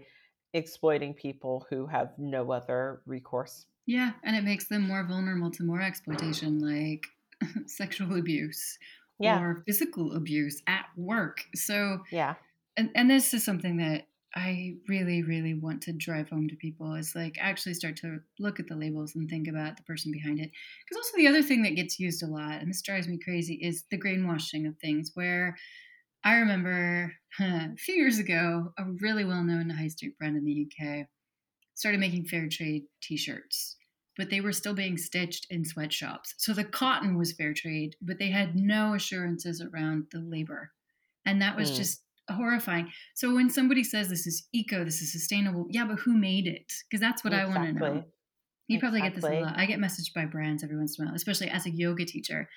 exploiting 0.54 1.14
people 1.14 1.66
who 1.70 1.88
have 1.88 2.12
no 2.18 2.52
other 2.52 3.02
recourse 3.06 3.66
yeah 3.86 4.12
and 4.24 4.36
it 4.36 4.44
makes 4.44 4.68
them 4.68 4.82
more 4.82 5.06
vulnerable 5.06 5.50
to 5.50 5.64
more 5.64 5.82
exploitation 5.82 6.60
like 6.60 7.06
sexual 7.66 8.18
abuse 8.18 8.78
yeah. 9.20 9.40
or 9.40 9.64
physical 9.66 10.16
abuse 10.16 10.62
at 10.68 10.86
work 10.98 11.46
so 11.56 12.00
yeah 12.12 12.36
and, 12.76 12.90
and 12.96 13.10
this 13.10 13.34
is 13.34 13.44
something 13.44 13.78
that 13.78 14.08
I 14.36 14.78
really, 14.88 15.22
really 15.22 15.54
want 15.54 15.84
to 15.84 15.94
drive 15.94 16.30
home 16.30 16.48
to 16.50 16.56
people 16.56 16.96
is 16.96 17.14
like 17.14 17.38
actually 17.40 17.76
start 17.76 17.98
to 17.98 18.20
look 18.40 18.60
at 18.60 18.68
the 18.68 18.76
labels 18.76 19.16
and 19.16 19.30
think 19.30 19.48
about 19.48 19.78
the 19.78 19.84
person 19.84 20.12
behind 20.12 20.40
it. 20.40 20.50
Because 20.50 21.06
also 21.06 21.18
the 21.18 21.28
other 21.28 21.44
thing 21.44 21.62
that 21.64 21.76
gets 21.76 22.00
used 22.00 22.24
a 22.24 22.28
lot, 22.28 22.54
and 22.54 22.68
this 22.68 22.82
drives 22.82 23.08
me 23.08 23.20
crazy, 23.24 23.56
is 23.56 23.84
the 23.92 24.00
greenwashing 24.00 24.68
of 24.68 24.76
things. 24.80 25.12
Where 25.14 25.56
I 26.24 26.36
remember 26.38 27.14
huh, 27.38 27.46
a 27.74 27.78
few 27.78 27.94
years 27.94 28.18
ago, 28.18 28.74
a 28.78 28.86
really 29.02 29.24
well 29.24 29.44
known 29.44 29.70
high 29.70 29.88
street 29.88 30.18
brand 30.18 30.36
in 30.36 30.46
the 30.46 30.68
UK 30.68 31.06
started 31.76 32.00
making 32.00 32.26
fair 32.26 32.48
trade 32.50 32.84
t 33.02 33.18
shirts, 33.18 33.76
but 34.18 34.30
they 34.30 34.42
were 34.42 34.52
still 34.52 34.74
being 34.74 34.98
stitched 34.98 35.48
in 35.50 35.66
sweatshops. 35.66 36.36
So 36.38 36.54
the 36.54 36.64
cotton 36.64 37.18
was 37.18 37.34
fair 37.34 37.54
trade, 37.54 37.96
but 38.02 38.20
they 38.20 38.30
had 38.30 38.56
no 38.56 38.94
assurances 38.94 39.62
around 39.62 40.08
the 40.12 40.20
labor. 40.20 40.72
And 41.26 41.42
that 41.42 41.56
was 41.56 41.72
mm. 41.72 41.78
just 41.78 42.02
horrifying. 42.30 42.90
So 43.16 43.34
when 43.34 43.50
somebody 43.50 43.84
says 43.84 44.10
this 44.10 44.28
is 44.28 44.48
eco, 44.54 44.84
this 44.84 45.02
is 45.02 45.12
sustainable, 45.12 45.68
yeah, 45.70 45.86
but 45.86 46.00
who 46.00 46.18
made 46.18 46.48
it? 46.48 46.72
Because 46.90 47.02
that's 47.02 47.24
what 47.24 47.34
exactly. 47.34 47.54
I 47.54 47.58
want 47.58 47.78
to 47.78 47.86
know. 47.86 48.04
You 48.68 48.80
probably 48.80 49.02
get 49.02 49.16
this 49.16 49.26
a 49.26 49.42
lot. 49.42 49.58
I 49.58 49.66
get 49.66 49.80
messaged 49.80 50.14
by 50.16 50.26
brands 50.26 50.64
every 50.64 50.78
once 50.78 50.98
in 50.98 51.04
a 51.04 51.08
while, 51.08 51.16
especially 51.16 51.50
as 51.50 51.66
a 51.66 51.70
yoga 51.70 52.06
teacher. 52.06 52.50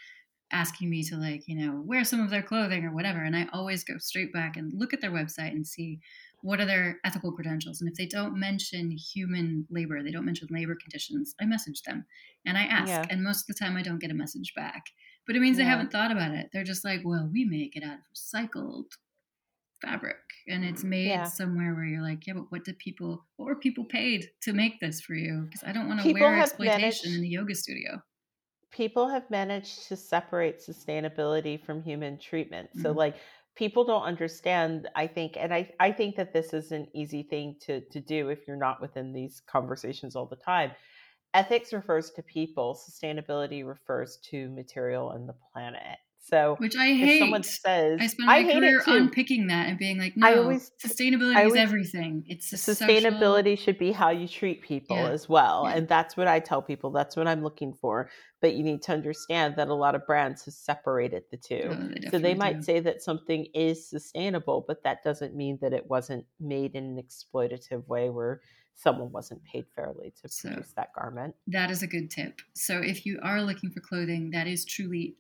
Asking 0.53 0.89
me 0.89 1.03
to 1.03 1.17
like 1.17 1.49
you 1.49 1.57
know 1.57 1.83
wear 1.85 2.05
some 2.05 2.21
of 2.21 2.31
their 2.31 2.43
clothing 2.43 2.85
or 2.85 2.95
whatever 2.95 3.23
and 3.23 3.35
i 3.35 3.47
always 3.53 3.83
go 3.83 3.99
straight 3.99 4.33
back 4.33 4.57
and 4.57 4.73
look 4.75 4.93
at 4.93 5.01
their 5.01 5.11
website 5.11 5.51
and 5.51 5.67
see 5.67 5.99
what 6.43 6.61
are 6.61 6.67
their 6.67 7.01
ethical 7.05 7.33
credentials 7.33 7.81
and 7.81 7.91
if 7.91 7.97
they 7.97 8.07
don't 8.07 8.39
mention 8.39 8.91
human 8.91 9.67
labor 9.71 10.03
they 10.03 10.11
don't 10.11 10.25
mention 10.25 10.47
labor 10.51 10.77
conditions 10.81 11.35
i 11.41 11.45
message 11.45 11.83
them 11.83 12.05
and 12.45 12.57
i 12.57 12.63
ask 12.63 12.89
yeah. 12.89 13.05
and 13.11 13.25
most 13.25 13.41
of 13.41 13.47
the 13.47 13.65
time 13.65 13.77
i 13.77 13.83
don't 13.83 14.01
get 14.01 14.11
a 14.11 14.15
message 14.15 14.53
back 14.55 14.85
but 15.27 15.35
it 15.35 15.41
means 15.41 15.59
yeah. 15.59 15.65
they 15.65 15.71
haven't 15.71 15.91
thought 15.91 16.13
about 16.13 16.31
it 16.31 16.49
they're 16.53 16.63
just 16.63 16.85
like 16.85 17.01
well 17.05 17.29
we 17.33 17.45
make 17.45 17.75
it 17.75 17.83
out 17.83 17.95
of 17.95 18.05
recycled 18.17 18.85
fabric 19.83 20.17
and 20.49 20.65
it's 20.65 20.85
made 20.85 21.09
yeah. 21.09 21.25
somewhere 21.25 21.75
where 21.75 21.85
you're 21.85 22.03
like 22.03 22.27
yeah 22.27 22.35
but 22.35 22.51
what 22.51 22.65
did 22.65 22.79
people 22.79 23.25
what 23.37 23.47
were 23.47 23.57
people 23.57 23.85
paid 23.85 24.31
to 24.41 24.53
make 24.53 24.79
this 24.81 25.01
for 25.01 25.15
you 25.15 25.43
because 25.45 25.63
i 25.67 25.73
don't 25.73 25.89
want 25.89 26.01
to 26.01 26.13
wear 26.13 26.41
exploitation 26.41 26.79
managed, 26.79 27.07
in 27.07 27.21
the 27.21 27.29
yoga 27.29 27.55
studio 27.55 28.01
people 28.77 29.09
have 29.09 29.29
managed 29.31 29.89
to 29.89 29.97
separate 29.97 30.61
sustainability 30.61 31.63
from 31.65 31.83
human 31.83 32.19
treatment 32.19 32.69
mm-hmm. 32.71 32.83
so 32.83 32.93
like 32.93 33.17
people 33.57 33.85
don't 33.85 34.03
understand 34.03 34.89
i 34.95 35.07
think 35.07 35.37
and 35.39 35.53
i 35.55 35.69
i 35.81 35.91
think 35.91 36.15
that 36.15 36.33
this 36.33 36.53
is 36.53 36.73
an 36.73 36.87
easy 36.95 37.23
thing 37.23 37.57
to 37.61 37.81
to 37.91 38.01
do 38.01 38.29
if 38.29 38.47
you're 38.47 38.57
not 38.57 38.81
within 38.81 39.13
these 39.13 39.41
conversations 39.47 40.15
all 40.15 40.27
the 40.27 40.37
time 40.37 40.71
ethics 41.33 41.73
refers 41.73 42.11
to 42.11 42.23
people 42.23 42.79
sustainability 42.89 43.67
refers 43.67 44.19
to 44.19 44.51
material 44.51 45.13
and 45.13 45.29
the 45.29 45.35
planet 45.53 45.99
so, 46.29 46.57
which 46.59 46.75
I 46.77 46.95
hate. 46.95 47.21
Someone 47.21 47.45
says, 47.45 47.99
I 48.01 48.07
spent 48.09 48.27
my 48.27 48.39
I 48.39 48.43
career 48.45 48.83
unpicking 48.87 49.47
that 49.47 49.69
and 49.69 49.79
being 49.79 49.99
like, 49.99 50.17
no, 50.17 50.27
I 50.27 50.35
always, 50.37 50.73
sustainability 50.85 51.37
I 51.37 51.45
always, 51.45 51.55
is 51.55 51.59
everything. 51.61 52.25
It's 52.27 52.53
sustainability 52.53 53.53
social... 53.53 53.57
should 53.57 53.79
be 53.79 53.93
how 53.93 54.11
you 54.11 54.27
treat 54.27 54.63
people 54.63 54.97
yeah. 54.97 55.11
as 55.11 55.29
well, 55.29 55.65
yeah. 55.67 55.77
and 55.77 55.89
that's 55.89 56.17
what 56.17 56.27
I 56.27 56.41
tell 56.41 56.63
people. 56.63 56.91
That's 56.91 57.17
what 57.17 57.29
I'm 57.29 57.43
looking 57.43 57.75
for. 57.75 58.11
But 58.41 58.55
you 58.55 58.65
need 58.65 58.83
to 58.83 58.93
understand 58.93 59.55
that 59.57 59.69
a 59.69 59.75
lot 59.75 59.95
of 59.95 60.07
brands 60.07 60.45
have 60.45 60.55
separated 60.55 61.23
the 61.31 61.37
two. 61.37 61.69
Oh, 61.71 61.75
they 61.75 62.11
so 62.11 62.19
they 62.19 62.35
might 62.35 62.57
do. 62.57 62.63
say 62.63 62.81
that 62.81 63.03
something 63.03 63.47
is 63.55 63.89
sustainable, 63.89 64.65
but 64.67 64.83
that 64.83 65.05
doesn't 65.05 65.35
mean 65.35 65.59
that 65.63 65.73
it 65.73 65.89
wasn't 65.89 66.27
made 66.41 66.75
in 66.75 66.85
an 66.85 67.03
exploitative 67.03 67.87
way 67.87 68.11
where 68.11 68.41
someone 68.75 69.11
wasn't 69.11 69.43
paid 69.45 69.65
fairly 69.75 70.13
to 70.23 70.29
so, 70.29 70.49
produce 70.49 70.73
that 70.77 70.93
garment. 70.95 71.35
That 71.47 71.71
is 71.71 71.83
a 71.83 71.87
good 71.87 72.11
tip. 72.11 72.43
So 72.55 72.79
if 72.79 73.07
you 73.07 73.19
are 73.23 73.43
looking 73.43 73.71
for 73.71 73.81
clothing 73.81 74.31
that 74.33 74.47
is 74.47 74.65
truly 74.65 75.17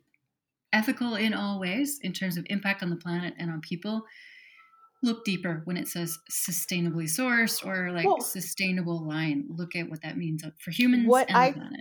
ethical 0.73 1.15
in 1.15 1.35
all 1.35 1.61
ways 1.61 1.99
in 2.03 2.13
terms 2.13 2.37
of 2.37 2.47
impact 2.51 2.83
on 2.83 2.91
the 2.91 2.97
planet 2.97 3.35
and 3.39 3.51
on 3.51 3.61
people 3.61 4.05
look 5.03 5.25
deeper 5.25 5.63
when 5.65 5.77
it 5.77 5.89
says 5.89 6.19
sustainably 6.31 7.05
sourced 7.05 7.65
or 7.65 7.93
like 7.93 8.07
well, 8.07 8.21
sustainable 8.21 9.07
line. 9.07 9.45
Look 9.49 9.77
at 9.77 9.89
what 9.89 10.03
that 10.03 10.17
means 10.17 10.45
for 10.59 10.71
humans 10.71 11.07
what 11.07 11.29
and 11.29 11.37
I, 11.37 11.51
the 11.51 11.61
planet. 11.61 11.81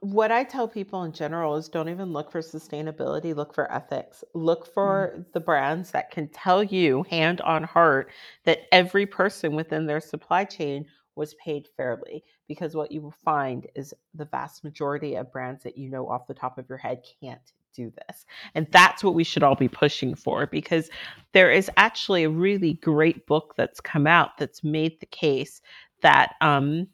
what 0.00 0.32
i 0.32 0.44
tell 0.44 0.68
people 0.68 1.04
in 1.04 1.12
general 1.12 1.56
is 1.56 1.68
don't 1.68 1.88
even 1.88 2.12
look 2.12 2.30
for 2.30 2.40
sustainability 2.40 3.34
look 3.34 3.54
for 3.54 3.70
ethics. 3.72 4.24
Look 4.34 4.72
for 4.72 5.14
mm. 5.16 5.24
the 5.32 5.40
brands 5.40 5.90
that 5.92 6.10
can 6.10 6.28
tell 6.28 6.62
you 6.62 7.04
hand 7.08 7.40
on 7.42 7.64
heart 7.64 8.10
that 8.44 8.60
every 8.72 9.06
person 9.06 9.54
within 9.54 9.86
their 9.86 10.00
supply 10.00 10.44
chain 10.44 10.86
was 11.16 11.34
paid 11.34 11.66
fairly 11.76 12.22
because 12.46 12.76
what 12.76 12.92
you 12.92 13.02
will 13.02 13.14
find 13.24 13.66
is 13.74 13.92
the 14.14 14.24
vast 14.26 14.62
majority 14.62 15.16
of 15.16 15.32
brands 15.32 15.64
that 15.64 15.76
you 15.76 15.90
know 15.90 16.08
off 16.08 16.28
the 16.28 16.34
top 16.34 16.58
of 16.58 16.68
your 16.68 16.78
head 16.78 17.02
can't 17.20 17.52
do 17.74 17.92
this. 18.08 18.26
And 18.54 18.66
that's 18.70 19.02
what 19.04 19.14
we 19.14 19.24
should 19.24 19.42
all 19.42 19.54
be 19.54 19.68
pushing 19.68 20.14
for 20.14 20.46
because 20.46 20.90
there 21.32 21.50
is 21.50 21.70
actually 21.76 22.24
a 22.24 22.30
really 22.30 22.74
great 22.74 23.26
book 23.26 23.54
that's 23.56 23.80
come 23.80 24.06
out 24.06 24.38
that's 24.38 24.64
made 24.64 25.00
the 25.00 25.06
case 25.06 25.60
that 26.02 26.34
um, 26.40 26.88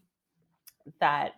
that 1.01 1.33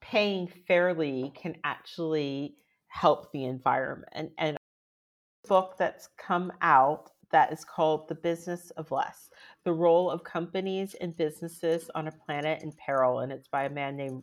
paying 0.00 0.48
fairly 0.66 1.32
can 1.34 1.56
actually 1.64 2.54
help 2.88 3.30
the 3.32 3.44
environment. 3.44 4.32
And 4.38 4.56
a 4.56 5.48
book 5.48 5.74
that's 5.78 6.08
come 6.16 6.52
out 6.62 7.10
that 7.30 7.52
is 7.52 7.64
called 7.64 8.08
The 8.08 8.14
Business 8.14 8.70
of 8.76 8.90
Less 8.90 9.28
The 9.64 9.72
Role 9.72 10.10
of 10.10 10.24
Companies 10.24 10.94
and 11.00 11.16
Businesses 11.16 11.90
on 11.94 12.08
a 12.08 12.12
Planet 12.12 12.62
in 12.62 12.72
Peril. 12.72 13.20
And 13.20 13.30
it's 13.32 13.48
by 13.48 13.64
a 13.64 13.70
man 13.70 13.96
named 13.96 14.22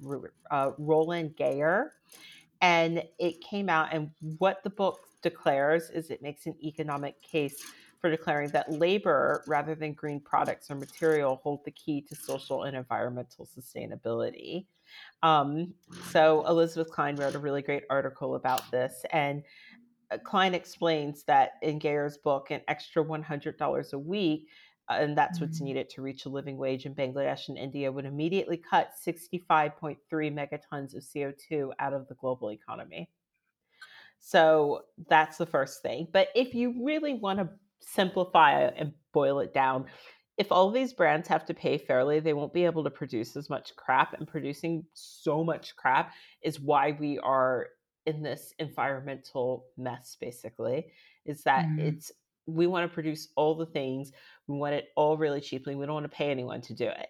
uh, 0.49 0.71
Roland 0.77 1.35
Geyer 1.37 1.93
and 2.61 3.03
it 3.19 3.41
came 3.41 3.69
out 3.69 3.89
and 3.91 4.11
what 4.37 4.63
the 4.63 4.69
book 4.69 4.99
declares 5.21 5.89
is 5.89 6.09
it 6.09 6.21
makes 6.21 6.45
an 6.45 6.55
economic 6.63 7.21
case 7.21 7.63
for 7.99 8.09
declaring 8.09 8.49
that 8.49 8.71
labor 8.71 9.43
rather 9.47 9.73
than 9.73 9.93
green 9.93 10.19
products 10.19 10.69
or 10.69 10.75
material 10.75 11.39
hold 11.43 11.63
the 11.65 11.71
key 11.71 12.01
to 12.01 12.15
social 12.15 12.63
and 12.63 12.77
environmental 12.77 13.47
sustainability. 13.47 14.65
Um, 15.23 15.73
so 16.11 16.45
elizabeth 16.47 16.91
cline 16.91 17.15
wrote 17.15 17.35
a 17.35 17.39
really 17.39 17.61
great 17.61 17.83
article 17.89 18.35
about 18.35 18.69
this 18.71 19.03
and 19.11 19.43
uh, 20.11 20.17
cline 20.19 20.53
explains 20.53 21.23
that 21.23 21.53
in 21.63 21.79
Geyer's 21.79 22.17
book 22.17 22.51
an 22.51 22.61
extra 22.67 23.03
$100 23.03 23.93
a 23.93 23.97
week 23.97 24.49
and 24.89 25.17
that's 25.17 25.41
what's 25.41 25.57
mm-hmm. 25.57 25.65
needed 25.65 25.89
to 25.91 26.01
reach 26.01 26.25
a 26.25 26.29
living 26.29 26.57
wage 26.57 26.85
in 26.85 26.93
Bangladesh 26.93 27.49
and 27.49 27.57
India, 27.57 27.91
would 27.91 28.05
immediately 28.05 28.57
cut 28.57 28.91
65.3 29.05 29.97
megatons 30.11 30.95
of 30.95 31.03
CO2 31.03 31.71
out 31.79 31.93
of 31.93 32.07
the 32.07 32.15
global 32.15 32.51
economy. 32.51 33.09
So 34.19 34.83
that's 35.09 35.37
the 35.37 35.45
first 35.45 35.81
thing. 35.81 36.07
But 36.11 36.29
if 36.35 36.53
you 36.53 36.83
really 36.83 37.13
want 37.13 37.39
to 37.39 37.49
simplify 37.79 38.61
and 38.61 38.93
boil 39.13 39.39
it 39.39 39.53
down, 39.53 39.85
if 40.37 40.51
all 40.51 40.71
these 40.71 40.93
brands 40.93 41.27
have 41.27 41.45
to 41.45 41.53
pay 41.53 41.77
fairly, 41.77 42.19
they 42.19 42.33
won't 42.33 42.53
be 42.53 42.65
able 42.65 42.83
to 42.83 42.89
produce 42.89 43.35
as 43.35 43.49
much 43.49 43.75
crap. 43.75 44.13
And 44.13 44.27
producing 44.27 44.83
so 44.93 45.43
much 45.43 45.75
crap 45.75 46.13
is 46.41 46.59
why 46.59 46.97
we 46.99 47.19
are 47.19 47.67
in 48.05 48.21
this 48.21 48.53
environmental 48.59 49.65
mess, 49.77 50.17
basically, 50.19 50.87
is 51.25 51.43
that 51.43 51.65
mm. 51.65 51.79
it's 51.79 52.11
we 52.47 52.67
want 52.67 52.89
to 52.89 52.93
produce 52.93 53.29
all 53.35 53.55
the 53.55 53.65
things 53.65 54.11
we 54.47 54.57
want 54.57 54.75
it 54.75 54.89
all 54.95 55.17
really 55.17 55.41
cheaply. 55.41 55.75
We 55.75 55.85
don't 55.85 55.93
want 55.93 56.09
to 56.09 56.15
pay 56.15 56.29
anyone 56.29 56.61
to 56.61 56.73
do 56.73 56.87
it. 56.87 57.07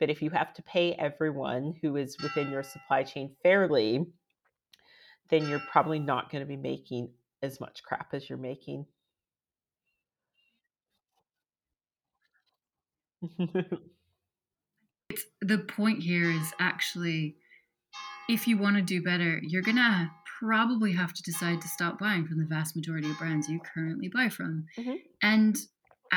But 0.00 0.10
if 0.10 0.22
you 0.22 0.30
have 0.30 0.52
to 0.54 0.62
pay 0.62 0.92
everyone 0.92 1.74
who 1.80 1.96
is 1.96 2.16
within 2.22 2.50
your 2.50 2.62
supply 2.62 3.04
chain 3.04 3.34
fairly, 3.42 4.04
then 5.30 5.48
you're 5.48 5.62
probably 5.70 5.98
not 5.98 6.30
going 6.30 6.42
to 6.42 6.46
be 6.48 6.56
making 6.56 7.10
as 7.42 7.60
much 7.60 7.82
crap 7.82 8.12
as 8.12 8.28
you're 8.28 8.38
making. 8.38 8.86
the 15.40 15.58
point 15.58 16.02
here 16.02 16.30
is 16.30 16.52
actually 16.58 17.36
if 18.28 18.46
you 18.46 18.58
want 18.58 18.76
to 18.76 18.82
do 18.82 19.02
better, 19.02 19.40
you're 19.42 19.62
going 19.62 19.76
to 19.76 20.10
probably 20.40 20.92
have 20.92 21.12
to 21.12 21.22
decide 21.22 21.60
to 21.60 21.68
stop 21.68 21.98
buying 21.98 22.26
from 22.26 22.38
the 22.38 22.46
vast 22.46 22.74
majority 22.76 23.10
of 23.10 23.18
brands 23.18 23.48
you 23.48 23.60
currently 23.60 24.08
buy 24.08 24.28
from. 24.28 24.66
Mm-hmm. 24.78 24.94
And 25.22 25.56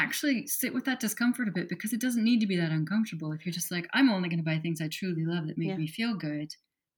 actually 0.04 0.48
sit 0.48 0.74
with 0.74 0.86
that 0.86 1.00
discomfort 1.00 1.48
a 1.48 1.52
bit 1.52 1.70
because 1.70 1.93
it 1.93 2.02
doesn't 2.02 2.24
need 2.24 2.39
to 2.39 2.48
be 2.48 2.58
that 2.58 2.72
uncomfortable. 2.72 3.32
If 3.32 3.45
you're 3.45 3.54
just 3.54 3.72
like, 3.72 3.88
I'm 3.93 4.10
only 4.10 4.30
going 4.30 4.39
to 4.39 4.45
buy 4.45 4.60
things 4.60 4.82
I 4.82 4.88
truly 4.88 5.26
love 5.26 5.48
that 5.48 5.58
make 5.58 5.70
yeah. 5.70 5.78
me 5.78 5.88
feel 5.88 6.16
good. 6.16 6.54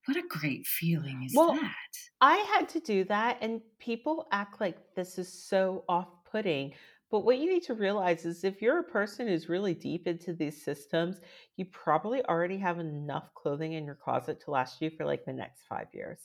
What 0.06 0.18
a 0.18 0.24
great 0.28 0.66
feeling 0.66 1.24
is 1.24 1.34
well, 1.36 1.54
that? 1.54 1.74
I 2.22 2.38
had 2.38 2.68
to 2.70 2.80
do 2.80 3.04
that, 3.06 3.38
and 3.42 3.62
people 3.80 4.28
act 4.32 4.60
like 4.60 4.78
this 4.96 5.20
is 5.20 5.32
so 5.32 5.84
off 5.88 6.08
putting. 6.32 6.74
But 7.12 7.26
what 7.26 7.40
you 7.40 7.52
need 7.52 7.64
to 7.64 7.74
realize 7.74 8.26
is 8.26 8.44
if 8.44 8.62
you're 8.62 8.80
a 8.80 8.84
person 8.84 9.28
who's 9.28 9.50
really 9.50 9.74
deep 9.74 10.08
into 10.08 10.34
these 10.34 10.64
systems, 10.64 11.22
you 11.58 11.66
probably 11.66 12.24
already 12.26 12.58
have 12.58 12.80
enough 12.80 13.34
clothing 13.34 13.74
in 13.74 13.86
your 13.86 13.96
closet 13.96 14.40
to 14.42 14.52
last 14.52 14.82
you 14.82 14.90
for 14.92 15.06
like 15.06 15.26
the 15.26 15.34
next 15.34 15.64
five 15.68 15.88
years. 15.94 16.20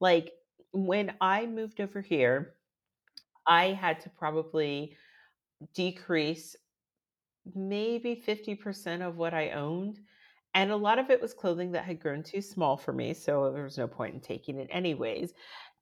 Like 0.00 0.32
when 0.72 1.14
I 1.20 1.46
moved 1.46 1.80
over 1.80 2.00
here, 2.00 2.54
I 3.46 3.68
had 3.68 4.00
to 4.00 4.10
probably 4.10 4.96
decrease 5.74 6.56
maybe 7.54 8.22
50% 8.26 9.06
of 9.06 9.16
what 9.16 9.34
I 9.34 9.50
owned. 9.50 10.00
And 10.54 10.70
a 10.70 10.76
lot 10.76 10.98
of 10.98 11.10
it 11.10 11.20
was 11.20 11.34
clothing 11.34 11.72
that 11.72 11.84
had 11.84 12.00
grown 12.00 12.22
too 12.22 12.40
small 12.40 12.76
for 12.76 12.92
me. 12.92 13.14
So 13.14 13.52
there 13.52 13.64
was 13.64 13.78
no 13.78 13.86
point 13.86 14.14
in 14.14 14.20
taking 14.20 14.58
it, 14.58 14.68
anyways. 14.70 15.32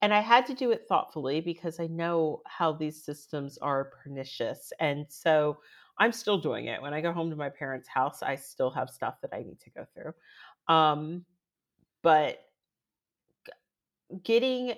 And 0.02 0.12
I 0.12 0.20
had 0.20 0.44
to 0.46 0.54
do 0.54 0.72
it 0.72 0.86
thoughtfully 0.88 1.40
because 1.40 1.80
I 1.80 1.86
know 1.86 2.42
how 2.46 2.72
these 2.72 3.02
systems 3.02 3.58
are 3.58 3.92
pernicious. 4.02 4.72
And 4.80 5.06
so 5.08 5.58
I'm 5.98 6.12
still 6.12 6.38
doing 6.38 6.66
it. 6.66 6.82
When 6.82 6.92
I 6.92 7.00
go 7.00 7.12
home 7.12 7.30
to 7.30 7.36
my 7.36 7.48
parents' 7.48 7.88
house, 7.88 8.22
I 8.22 8.36
still 8.36 8.70
have 8.70 8.90
stuff 8.90 9.20
that 9.22 9.32
I 9.32 9.38
need 9.38 9.60
to 9.60 9.70
go 9.70 9.86
through. 9.94 10.12
Um, 10.74 11.24
but 12.02 12.40
getting 14.22 14.74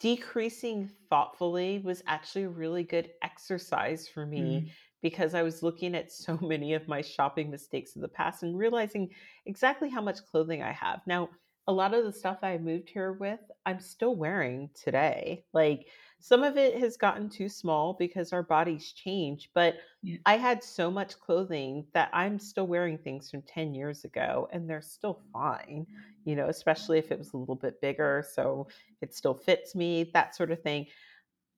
decreasing 0.00 0.90
thoughtfully 1.10 1.80
was 1.84 2.02
actually 2.06 2.44
a 2.44 2.48
really 2.48 2.84
good 2.84 3.10
exercise 3.22 4.08
for 4.08 4.26
me 4.26 4.40
mm. 4.40 4.70
because 5.02 5.34
I 5.34 5.42
was 5.42 5.62
looking 5.62 5.94
at 5.94 6.12
so 6.12 6.38
many 6.42 6.74
of 6.74 6.88
my 6.88 7.02
shopping 7.02 7.50
mistakes 7.50 7.96
of 7.96 8.02
the 8.02 8.08
past 8.08 8.42
and 8.42 8.56
realizing 8.56 9.10
exactly 9.46 9.88
how 9.88 10.00
much 10.00 10.24
clothing 10.26 10.62
I 10.62 10.72
have. 10.72 11.00
Now, 11.06 11.28
a 11.66 11.72
lot 11.72 11.92
of 11.92 12.04
the 12.04 12.12
stuff 12.12 12.38
I 12.42 12.56
moved 12.56 12.88
here 12.88 13.12
with, 13.12 13.40
I'm 13.66 13.80
still 13.80 14.16
wearing 14.16 14.70
today. 14.74 15.44
Like 15.52 15.86
Some 16.20 16.42
of 16.42 16.56
it 16.56 16.76
has 16.78 16.96
gotten 16.96 17.28
too 17.28 17.48
small 17.48 17.94
because 17.94 18.32
our 18.32 18.42
bodies 18.42 18.92
change, 18.92 19.50
but 19.54 19.76
yeah. 20.02 20.16
I 20.26 20.36
had 20.36 20.64
so 20.64 20.90
much 20.90 21.18
clothing 21.20 21.86
that 21.94 22.10
I'm 22.12 22.40
still 22.40 22.66
wearing 22.66 22.98
things 22.98 23.30
from 23.30 23.42
10 23.42 23.72
years 23.72 24.04
ago 24.04 24.48
and 24.52 24.68
they're 24.68 24.82
still 24.82 25.20
fine, 25.32 25.86
you 26.24 26.34
know, 26.34 26.48
especially 26.48 26.98
if 26.98 27.12
it 27.12 27.18
was 27.18 27.32
a 27.34 27.36
little 27.36 27.54
bit 27.54 27.80
bigger. 27.80 28.24
So 28.34 28.66
it 29.00 29.14
still 29.14 29.34
fits 29.34 29.76
me, 29.76 30.10
that 30.12 30.34
sort 30.34 30.50
of 30.50 30.60
thing. 30.60 30.86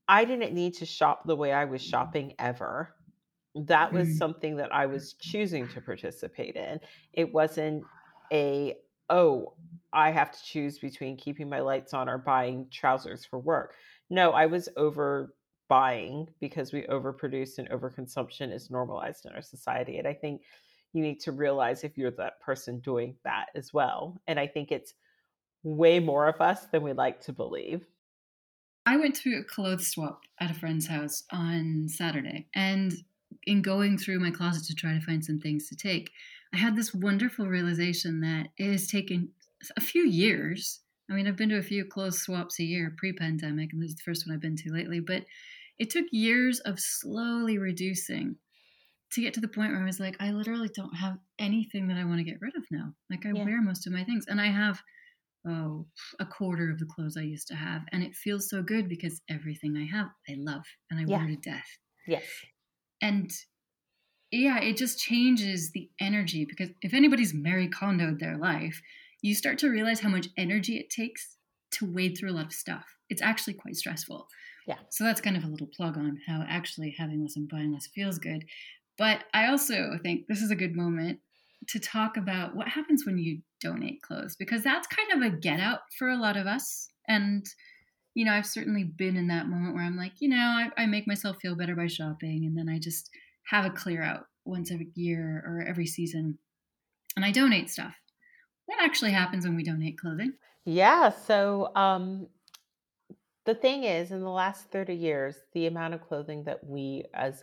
I 0.08 0.24
didn't 0.24 0.52
need 0.52 0.74
to 0.74 0.86
shop 0.86 1.22
the 1.24 1.36
way 1.36 1.52
I 1.52 1.64
was 1.64 1.80
shopping 1.80 2.34
ever. 2.38 2.94
That 3.54 3.92
was 3.92 4.08
mm. 4.08 4.18
something 4.18 4.56
that 4.56 4.74
I 4.74 4.86
was 4.86 5.14
choosing 5.14 5.68
to 5.68 5.80
participate 5.80 6.56
in. 6.56 6.80
It 7.14 7.32
wasn't 7.32 7.84
a, 8.30 8.76
oh, 9.08 9.54
I 9.92 10.10
have 10.10 10.32
to 10.32 10.44
choose 10.44 10.78
between 10.78 11.16
keeping 11.16 11.48
my 11.48 11.60
lights 11.60 11.94
on 11.94 12.08
or 12.08 12.18
buying 12.18 12.66
trousers 12.70 13.24
for 13.24 13.38
work. 13.38 13.74
No, 14.10 14.32
I 14.32 14.46
was 14.46 14.68
over 14.76 15.34
buying 15.68 16.28
because 16.40 16.72
we 16.72 16.82
overproduce 16.82 17.58
and 17.58 17.70
overconsumption 17.70 18.52
is 18.52 18.70
normalized 18.70 19.24
in 19.24 19.32
our 19.32 19.42
society. 19.42 19.98
And 19.98 20.08
I 20.08 20.14
think 20.14 20.42
you 20.92 21.02
need 21.02 21.20
to 21.20 21.32
realize 21.32 21.84
if 21.84 21.96
you're 21.96 22.10
that 22.12 22.40
person 22.40 22.80
doing 22.80 23.14
that 23.24 23.46
as 23.54 23.72
well. 23.72 24.20
And 24.26 24.38
I 24.40 24.48
think 24.48 24.72
it's 24.72 24.94
way 25.62 26.00
more 26.00 26.26
of 26.26 26.40
us 26.40 26.66
than 26.66 26.82
we 26.82 26.92
like 26.92 27.20
to 27.22 27.32
believe. 27.32 27.86
I 28.84 28.96
went 28.96 29.16
through 29.16 29.38
a 29.38 29.44
clothes 29.44 29.86
swap 29.86 30.22
at 30.40 30.50
a 30.50 30.54
friend's 30.54 30.88
house 30.88 31.22
on 31.30 31.86
Saturday. 31.88 32.48
And 32.54 32.92
in 33.44 33.62
going 33.62 33.96
through 33.96 34.18
my 34.18 34.32
closet 34.32 34.64
to 34.64 34.74
try 34.74 34.94
to 34.94 35.00
find 35.00 35.24
some 35.24 35.38
things 35.38 35.68
to 35.68 35.76
take, 35.76 36.10
I 36.52 36.56
had 36.56 36.74
this 36.74 36.92
wonderful 36.92 37.46
realization 37.46 38.20
that 38.22 38.48
it 38.56 38.72
has 38.72 38.88
taken 38.88 39.30
a 39.76 39.80
few 39.80 40.02
years. 40.02 40.80
I 41.10 41.14
mean, 41.14 41.26
I've 41.26 41.36
been 41.36 41.48
to 41.48 41.58
a 41.58 41.62
few 41.62 41.84
clothes 41.84 42.22
swaps 42.22 42.60
a 42.60 42.64
year 42.64 42.94
pre 42.96 43.12
pandemic, 43.12 43.72
and 43.72 43.82
this 43.82 43.90
is 43.90 43.96
the 43.96 44.02
first 44.02 44.26
one 44.26 44.34
I've 44.34 44.40
been 44.40 44.56
to 44.56 44.72
lately, 44.72 45.00
but 45.00 45.24
it 45.78 45.90
took 45.90 46.06
years 46.12 46.60
of 46.60 46.78
slowly 46.78 47.58
reducing 47.58 48.36
to 49.12 49.20
get 49.20 49.34
to 49.34 49.40
the 49.40 49.48
point 49.48 49.72
where 49.72 49.82
I 49.82 49.86
was 49.86 49.98
like, 49.98 50.16
I 50.20 50.30
literally 50.30 50.70
don't 50.74 50.94
have 50.94 51.18
anything 51.38 51.88
that 51.88 51.96
I 51.96 52.04
want 52.04 52.18
to 52.18 52.24
get 52.24 52.40
rid 52.40 52.54
of 52.54 52.64
now. 52.70 52.94
Like, 53.10 53.26
I 53.26 53.32
yeah. 53.34 53.44
wear 53.44 53.60
most 53.60 53.86
of 53.86 53.92
my 53.92 54.04
things, 54.04 54.26
and 54.28 54.40
I 54.40 54.46
have, 54.46 54.80
oh, 55.48 55.86
a 56.20 56.26
quarter 56.26 56.70
of 56.70 56.78
the 56.78 56.86
clothes 56.86 57.16
I 57.16 57.22
used 57.22 57.48
to 57.48 57.56
have. 57.56 57.82
And 57.92 58.04
it 58.04 58.14
feels 58.14 58.48
so 58.48 58.62
good 58.62 58.88
because 58.88 59.20
everything 59.28 59.76
I 59.76 59.96
have, 59.96 60.06
I 60.28 60.34
love 60.38 60.62
and 60.90 61.00
I 61.00 61.04
yeah. 61.10 61.16
wear 61.16 61.26
to 61.26 61.36
death. 61.36 61.78
Yes. 62.06 62.24
And 63.02 63.30
yeah, 64.30 64.60
it 64.60 64.76
just 64.76 65.00
changes 65.00 65.72
the 65.72 65.90
energy 66.00 66.44
because 66.48 66.68
if 66.82 66.94
anybody's 66.94 67.34
Marie 67.34 67.68
Kondoed 67.68 68.20
their 68.20 68.36
life, 68.36 68.80
you 69.22 69.34
start 69.34 69.58
to 69.58 69.68
realize 69.68 70.00
how 70.00 70.08
much 70.08 70.28
energy 70.36 70.76
it 70.76 70.90
takes 70.90 71.36
to 71.72 71.90
wade 71.90 72.16
through 72.18 72.30
a 72.30 72.34
lot 72.34 72.46
of 72.46 72.52
stuff. 72.52 72.84
It's 73.08 73.22
actually 73.22 73.54
quite 73.54 73.76
stressful. 73.76 74.26
Yeah. 74.66 74.78
So 74.90 75.04
that's 75.04 75.20
kind 75.20 75.36
of 75.36 75.44
a 75.44 75.48
little 75.48 75.68
plug 75.74 75.96
on 75.96 76.18
how 76.26 76.44
actually 76.48 76.94
having 76.96 77.22
less 77.22 77.36
and 77.36 77.48
buying 77.48 77.72
less 77.72 77.88
feels 77.94 78.18
good. 78.18 78.44
But 78.98 79.24
I 79.32 79.46
also 79.48 79.98
think 80.02 80.26
this 80.28 80.42
is 80.42 80.50
a 80.50 80.56
good 80.56 80.76
moment 80.76 81.20
to 81.68 81.78
talk 81.78 82.16
about 82.16 82.54
what 82.54 82.68
happens 82.68 83.04
when 83.04 83.18
you 83.18 83.40
donate 83.60 84.02
clothes 84.02 84.36
because 84.36 84.62
that's 84.62 84.86
kind 84.86 85.12
of 85.12 85.32
a 85.32 85.36
get 85.36 85.60
out 85.60 85.80
for 85.98 86.08
a 86.08 86.16
lot 86.16 86.36
of 86.36 86.46
us. 86.46 86.88
And, 87.08 87.44
you 88.14 88.24
know, 88.24 88.32
I've 88.32 88.46
certainly 88.46 88.84
been 88.84 89.16
in 89.16 89.28
that 89.28 89.48
moment 89.48 89.74
where 89.74 89.84
I'm 89.84 89.96
like, 89.96 90.14
you 90.20 90.28
know, 90.28 90.36
I, 90.36 90.70
I 90.76 90.86
make 90.86 91.06
myself 91.06 91.36
feel 91.40 91.56
better 91.56 91.76
by 91.76 91.86
shopping 91.86 92.44
and 92.44 92.56
then 92.56 92.68
I 92.74 92.78
just 92.78 93.10
have 93.46 93.64
a 93.64 93.70
clear 93.70 94.02
out 94.02 94.26
once 94.44 94.70
every 94.70 94.90
year 94.94 95.42
or 95.46 95.64
every 95.66 95.86
season 95.86 96.38
and 97.16 97.24
I 97.24 97.30
donate 97.30 97.70
stuff. 97.70 97.94
What 98.70 98.84
actually 98.84 99.10
happens 99.10 99.44
when 99.44 99.56
we 99.56 99.64
donate 99.64 99.98
clothing? 99.98 100.34
Yeah. 100.64 101.10
So, 101.10 101.72
um, 101.74 102.28
the 103.44 103.54
thing 103.54 103.82
is, 103.82 104.12
in 104.12 104.20
the 104.20 104.30
last 104.30 104.70
30 104.70 104.94
years, 104.94 105.34
the 105.54 105.66
amount 105.66 105.94
of 105.94 106.02
clothing 106.02 106.44
that 106.44 106.62
we 106.62 107.04
as 107.12 107.42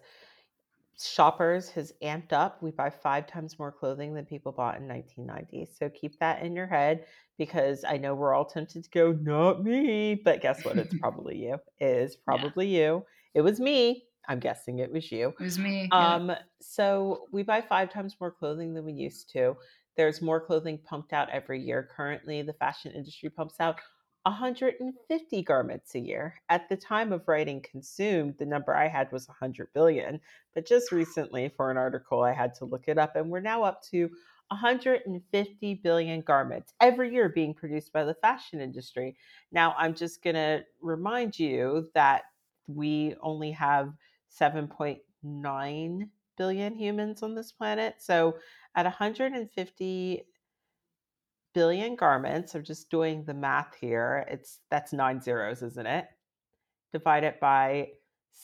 shoppers 0.98 1.70
has 1.72 1.92
amped 2.02 2.32
up. 2.32 2.64
We 2.64 2.72
buy 2.72 2.90
five 2.90 3.28
times 3.28 3.60
more 3.60 3.74
clothing 3.74 4.14
than 4.14 4.26
people 4.26 4.54
bought 4.54 4.78
in 4.78 4.88
1990. 4.88 5.70
So 5.78 5.90
keep 5.90 6.18
that 6.20 6.44
in 6.44 6.56
your 6.56 6.66
head 6.66 7.06
because 7.38 7.84
I 7.84 7.98
know 7.98 8.16
we're 8.16 8.34
all 8.34 8.46
tempted 8.46 8.86
to 8.86 8.90
go, 8.90 9.12
not 9.12 9.66
me. 9.66 10.16
But 10.16 10.42
guess 10.42 10.64
what? 10.64 10.78
It's 10.78 10.98
probably 11.02 11.38
you. 11.38 11.58
It 11.80 11.86
is 11.86 12.16
probably 12.16 12.68
yeah. 12.68 12.80
you. 12.80 13.06
It 13.34 13.42
was 13.42 13.60
me. 13.60 14.06
I'm 14.30 14.40
guessing 14.40 14.80
it 14.80 14.92
was 14.92 15.12
you. 15.12 15.34
It 15.40 15.44
was 15.44 15.60
me. 15.60 15.90
Um, 15.92 16.30
yeah. 16.30 16.40
so 16.62 17.26
we 17.34 17.44
buy 17.44 17.62
five 17.62 17.92
times 17.92 18.16
more 18.20 18.32
clothing 18.32 18.74
than 18.74 18.86
we 18.86 18.94
used 18.94 19.30
to. 19.32 19.58
There's 19.98 20.22
more 20.22 20.40
clothing 20.40 20.78
pumped 20.78 21.12
out 21.12 21.30
every 21.32 21.60
year. 21.60 21.90
Currently, 21.96 22.44
the 22.44 22.54
fashion 22.54 22.94
industry 22.94 23.30
pumps 23.30 23.56
out 23.60 23.80
150 24.24 25.42
garments 25.44 25.96
a 25.96 26.00
year. 26.00 26.36
At 26.50 26.70
the 26.70 26.78
time 26.78 27.12
of 27.12 27.28
writing 27.28 27.66
Consumed, 27.70 28.36
the 28.38 28.46
number 28.46 28.76
I 28.76 28.88
had 28.88 29.12
was 29.12 29.28
100 29.28 29.74
billion. 29.74 30.22
But 30.54 30.68
just 30.68 30.92
recently, 30.92 31.50
for 31.50 31.72
an 31.72 31.78
article, 31.78 32.22
I 32.22 32.34
had 32.34 32.54
to 32.56 32.66
look 32.66 32.84
it 32.88 32.98
up, 32.98 33.16
and 33.16 33.30
we're 33.30 33.40
now 33.40 33.64
up 33.64 33.82
to 33.92 34.10
150 34.50 35.74
billion 35.76 36.22
garments 36.22 36.74
every 36.80 37.14
year 37.14 37.30
being 37.30 37.54
produced 37.54 37.92
by 37.92 38.04
the 38.04 38.14
fashion 38.16 38.62
industry. 38.62 39.18
Now, 39.52 39.76
I'm 39.78 39.94
just 39.94 40.24
going 40.24 40.36
to 40.36 40.64
remind 40.82 41.38
you 41.40 41.90
that 41.96 42.24
we 42.68 43.16
only 43.22 43.52
have 43.52 43.94
7.9 44.40 46.10
billion 46.38 46.76
humans 46.76 47.24
on 47.24 47.36
this 47.36 47.52
planet. 47.52 47.96
So 48.00 48.38
at 48.76 48.86
150 48.86 50.24
billion 51.54 51.96
garments, 51.96 52.56
I'm 52.56 52.64
just 52.64 52.90
doing 52.90 53.24
the 53.26 53.34
math 53.34 53.76
here. 53.80 54.26
It's 54.30 54.60
that's 54.70 54.94
nine 54.94 55.22
zeros, 55.22 55.62
isn't 55.62 55.88
it? 55.88 56.06
Divide 56.94 57.24
it 57.24 57.40
by 57.40 57.90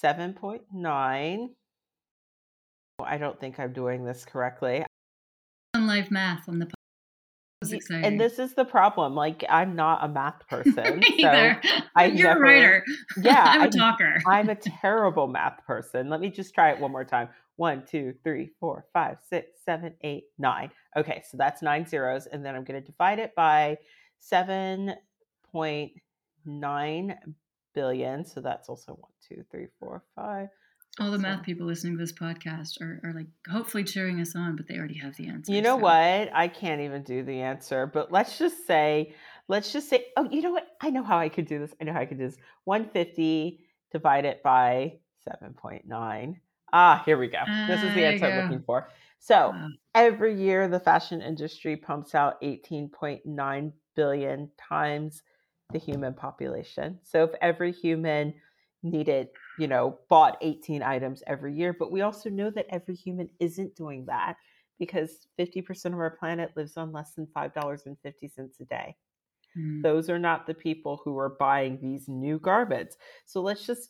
7.9. 0.04 1.48
I 3.00 3.18
don't 3.18 3.40
think 3.40 3.60
I'm 3.60 3.74
doing 3.74 4.06
this 4.06 4.26
correctly. 4.26 4.86
On 5.76 5.88
live 5.88 6.12
math 6.12 6.48
on 6.48 6.60
the 6.60 6.70
exciting. 7.72 8.04
And 8.04 8.20
this 8.20 8.40
is 8.40 8.54
the 8.56 8.66
problem. 8.66 9.16
Like 9.16 9.46
I'm 9.50 9.76
not 9.76 10.04
a 10.04 10.10
math 10.10 10.46
person. 10.50 11.02
so 11.20 11.54
I 11.96 12.06
You're 12.06 12.30
never, 12.30 12.44
a 12.44 12.50
writer. 12.50 12.86
Yeah. 13.22 13.44
I'm 13.48 13.62
a 13.64 13.72
talker. 13.72 14.22
I'm 14.28 14.50
a 14.50 14.56
terrible 14.82 15.28
math 15.28 15.66
person. 15.66 16.10
Let 16.10 16.20
me 16.20 16.30
just 16.30 16.54
try 16.54 16.72
it 16.72 16.80
one 16.80 16.92
more 16.92 17.06
time. 17.06 17.30
One, 17.56 17.86
two, 17.86 18.16
three, 18.24 18.50
four, 18.60 18.86
five, 18.94 19.18
six, 19.30 19.60
seven, 19.64 19.94
eight, 20.02 20.26
nine. 20.38 20.72
Okay, 20.98 21.24
so 21.30 21.38
that's 21.38 21.62
nine 21.62 21.86
zeros. 21.86 22.26
And 22.26 22.44
then 22.46 22.56
I'm 22.56 22.64
going 22.64 22.82
to 22.82 22.86
divide 22.86 23.20
it 23.20 23.36
by 23.36 23.78
7.9 24.32 27.16
billion. 27.76 28.26
So 28.26 28.42
that's 28.42 28.70
also 28.70 28.94
one, 28.94 29.12
two, 29.28 29.44
three, 29.52 29.68
four, 29.80 30.04
five, 30.16 30.50
all 31.00 31.10
the 31.10 31.18
math 31.18 31.44
people 31.44 31.66
listening 31.66 31.94
to 31.94 32.00
this 32.00 32.12
podcast 32.12 32.80
are, 32.80 33.02
are 33.04 33.14
like 33.14 33.26
hopefully 33.50 33.84
cheering 33.84 34.22
us 34.22 34.36
on, 34.36 34.56
but 34.56 34.68
they 34.68 34.78
already 34.78 35.00
have 35.00 35.16
the 35.16 35.28
answer. 35.28 35.52
You 35.52 35.62
know 35.62 35.78
so. 35.78 35.84
what? 35.84 36.30
I 36.34 36.48
can't 36.48 36.82
even 36.82 37.02
do 37.02 37.24
the 37.24 37.42
answer, 37.42 37.88
but 37.88 38.12
let's 38.12 38.38
just 38.38 38.68
say, 38.68 39.16
let's 39.48 39.74
just 39.74 39.90
say, 39.90 40.06
oh, 40.18 40.28
you 40.30 40.44
know 40.44 40.52
what? 40.52 40.68
I 40.82 40.92
know 40.92 41.04
how 41.04 41.18
I 41.18 41.30
could 41.30 41.48
do 41.48 41.58
this. 41.58 41.74
I 41.82 41.86
know 41.86 41.94
how 41.94 42.02
I 42.02 42.06
could 42.06 42.20
do 42.20 42.28
this. 42.28 42.38
150 42.66 43.60
divided 43.92 44.44
by 44.44 45.00
7.9. 45.28 46.36
Ah, 46.74 47.04
here 47.06 47.18
we 47.18 47.28
go. 47.28 47.44
This 47.68 47.84
is 47.84 47.94
the 47.94 48.04
answer 48.04 48.26
I'm 48.26 48.36
looking 48.42 48.64
for. 48.66 48.90
So 49.20 49.56
every 49.96 50.36
year, 50.36 50.68
the 50.68 50.80
fashion 50.80 51.22
industry 51.22 51.78
pumps 51.78 52.16
out 52.16 52.42
18.9 52.42 53.72
billion 53.96 54.52
times 54.58 55.22
the 55.72 55.80
human 55.80 56.14
population. 56.14 57.00
So 57.04 57.24
if 57.24 57.32
every 57.42 57.72
human 57.72 58.34
needed, 58.84 59.30
you 59.60 59.68
know, 59.68 60.00
bought 60.10 60.38
18 60.42 60.84
items 60.84 61.24
every 61.28 61.54
year. 61.56 61.74
But 61.74 61.92
we 61.92 62.02
also 62.02 62.30
know 62.30 62.50
that 62.50 62.66
every 62.70 62.96
human 62.96 63.30
isn't 63.40 63.76
doing 63.76 64.06
that 64.08 64.36
because 64.80 65.28
50% 65.40 65.94
of 65.94 66.00
our 66.00 66.18
planet 66.18 66.52
lives 66.56 66.76
on 66.76 66.92
less 66.92 67.14
than 67.14 67.28
$5.50 67.28 68.60
a 68.60 68.66
day. 68.66 68.96
Mm. 69.58 69.84
Those 69.84 70.10
are 70.10 70.20
not 70.20 70.48
the 70.48 70.54
people 70.54 71.02
who 71.04 71.18
are 71.18 71.38
buying 71.40 71.80
these 71.80 72.08
new 72.08 72.40
garments. 72.40 72.98
So 73.26 73.42
let's 73.42 73.66
just 73.66 73.90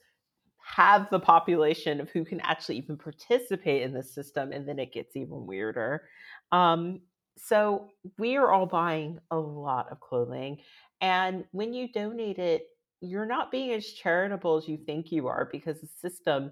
have 0.75 1.09
the 1.11 1.19
population 1.19 2.01
of 2.01 2.09
who 2.09 2.25
can 2.25 2.39
actually 2.41 2.77
even 2.77 2.97
participate 2.97 3.83
in 3.83 3.93
the 3.93 4.01
system, 4.01 4.51
and 4.51 4.67
then 4.67 4.79
it 4.79 4.91
gets 4.91 5.15
even 5.15 5.45
weirder. 5.45 6.03
Um, 6.51 7.01
so 7.37 7.89
we 8.17 8.35
are 8.37 8.51
all 8.51 8.65
buying 8.65 9.19
a 9.31 9.37
lot 9.37 9.91
of 9.91 9.99
clothing. 9.99 10.57
And 11.01 11.45
when 11.51 11.73
you 11.73 11.91
donate 11.91 12.39
it, 12.39 12.67
you're 13.01 13.25
not 13.25 13.51
being 13.51 13.71
as 13.73 13.85
charitable 13.85 14.57
as 14.57 14.67
you 14.67 14.77
think 14.77 15.11
you 15.11 15.27
are 15.27 15.49
because 15.51 15.81
the 15.81 15.87
system 15.87 16.51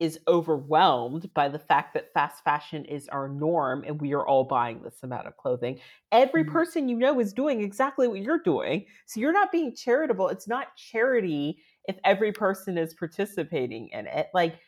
is 0.00 0.20
overwhelmed 0.28 1.28
by 1.34 1.48
the 1.48 1.58
fact 1.58 1.92
that 1.92 2.12
fast 2.14 2.44
fashion 2.44 2.84
is 2.84 3.08
our 3.08 3.28
norm 3.28 3.82
and 3.84 4.00
we 4.00 4.14
are 4.14 4.26
all 4.26 4.44
buying 4.44 4.80
this 4.80 5.02
amount 5.02 5.26
of 5.26 5.36
clothing. 5.36 5.78
Every 6.12 6.44
mm-hmm. 6.44 6.52
person 6.52 6.88
you 6.88 6.96
know 6.96 7.18
is 7.18 7.32
doing 7.32 7.60
exactly 7.60 8.06
what 8.06 8.20
you're 8.20 8.38
doing. 8.38 8.86
So 9.06 9.18
you're 9.18 9.32
not 9.32 9.50
being 9.50 9.74
charitable. 9.74 10.28
It's 10.28 10.46
not 10.46 10.76
charity 10.76 11.58
if 11.88 11.96
every 12.04 12.30
person 12.32 12.78
is 12.78 12.94
participating 12.94 13.88
in 13.88 14.06
it. 14.06 14.28
Like 14.34 14.60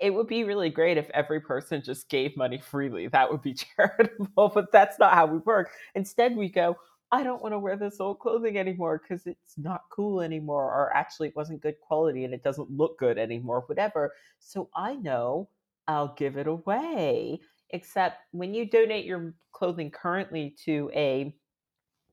it 0.00 0.12
would 0.12 0.26
be 0.26 0.42
really 0.42 0.70
great 0.70 0.98
if 0.98 1.08
every 1.10 1.40
person 1.40 1.82
just 1.84 2.08
gave 2.08 2.36
money 2.36 2.58
freely. 2.58 3.06
That 3.06 3.30
would 3.30 3.42
be 3.42 3.54
charitable, 3.76 4.50
but 4.52 4.72
that's 4.72 4.98
not 4.98 5.14
how 5.14 5.26
we 5.26 5.38
work. 5.38 5.70
Instead, 5.94 6.34
we 6.34 6.48
go, 6.48 6.76
I 7.12 7.22
don't 7.22 7.42
want 7.42 7.52
to 7.52 7.58
wear 7.58 7.76
this 7.76 8.00
old 8.00 8.18
clothing 8.18 8.56
anymore 8.58 9.00
because 9.00 9.26
it's 9.26 9.58
not 9.58 9.82
cool 9.90 10.22
anymore, 10.22 10.64
or 10.64 10.90
actually 10.96 11.28
it 11.28 11.36
wasn't 11.36 11.60
good 11.60 11.78
quality 11.86 12.24
and 12.24 12.32
it 12.32 12.42
doesn't 12.42 12.70
look 12.70 12.98
good 12.98 13.18
anymore, 13.18 13.64
whatever. 13.66 14.14
So 14.40 14.70
I 14.74 14.94
know 14.94 15.50
I'll 15.86 16.14
give 16.16 16.38
it 16.38 16.46
away. 16.46 17.40
Except 17.70 18.16
when 18.32 18.54
you 18.54 18.68
donate 18.68 19.04
your 19.04 19.34
clothing 19.52 19.90
currently 19.90 20.56
to 20.64 20.90
a 20.94 21.34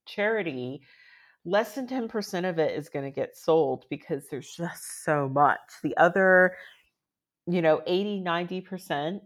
charity, 0.05 0.81
less 1.45 1.75
than 1.75 1.87
10% 1.87 2.49
of 2.49 2.59
it 2.59 2.77
is 2.77 2.89
going 2.89 3.05
to 3.05 3.11
get 3.11 3.37
sold 3.37 3.85
because 3.89 4.27
there's 4.29 4.53
just 4.55 5.03
so 5.03 5.29
much. 5.29 5.59
The 5.83 5.95
other, 5.97 6.55
you 7.47 7.61
know, 7.61 7.81
80, 7.85 8.21
90% 8.21 9.21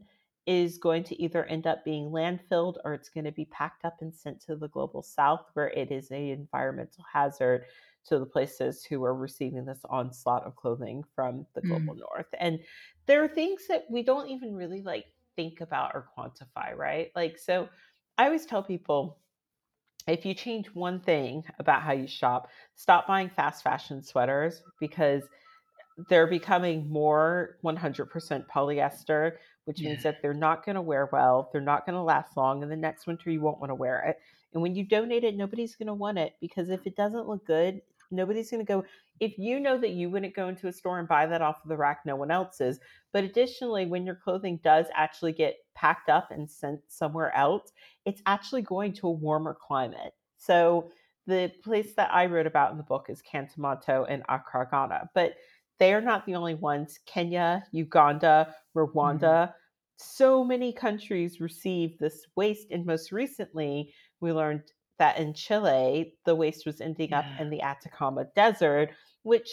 is 0.46 0.78
going 0.78 1.04
to 1.06 1.22
either 1.22 1.46
end 1.46 1.68
up 1.68 1.86
being 1.86 2.10
landfilled 2.10 2.76
or 2.84 2.94
it's 2.94 3.10
going 3.10 3.24
to 3.24 3.32
be 3.32 3.46
packed 3.46 3.86
up 3.86 3.98
and 4.02 4.14
sent 4.14 4.42
to 4.42 4.56
the 4.56 4.68
global 4.68 5.02
south 5.02 5.46
where 5.54 5.70
it 5.70 5.92
is 5.92 6.12
a 6.12 6.32
environmental 6.32 7.06
hazard 7.12 7.66
to 8.06 8.20
the 8.20 8.26
places 8.26 8.84
who 8.84 9.04
are 9.06 9.16
receiving 9.16 9.64
this 9.64 9.80
onslaught 9.90 10.44
of 10.44 10.56
clothing 10.58 11.04
from 11.16 11.46
the 11.56 11.62
global 11.62 11.96
mm. 11.96 12.00
north. 12.00 12.28
And 12.40 12.60
there 13.06 13.24
are 13.24 13.30
things 13.30 13.68
that 13.70 13.86
we 13.90 14.04
don't 14.04 14.30
even 14.30 14.54
really 14.54 14.82
like 14.82 15.06
think 15.38 15.62
about 15.62 15.92
or 15.94 16.10
quantify, 16.18 16.76
right? 16.76 17.12
Like 17.16 17.40
so 17.40 17.70
I 18.18 18.26
always 18.26 18.46
tell 18.46 18.62
people 18.62 19.20
if 20.08 20.26
you 20.26 20.34
change 20.34 20.68
one 20.68 21.00
thing 21.00 21.44
about 21.60 21.82
how 21.82 21.94
you 21.94 22.08
shop, 22.08 22.50
stop 22.76 23.08
buying 23.08 23.30
fast 23.30 23.64
fashion 23.64 24.04
sweaters 24.04 24.62
because 24.80 25.24
they're 26.10 26.28
becoming 26.28 26.90
more 26.90 27.58
100% 27.64 28.46
polyester, 28.48 29.34
which 29.66 29.80
yeah. 29.80 29.90
means 29.90 30.04
that 30.04 30.22
they're 30.22 30.34
not 30.34 30.66
going 30.66 30.76
to 30.76 30.82
wear 30.82 31.08
well, 31.12 31.50
they're 31.52 31.62
not 31.62 31.86
going 31.86 31.96
to 31.96 32.02
last 32.02 32.36
long, 32.36 32.64
and 32.64 32.72
the 32.72 32.76
next 32.76 33.08
winter 33.08 33.30
you 33.30 33.42
won't 33.42 33.60
want 33.60 33.70
to 33.70 33.76
wear 33.76 34.00
it. 34.08 34.20
And 34.54 34.62
when 34.62 34.76
you 34.76 34.84
donate 34.84 35.24
it, 35.24 35.36
nobody's 35.36 35.76
going 35.76 35.88
to 35.88 35.94
want 35.94 36.18
it 36.18 36.36
because 36.42 36.70
if 36.70 36.86
it 36.86 36.96
doesn't 36.96 37.28
look 37.28 37.46
good, 37.46 37.82
nobody's 38.14 38.52
going 38.52 38.66
to 38.66 38.72
go. 38.72 38.84
If 39.20 39.38
you 39.38 39.60
know 39.60 39.78
that 39.78 39.92
you 39.92 40.10
wouldn't 40.10 40.36
go 40.36 40.48
into 40.48 40.68
a 40.68 40.74
store 40.74 41.00
and 41.00 41.08
buy 41.08 41.26
that 41.26 41.42
off 41.42 41.64
of 41.64 41.70
the 41.70 41.78
rack, 41.78 42.02
no 42.06 42.16
one 42.16 42.32
else 42.32 42.62
is. 42.62 42.80
But 43.12 43.24
additionally, 43.24 43.86
when 43.86 44.06
your 44.06 44.16
clothing 44.16 44.60
does 44.64 44.88
actually 44.96 45.34
get 45.34 45.58
packed 45.76 46.10
up 46.10 46.32
and 46.32 46.50
sent 46.50 46.80
somewhere 46.88 47.36
else, 47.36 47.72
it's 48.06 48.22
actually 48.26 48.62
going 48.62 48.94
to 48.94 49.08
a 49.08 49.12
warmer 49.12 49.56
climate. 49.60 50.14
So 50.38 50.90
the 51.26 51.52
place 51.64 51.94
that 51.96 52.14
I 52.14 52.26
wrote 52.26 52.48
about 52.48 52.72
in 52.72 52.78
the 52.78 52.84
book 52.84 53.08
is 53.10 53.22
Kantamanto 53.22 54.06
and 54.10 54.24
Accra, 54.30 54.68
Ghana. 54.70 55.10
But 55.16 55.36
they 55.80 55.94
are 55.94 56.02
not 56.02 56.26
the 56.26 56.36
only 56.36 56.56
ones. 56.56 57.00
Kenya, 57.06 57.66
Uganda, 57.72 58.54
Rwanda, 58.76 59.22
mm-hmm. 59.22 59.52
so 59.98 60.44
many 60.44 60.74
countries 60.74 61.40
receive 61.40 61.98
this 61.98 62.26
waste. 62.36 62.72
And 62.72 62.86
most 62.86 63.12
recently, 63.12 63.94
we 64.20 64.32
learned 64.32 64.64
that 65.00 65.18
in 65.18 65.34
Chile, 65.34 66.14
the 66.26 66.36
waste 66.36 66.66
was 66.66 66.82
ending 66.82 67.10
yeah. 67.10 67.20
up 67.20 67.26
in 67.40 67.50
the 67.50 67.62
Atacama 67.62 68.26
Desert, 68.36 68.90
which 69.24 69.50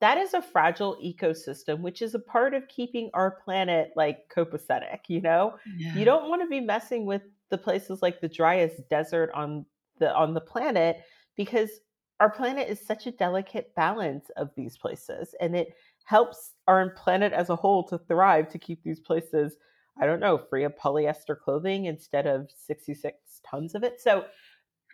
that 0.00 0.18
is 0.18 0.34
a 0.34 0.42
fragile 0.42 0.96
ecosystem, 1.02 1.80
which 1.80 2.02
is 2.02 2.14
a 2.14 2.18
part 2.18 2.54
of 2.54 2.66
keeping 2.68 3.10
our 3.14 3.38
planet 3.44 3.92
like 3.96 4.18
copacetic. 4.34 5.00
You 5.08 5.20
know, 5.20 5.54
yeah. 5.76 5.94
you 5.94 6.04
don't 6.04 6.28
want 6.28 6.42
to 6.42 6.48
be 6.48 6.60
messing 6.60 7.06
with 7.06 7.22
the 7.50 7.58
places 7.58 8.02
like 8.02 8.20
the 8.20 8.28
driest 8.28 8.88
desert 8.88 9.30
on 9.34 9.64
the 9.98 10.12
on 10.14 10.34
the 10.34 10.40
planet 10.40 11.02
because 11.36 11.70
our 12.18 12.30
planet 12.30 12.68
is 12.68 12.84
such 12.84 13.06
a 13.06 13.12
delicate 13.12 13.74
balance 13.74 14.30
of 14.36 14.50
these 14.56 14.76
places 14.76 15.34
and 15.40 15.54
it 15.54 15.74
helps 16.04 16.52
our 16.66 16.90
planet 16.90 17.32
as 17.32 17.50
a 17.50 17.56
whole 17.56 17.86
to 17.86 17.98
thrive 17.98 18.48
to 18.48 18.58
keep 18.58 18.82
these 18.82 19.00
places 19.00 19.56
i 20.00 20.06
don't 20.06 20.20
know 20.20 20.38
free 20.38 20.64
of 20.64 20.74
polyester 20.76 21.38
clothing 21.38 21.86
instead 21.86 22.26
of 22.26 22.48
66 22.56 23.40
tons 23.44 23.74
of 23.74 23.82
it 23.82 24.00
so 24.00 24.24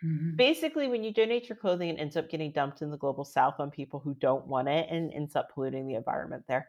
mm-hmm. 0.03 0.35
basically 0.35 0.87
when 0.87 1.03
you 1.03 1.13
donate 1.13 1.49
your 1.49 1.55
clothing 1.55 1.89
it 1.89 1.99
ends 1.99 2.17
up 2.17 2.29
getting 2.29 2.51
dumped 2.51 2.81
in 2.81 2.91
the 2.91 2.97
global 2.97 3.23
south 3.23 3.55
on 3.59 3.69
people 3.69 3.99
who 3.99 4.13
don't 4.15 4.47
want 4.47 4.67
it 4.67 4.87
and 4.89 5.11
ends 5.13 5.35
up 5.35 5.53
polluting 5.53 5.87
the 5.87 5.95
environment 5.95 6.43
there 6.47 6.67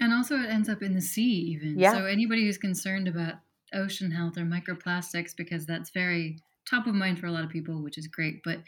and 0.00 0.12
also 0.12 0.36
it 0.36 0.50
ends 0.50 0.68
up 0.68 0.82
in 0.82 0.94
the 0.94 1.00
sea 1.00 1.56
even 1.56 1.78
yeah. 1.78 1.92
so 1.92 2.04
anybody 2.04 2.44
who's 2.44 2.58
concerned 2.58 3.08
about 3.08 3.34
ocean 3.74 4.10
health 4.10 4.36
or 4.36 4.42
microplastics 4.42 5.36
because 5.36 5.66
that's 5.66 5.90
very 5.90 6.38
top 6.68 6.86
of 6.86 6.94
mind 6.94 7.18
for 7.18 7.26
a 7.26 7.32
lot 7.32 7.44
of 7.44 7.50
people, 7.50 7.82
which 7.82 7.98
is 7.98 8.06
great. 8.06 8.42
But 8.44 8.58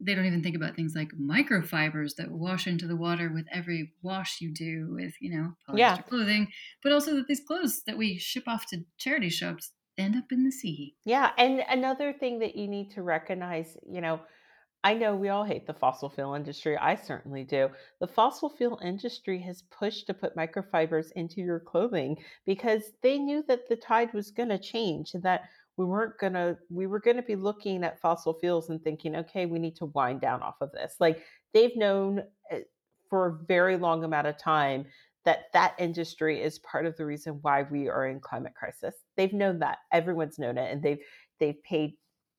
they 0.00 0.14
don't 0.14 0.26
even 0.26 0.42
think 0.42 0.56
about 0.56 0.74
things 0.74 0.94
like 0.94 1.10
microfibers 1.12 2.16
that 2.16 2.30
wash 2.30 2.66
into 2.66 2.86
the 2.86 2.96
water 2.96 3.30
with 3.32 3.46
every 3.52 3.92
wash 4.02 4.40
you 4.40 4.52
do 4.52 4.88
with, 4.90 5.14
you 5.20 5.36
know, 5.36 5.54
polyester 5.68 5.78
yeah. 5.78 5.96
clothing, 5.98 6.48
but 6.82 6.92
also 6.92 7.14
that 7.16 7.28
these 7.28 7.42
clothes 7.46 7.82
that 7.86 7.96
we 7.96 8.18
ship 8.18 8.44
off 8.46 8.66
to 8.70 8.84
charity 8.98 9.30
shops 9.30 9.70
end 9.98 10.16
up 10.16 10.32
in 10.32 10.44
the 10.44 10.50
sea. 10.50 10.96
Yeah. 11.04 11.30
And 11.38 11.62
another 11.68 12.12
thing 12.12 12.38
that 12.40 12.56
you 12.56 12.68
need 12.68 12.90
to 12.92 13.02
recognize, 13.02 13.76
you 13.88 14.00
know, 14.00 14.20
I 14.82 14.92
know 14.92 15.16
we 15.16 15.30
all 15.30 15.44
hate 15.44 15.66
the 15.66 15.72
fossil 15.72 16.10
fuel 16.10 16.34
industry. 16.34 16.76
I 16.76 16.94
certainly 16.94 17.42
do. 17.42 17.70
The 18.00 18.06
fossil 18.06 18.50
fuel 18.50 18.78
industry 18.84 19.40
has 19.40 19.62
pushed 19.70 20.06
to 20.08 20.14
put 20.14 20.36
microfibers 20.36 21.06
into 21.16 21.40
your 21.40 21.58
clothing 21.58 22.18
because 22.44 22.92
they 23.02 23.18
knew 23.18 23.42
that 23.48 23.66
the 23.66 23.76
tide 23.76 24.12
was 24.12 24.30
going 24.30 24.50
to 24.50 24.58
change 24.58 25.14
and 25.14 25.22
that 25.22 25.44
we 25.76 25.84
weren't 25.84 26.18
gonna 26.18 26.56
we 26.70 26.86
were 26.86 27.00
gonna 27.00 27.22
be 27.22 27.36
looking 27.36 27.82
at 27.82 28.00
fossil 28.00 28.34
fuels 28.34 28.70
and 28.70 28.82
thinking 28.82 29.16
okay 29.16 29.46
we 29.46 29.58
need 29.58 29.76
to 29.76 29.86
wind 29.86 30.20
down 30.20 30.42
off 30.42 30.54
of 30.60 30.70
this 30.72 30.94
like 31.00 31.22
they've 31.52 31.76
known 31.76 32.22
eh, 32.50 32.60
for 33.10 33.26
a 33.26 33.46
very 33.46 33.76
long 33.76 34.04
amount 34.04 34.26
of 34.26 34.38
time 34.38 34.84
that 35.24 35.52
that 35.52 35.74
industry 35.78 36.40
is 36.42 36.58
part 36.60 36.86
of 36.86 36.96
the 36.96 37.04
reason 37.04 37.38
why 37.42 37.62
we 37.70 37.88
are 37.88 38.06
in 38.06 38.20
climate 38.20 38.54
crisis 38.54 38.94
they've 39.16 39.32
known 39.32 39.58
that 39.58 39.78
everyone's 39.92 40.38
known 40.38 40.58
it 40.58 40.70
and 40.70 40.82
they've 40.82 41.00
they've 41.40 41.62
paid 41.62 41.94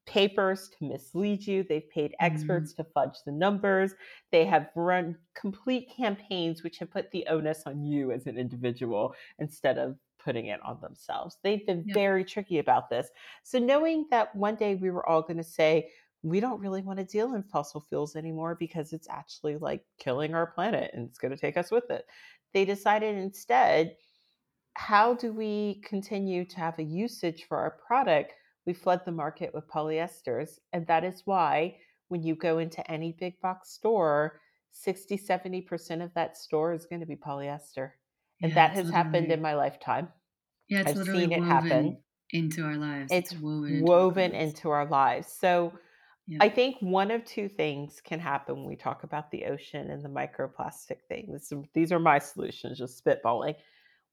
papers 0.05 0.69
to 0.69 0.85
mislead 0.85 1.45
you 1.45 1.63
they've 1.67 1.89
paid 1.89 2.11
mm-hmm. 2.11 2.25
experts 2.25 2.73
mm-hmm. 2.73 2.83
to 2.83 2.89
fudge 2.93 3.17
the 3.25 3.31
numbers 3.31 3.93
they 4.31 4.45
have 4.45 4.69
run 4.75 5.17
complete 5.33 5.91
campaigns 5.95 6.63
which 6.63 6.77
have 6.77 6.91
put 6.91 7.09
the 7.11 7.25
onus 7.27 7.63
on 7.65 7.83
you 7.83 8.11
as 8.11 8.27
an 8.27 8.37
individual 8.37 9.15
instead 9.39 9.77
of 9.77 9.95
putting 10.25 10.47
it 10.47 10.59
on 10.65 10.81
themselves. 10.81 11.37
They've 11.43 11.65
been 11.65 11.85
very 11.93 12.25
tricky 12.25 12.57
about 12.57 12.89
this. 12.89 13.09
So, 13.43 13.59
knowing 13.59 14.07
that 14.09 14.35
one 14.35 14.55
day 14.55 14.75
we 14.75 14.89
were 14.89 15.07
all 15.07 15.21
going 15.21 15.37
to 15.37 15.43
say, 15.43 15.89
we 16.23 16.39
don't 16.39 16.59
really 16.59 16.81
want 16.81 16.97
to 16.97 17.05
deal 17.05 17.35
in 17.35 17.43
fossil 17.43 17.79
fuels 17.79 18.15
anymore 18.15 18.55
because 18.59 18.93
it's 18.93 19.07
actually 19.09 19.57
like 19.57 19.85
killing 19.99 20.33
our 20.33 20.47
planet 20.47 20.89
and 20.93 21.07
it's 21.07 21.19
going 21.19 21.31
to 21.31 21.37
take 21.37 21.55
us 21.55 21.69
with 21.69 21.91
it. 21.91 22.07
They 22.55 22.65
decided 22.65 23.17
instead, 23.17 23.97
how 24.75 25.13
do 25.13 25.33
we 25.33 25.81
continue 25.85 26.45
to 26.45 26.57
have 26.57 26.79
a 26.79 26.83
usage 26.83 27.45
for 27.47 27.57
our 27.57 27.77
product? 27.85 28.31
We 28.65 28.73
flood 28.73 29.01
the 29.05 29.11
market 29.11 29.53
with 29.53 29.67
polyesters. 29.67 30.57
And 30.71 30.87
that 30.87 31.03
is 31.03 31.21
why 31.25 31.75
when 32.07 32.23
you 32.23 32.33
go 32.33 32.59
into 32.59 32.89
any 32.89 33.11
big 33.19 33.39
box 33.41 33.71
store, 33.71 34.39
60, 34.71 35.17
70% 35.17 36.01
of 36.01 36.13
that 36.13 36.37
store 36.37 36.73
is 36.73 36.85
going 36.85 37.01
to 37.01 37.05
be 37.05 37.17
polyester 37.17 37.91
and 38.41 38.51
yeah, 38.51 38.55
that 38.55 38.71
has 38.71 38.89
happened 38.89 39.31
in 39.31 39.41
my 39.41 39.55
lifetime. 39.55 40.07
Yeah, 40.67 40.81
it's 40.81 40.91
I've 40.91 40.97
literally 40.97 41.23
seen 41.23 41.31
it 41.33 41.43
happen 41.43 41.97
into 42.31 42.63
our 42.63 42.75
lives. 42.75 43.11
It's, 43.11 43.31
it's 43.31 43.41
woven, 43.41 43.81
woven 43.83 44.31
into, 44.33 44.69
our 44.69 44.85
lives. 44.85 45.27
So 45.39 45.73
yeah. 46.27 46.39
I 46.41 46.49
think 46.49 46.77
one 46.79 47.11
of 47.11 47.23
two 47.23 47.47
things 47.47 48.01
can 48.03 48.19
happen 48.19 48.55
when 48.55 48.65
we 48.65 48.75
talk 48.75 49.03
about 49.03 49.29
the 49.31 49.45
ocean 49.45 49.91
and 49.91 50.03
the 50.03 50.09
microplastic 50.09 50.97
things. 51.07 51.51
These 51.73 51.91
are 51.91 51.99
my 51.99 52.19
solutions, 52.19 52.79
just 52.79 53.03
spitballing. 53.03 53.55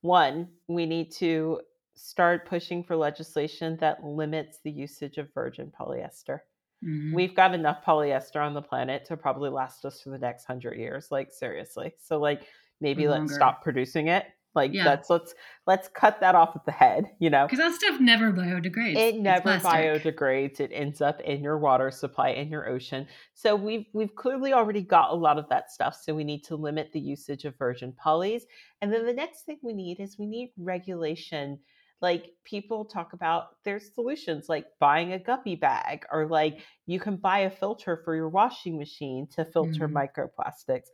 One, 0.02 0.48
we 0.68 0.84
need 0.84 1.10
to 1.12 1.60
start 1.94 2.46
pushing 2.46 2.82
for 2.82 2.96
legislation 2.96 3.76
that 3.80 4.04
limits 4.04 4.58
the 4.62 4.70
usage 4.70 5.18
of 5.18 5.32
virgin 5.32 5.72
polyester. 5.78 6.40
Mm-hmm. 6.84 7.14
We've 7.14 7.34
got 7.34 7.54
enough 7.54 7.84
polyester 7.84 8.44
on 8.44 8.54
the 8.54 8.62
planet 8.62 9.04
to 9.06 9.16
probably 9.16 9.50
last 9.50 9.84
us 9.84 10.02
for 10.02 10.10
the 10.10 10.18
next 10.18 10.44
hundred 10.44 10.78
years. 10.78 11.08
Like 11.10 11.30
seriously. 11.30 11.94
So 11.98 12.18
like 12.18 12.46
maybe 12.80 13.06
let's 13.08 13.34
stop 13.34 13.62
producing 13.62 14.08
it 14.08 14.26
like 14.54 14.72
yeah. 14.72 14.84
that's 14.84 15.08
let's 15.08 15.34
let's 15.66 15.88
cut 15.88 16.20
that 16.20 16.34
off 16.34 16.54
at 16.56 16.64
the 16.64 16.72
head 16.72 17.12
you 17.18 17.30
know? 17.30 17.46
Because 17.46 17.58
that 17.58 17.74
stuff 17.74 18.00
never 18.00 18.32
biodegrades. 18.32 18.96
It 18.96 19.16
never 19.16 19.58
biodegrades. 19.58 20.60
It 20.60 20.70
ends 20.72 21.00
up 21.00 21.20
in 21.20 21.42
your 21.42 21.58
water 21.58 21.90
supply 21.90 22.30
in 22.30 22.48
your 22.48 22.68
ocean. 22.68 23.06
So 23.34 23.54
we've 23.54 23.86
we've 23.92 24.14
clearly 24.14 24.52
already 24.52 24.82
got 24.82 25.10
a 25.10 25.14
lot 25.14 25.38
of 25.38 25.48
that 25.50 25.70
stuff 25.70 25.96
so 26.00 26.14
we 26.14 26.24
need 26.24 26.44
to 26.44 26.56
limit 26.56 26.90
the 26.92 27.00
usage 27.00 27.44
of 27.44 27.56
virgin 27.58 27.92
polys. 28.04 28.42
And 28.80 28.92
then 28.92 29.06
the 29.06 29.12
next 29.12 29.42
thing 29.42 29.58
we 29.62 29.72
need 29.72 30.00
is 30.00 30.18
we 30.18 30.26
need 30.26 30.52
regulation. 30.58 31.58
Like 32.00 32.32
people 32.44 32.84
talk 32.84 33.12
about 33.12 33.62
there's 33.64 33.94
solutions 33.94 34.48
like 34.48 34.66
buying 34.80 35.12
a 35.12 35.20
guppy 35.20 35.54
bag 35.54 36.04
or 36.10 36.26
like 36.26 36.58
you 36.86 36.98
can 36.98 37.16
buy 37.16 37.40
a 37.40 37.50
filter 37.50 38.00
for 38.04 38.16
your 38.16 38.28
washing 38.28 38.76
machine 38.76 39.28
to 39.36 39.44
filter 39.44 39.88
mm-hmm. 39.88 39.96
microplastics. 39.96 40.88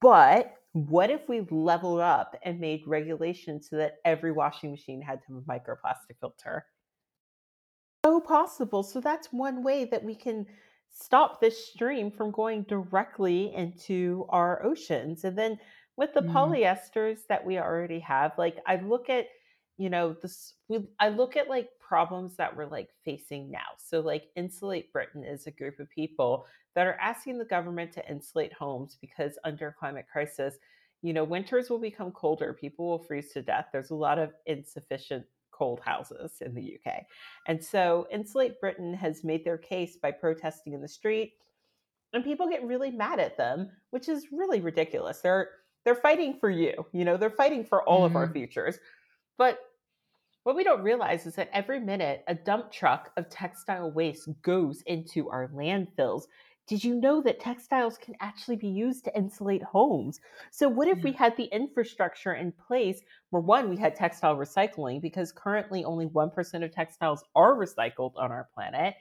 But 0.00 0.52
what 0.72 1.10
if 1.10 1.28
we 1.28 1.46
leveled 1.50 2.00
up 2.00 2.36
and 2.44 2.58
made 2.58 2.82
regulations 2.86 3.68
so 3.68 3.76
that 3.76 3.96
every 4.04 4.32
washing 4.32 4.70
machine 4.70 5.02
had 5.02 5.20
to 5.26 5.34
have 5.34 5.42
a 5.42 5.50
microplastic 5.50 6.18
filter? 6.20 6.66
So 8.04 8.20
possible. 8.20 8.82
So 8.82 9.00
that's 9.00 9.32
one 9.32 9.62
way 9.62 9.84
that 9.84 10.02
we 10.02 10.14
can 10.14 10.46
stop 10.90 11.40
this 11.40 11.68
stream 11.68 12.10
from 12.10 12.30
going 12.30 12.62
directly 12.64 13.54
into 13.54 14.26
our 14.30 14.64
oceans. 14.64 15.24
And 15.24 15.36
then 15.38 15.58
with 15.96 16.14
the 16.14 16.20
mm. 16.20 16.32
polyesters 16.32 17.26
that 17.28 17.44
we 17.44 17.58
already 17.58 18.00
have, 18.00 18.32
like 18.38 18.56
I 18.66 18.76
look 18.76 19.08
at 19.08 19.26
you 19.78 19.90
know, 19.90 20.14
this 20.20 20.54
we, 20.68 20.86
I 21.00 21.08
look 21.08 21.36
at 21.36 21.48
like 21.48 21.68
problems 21.80 22.36
that 22.36 22.56
we're 22.56 22.66
like 22.66 22.90
facing 23.04 23.50
now. 23.50 23.76
So 23.78 24.00
like 24.00 24.28
Insulate 24.36 24.92
Britain 24.92 25.24
is 25.24 25.46
a 25.46 25.50
group 25.50 25.80
of 25.80 25.90
people 25.90 26.46
that 26.74 26.86
are 26.86 26.98
asking 27.00 27.38
the 27.38 27.44
government 27.44 27.92
to 27.92 28.10
insulate 28.10 28.52
homes 28.52 28.96
because 29.00 29.38
under 29.44 29.74
climate 29.78 30.06
crisis, 30.10 30.56
you 31.02 31.12
know, 31.12 31.24
winters 31.24 31.68
will 31.68 31.78
become 31.78 32.12
colder, 32.12 32.52
people 32.52 32.88
will 32.88 32.98
freeze 32.98 33.32
to 33.32 33.42
death. 33.42 33.66
There's 33.72 33.90
a 33.90 33.94
lot 33.94 34.18
of 34.18 34.32
insufficient 34.46 35.24
cold 35.50 35.80
houses 35.80 36.38
in 36.40 36.54
the 36.54 36.78
UK. 36.78 37.04
And 37.46 37.62
so 37.62 38.06
Insulate 38.10 38.60
Britain 38.60 38.94
has 38.94 39.22
made 39.22 39.44
their 39.44 39.58
case 39.58 39.96
by 39.96 40.12
protesting 40.12 40.72
in 40.72 40.80
the 40.80 40.88
street 40.88 41.34
and 42.12 42.24
people 42.24 42.48
get 42.48 42.64
really 42.64 42.90
mad 42.90 43.18
at 43.18 43.36
them, 43.36 43.70
which 43.90 44.08
is 44.08 44.32
really 44.32 44.60
ridiculous. 44.60 45.20
They're 45.20 45.48
they're 45.84 45.94
fighting 45.96 46.38
for 46.38 46.48
you, 46.48 46.86
you 46.92 47.04
know, 47.04 47.16
they're 47.16 47.30
fighting 47.30 47.64
for 47.64 47.82
all 47.82 47.98
mm-hmm. 47.98 48.06
of 48.06 48.16
our 48.16 48.24
mm-hmm. 48.26 48.34
futures. 48.34 48.78
But 49.38 49.58
what 50.44 50.56
we 50.56 50.64
don't 50.64 50.82
realize 50.82 51.26
is 51.26 51.36
that 51.36 51.50
every 51.52 51.78
minute 51.78 52.24
a 52.26 52.34
dump 52.34 52.72
truck 52.72 53.12
of 53.16 53.28
textile 53.28 53.90
waste 53.90 54.28
goes 54.42 54.82
into 54.86 55.28
our 55.30 55.48
landfills. 55.48 56.22
Did 56.66 56.82
you 56.84 56.94
know 56.94 57.20
that 57.22 57.40
textiles 57.40 57.98
can 57.98 58.14
actually 58.20 58.56
be 58.56 58.68
used 58.68 59.04
to 59.04 59.16
insulate 59.16 59.62
homes? 59.62 60.20
So, 60.50 60.68
what 60.68 60.88
if 60.88 61.02
we 61.02 61.12
mm. 61.12 61.16
had 61.16 61.36
the 61.36 61.44
infrastructure 61.52 62.34
in 62.34 62.52
place 62.52 63.02
where 63.30 63.42
one, 63.42 63.68
we 63.68 63.76
had 63.76 63.96
textile 63.96 64.36
recycling, 64.36 65.02
because 65.02 65.32
currently 65.32 65.84
only 65.84 66.06
1% 66.06 66.64
of 66.64 66.72
textiles 66.72 67.24
are 67.34 67.54
recycled 67.54 68.12
on 68.16 68.30
our 68.30 68.48
planet. 68.54 68.94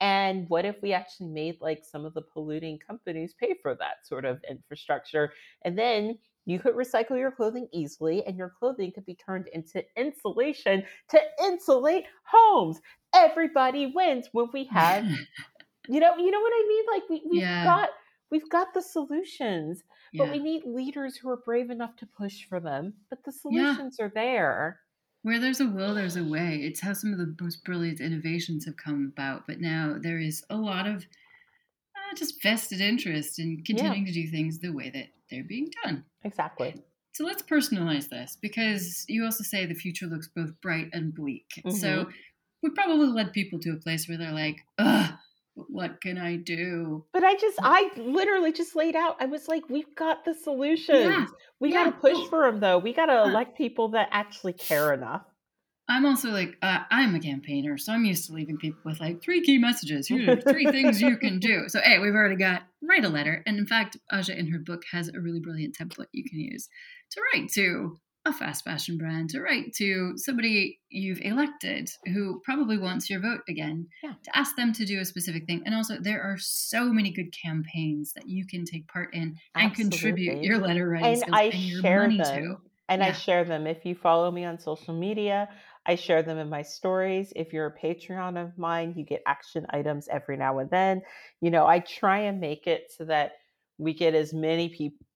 And 0.00 0.48
what 0.48 0.64
if 0.64 0.76
we 0.80 0.92
actually 0.92 1.28
made 1.28 1.56
like 1.60 1.84
some 1.84 2.04
of 2.04 2.14
the 2.14 2.22
polluting 2.22 2.78
companies 2.78 3.34
pay 3.38 3.56
for 3.60 3.74
that 3.74 4.06
sort 4.06 4.24
of 4.24 4.40
infrastructure? 4.48 5.32
And 5.62 5.76
then 5.76 6.18
you 6.48 6.58
could 6.58 6.74
recycle 6.74 7.18
your 7.18 7.30
clothing 7.30 7.68
easily, 7.74 8.24
and 8.24 8.38
your 8.38 8.54
clothing 8.58 8.90
could 8.90 9.04
be 9.04 9.14
turned 9.14 9.48
into 9.52 9.84
insulation 9.98 10.82
to 11.10 11.20
insulate 11.44 12.04
homes. 12.24 12.80
Everybody 13.14 13.92
wins 13.94 14.30
when 14.32 14.46
we 14.54 14.64
have, 14.72 15.04
you 15.88 16.00
know, 16.00 16.16
you 16.16 16.30
know 16.30 16.40
what 16.40 16.52
I 16.54 16.66
mean? 16.66 16.84
Like 16.90 17.02
we, 17.10 17.22
we've 17.30 17.42
yeah. 17.42 17.64
got 17.64 17.90
we've 18.30 18.48
got 18.48 18.72
the 18.72 18.80
solutions, 18.80 19.82
but 20.14 20.28
yeah. 20.28 20.32
we 20.32 20.38
need 20.38 20.62
leaders 20.64 21.16
who 21.16 21.28
are 21.28 21.36
brave 21.36 21.68
enough 21.68 21.96
to 21.96 22.06
push 22.06 22.46
for 22.48 22.60
them. 22.60 22.94
But 23.10 23.24
the 23.24 23.32
solutions 23.32 23.96
yeah. 23.98 24.06
are 24.06 24.12
there. 24.14 24.80
Where 25.24 25.38
there's 25.38 25.60
a 25.60 25.66
will, 25.66 25.94
there's 25.94 26.16
a 26.16 26.24
way. 26.24 26.60
It's 26.62 26.80
how 26.80 26.94
some 26.94 27.12
of 27.12 27.18
the 27.18 27.36
most 27.42 27.62
brilliant 27.62 28.00
innovations 28.00 28.64
have 28.64 28.78
come 28.78 29.12
about. 29.12 29.46
But 29.46 29.60
now 29.60 29.96
there 30.00 30.18
is 30.18 30.42
a 30.48 30.56
lot 30.56 30.86
of 30.86 31.04
uh, 31.04 32.16
just 32.16 32.42
vested 32.42 32.80
interest 32.80 33.38
in 33.38 33.62
continuing 33.66 34.06
to 34.06 34.12
do 34.12 34.26
things 34.28 34.60
the 34.60 34.72
way 34.72 34.88
that 34.88 35.08
they're 35.30 35.44
being 35.44 35.70
done. 35.84 36.04
Exactly. 36.24 36.74
So 37.12 37.24
let's 37.24 37.42
personalize 37.42 38.08
this 38.08 38.36
because 38.40 39.04
you 39.08 39.24
also 39.24 39.42
say 39.42 39.66
the 39.66 39.74
future 39.74 40.06
looks 40.06 40.28
both 40.28 40.52
bright 40.62 40.88
and 40.92 41.14
bleak. 41.14 41.46
Mm-hmm. 41.58 41.76
So 41.76 42.08
we 42.62 42.70
probably 42.70 43.08
led 43.08 43.32
people 43.32 43.58
to 43.60 43.70
a 43.70 43.76
place 43.76 44.08
where 44.08 44.18
they're 44.18 44.32
like, 44.32 44.58
ugh, 44.78 45.14
what 45.54 46.00
can 46.00 46.18
I 46.18 46.36
do? 46.36 47.04
But 47.12 47.24
I 47.24 47.34
just, 47.34 47.58
I 47.60 47.90
literally 47.96 48.52
just 48.52 48.76
laid 48.76 48.94
out. 48.94 49.16
I 49.20 49.26
was 49.26 49.48
like, 49.48 49.68
we've 49.68 49.94
got 49.96 50.24
the 50.24 50.34
solutions. 50.34 50.98
Yeah, 50.98 51.26
we 51.58 51.72
yeah. 51.72 51.84
got 51.84 51.90
to 51.90 52.00
push 52.00 52.28
for 52.28 52.48
them, 52.48 52.60
though. 52.60 52.78
We 52.78 52.92
got 52.92 53.06
to 53.06 53.24
elect 53.24 53.56
people 53.56 53.88
that 53.88 54.08
actually 54.12 54.52
care 54.52 54.92
enough. 54.92 55.22
I'm 55.88 56.04
also 56.04 56.28
like, 56.30 56.56
uh, 56.60 56.80
I'm 56.90 57.14
a 57.14 57.20
campaigner, 57.20 57.78
so 57.78 57.92
I'm 57.92 58.04
used 58.04 58.26
to 58.26 58.32
leaving 58.32 58.58
people 58.58 58.80
with 58.84 59.00
like 59.00 59.22
three 59.22 59.40
key 59.40 59.58
messages. 59.58 60.06
Here 60.06 60.32
are 60.32 60.40
three 60.40 60.66
things 60.70 61.00
you 61.00 61.16
can 61.16 61.38
do. 61.38 61.64
So, 61.68 61.80
hey, 61.80 61.98
we've 61.98 62.14
already 62.14 62.36
got 62.36 62.62
write 62.82 63.04
a 63.04 63.08
letter. 63.08 63.42
And 63.46 63.58
in 63.58 63.66
fact, 63.66 63.96
Aja 64.12 64.34
in 64.34 64.48
her 64.48 64.58
book 64.58 64.82
has 64.92 65.08
a 65.08 65.20
really 65.20 65.40
brilliant 65.40 65.76
template 65.76 66.06
you 66.12 66.24
can 66.28 66.40
use 66.40 66.68
to 67.12 67.20
write 67.32 67.50
to 67.52 67.98
a 68.26 68.32
fast 68.32 68.64
fashion 68.64 68.98
brand, 68.98 69.30
to 69.30 69.40
write 69.40 69.72
to 69.76 70.12
somebody 70.16 70.78
you've 70.90 71.20
elected 71.22 71.90
who 72.06 72.40
probably 72.44 72.76
wants 72.76 73.08
your 73.08 73.20
vote 73.20 73.40
again, 73.48 73.86
yeah. 74.02 74.12
to 74.22 74.38
ask 74.38 74.56
them 74.56 74.72
to 74.74 74.84
do 74.84 75.00
a 75.00 75.04
specific 75.04 75.46
thing. 75.46 75.62
And 75.64 75.74
also, 75.74 75.96
there 75.98 76.22
are 76.22 76.36
so 76.38 76.92
many 76.92 77.10
good 77.10 77.32
campaigns 77.32 78.12
that 78.12 78.28
you 78.28 78.46
can 78.46 78.64
take 78.64 78.86
part 78.88 79.14
in 79.14 79.36
and 79.54 79.70
Absolutely. 79.70 79.90
contribute 79.90 80.44
your 80.44 80.58
letter 80.58 80.88
writing 80.88 81.22
and 81.22 81.34
I 81.34 81.44
and 81.44 81.54
your 81.54 81.80
share 81.80 82.02
money 82.02 82.18
them. 82.18 82.42
to. 82.42 82.56
And 82.90 83.02
yeah. 83.02 83.08
I 83.08 83.12
share 83.12 83.44
them. 83.44 83.66
If 83.66 83.84
you 83.84 83.94
follow 83.94 84.30
me 84.30 84.44
on 84.44 84.58
social 84.58 84.94
media, 84.94 85.48
I 85.88 85.96
share 85.96 86.22
them 86.22 86.38
in 86.38 86.50
my 86.50 86.62
stories. 86.62 87.32
If 87.34 87.52
you're 87.52 87.66
a 87.66 87.78
Patreon 87.78 88.40
of 88.42 88.58
mine, 88.58 88.94
you 88.96 89.04
get 89.04 89.22
action 89.26 89.66
items 89.70 90.06
every 90.08 90.36
now 90.36 90.58
and 90.58 90.70
then. 90.70 91.02
You 91.40 91.50
know, 91.50 91.66
I 91.66 91.80
try 91.80 92.20
and 92.20 92.40
make 92.40 92.66
it 92.66 92.92
so 92.96 93.06
that 93.06 93.32
we 93.78 93.94
get 93.94 94.14
as 94.14 94.34
many 94.34 94.68
people. 94.68 95.06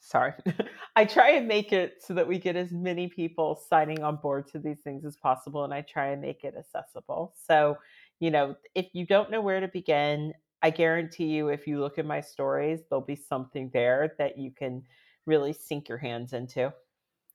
Sorry. 0.00 0.32
I 0.96 1.04
try 1.04 1.32
and 1.32 1.46
make 1.46 1.72
it 1.72 2.02
so 2.02 2.14
that 2.14 2.26
we 2.26 2.38
get 2.38 2.56
as 2.56 2.72
many 2.72 3.08
people 3.08 3.60
signing 3.68 4.02
on 4.02 4.16
board 4.16 4.48
to 4.52 4.58
these 4.58 4.80
things 4.80 5.04
as 5.04 5.16
possible. 5.16 5.64
And 5.64 5.74
I 5.74 5.82
try 5.82 6.08
and 6.08 6.22
make 6.22 6.44
it 6.44 6.54
accessible. 6.58 7.34
So, 7.46 7.76
you 8.20 8.30
know, 8.30 8.56
if 8.74 8.86
you 8.94 9.06
don't 9.06 9.30
know 9.30 9.42
where 9.42 9.60
to 9.60 9.68
begin, 9.68 10.32
I 10.62 10.70
guarantee 10.70 11.26
you, 11.26 11.48
if 11.48 11.66
you 11.66 11.80
look 11.80 11.98
at 11.98 12.06
my 12.06 12.20
stories, 12.22 12.80
there'll 12.88 13.04
be 13.04 13.16
something 13.16 13.70
there 13.74 14.14
that 14.18 14.38
you 14.38 14.52
can 14.52 14.84
really 15.26 15.52
sink 15.52 15.88
your 15.88 15.98
hands 15.98 16.32
into. 16.32 16.72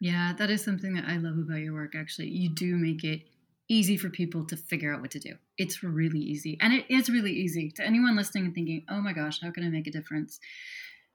Yeah, 0.03 0.33
that 0.37 0.49
is 0.49 0.61
something 0.61 0.95
that 0.95 1.05
I 1.07 1.15
love 1.15 1.37
about 1.37 1.61
your 1.61 1.71
work, 1.71 1.95
actually. 1.95 2.27
You 2.27 2.49
do 2.49 2.75
make 2.75 3.05
it 3.05 3.21
easy 3.69 3.95
for 3.95 4.09
people 4.09 4.43
to 4.47 4.57
figure 4.57 4.93
out 4.93 4.99
what 4.99 5.11
to 5.11 5.19
do. 5.19 5.35
It's 5.57 5.81
really 5.81 6.19
easy. 6.19 6.57
And 6.59 6.73
it 6.73 6.83
is 6.89 7.09
really 7.09 7.31
easy 7.31 7.71
to 7.77 7.85
anyone 7.85 8.17
listening 8.17 8.43
and 8.43 8.53
thinking, 8.53 8.83
oh 8.89 8.99
my 8.99 9.13
gosh, 9.13 9.39
how 9.39 9.49
can 9.51 9.63
I 9.63 9.69
make 9.69 9.87
a 9.87 9.91
difference? 9.91 10.41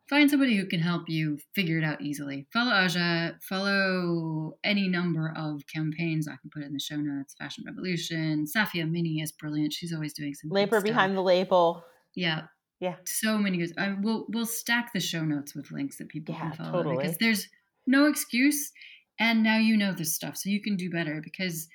Find 0.09 0.31
somebody 0.31 0.57
who 0.57 0.65
can 0.65 0.81
help 0.81 1.07
you 1.07 1.39
figure 1.55 1.77
it 1.77 1.85
out 1.85 2.01
easily. 2.01 2.47
Follow 2.51 2.73
Aja, 2.73 3.35
follow 3.43 4.55
any 4.65 4.89
number 4.89 5.35
of 5.37 5.67
campaigns 5.67 6.27
I 6.27 6.37
can 6.41 6.49
put 6.51 6.63
in 6.63 6.73
the 6.73 6.81
show 6.81 6.97
notes. 6.97 7.35
Fashion 7.39 7.65
Revolution, 7.67 8.47
Safia 8.47 8.91
Minney 8.91 9.21
is 9.21 9.33
brilliant. 9.33 9.75
She's 9.75 9.93
always 9.93 10.15
doing 10.15 10.33
some 10.33 10.49
labor 10.49 10.81
behind 10.81 11.15
the 11.15 11.21
label. 11.21 11.85
Yeah, 12.15 12.45
yeah, 12.81 12.95
so 13.05 13.37
many 13.37 13.59
good. 13.59 13.75
I 13.77 13.97
will 14.01 14.25
we'll 14.31 14.47
stack 14.47 14.95
the 14.95 15.01
show 15.01 15.27
notes 15.27 15.55
with 15.55 15.71
links 15.71 15.99
that 15.99 16.09
people 16.09 16.35
yeah, 16.35 16.41
can 16.41 16.53
follow 16.53 16.73
totally. 16.85 16.97
because 16.97 17.19
there's 17.19 17.49
no 17.89 18.07
excuse. 18.07 18.71
And 19.19 19.43
now 19.43 19.59
you 19.59 19.77
know 19.77 19.93
this 19.93 20.15
stuff, 20.15 20.37
so 20.37 20.49
you 20.49 20.63
can 20.63 20.77
do 20.77 20.91
better 20.91 21.21
because 21.23 21.67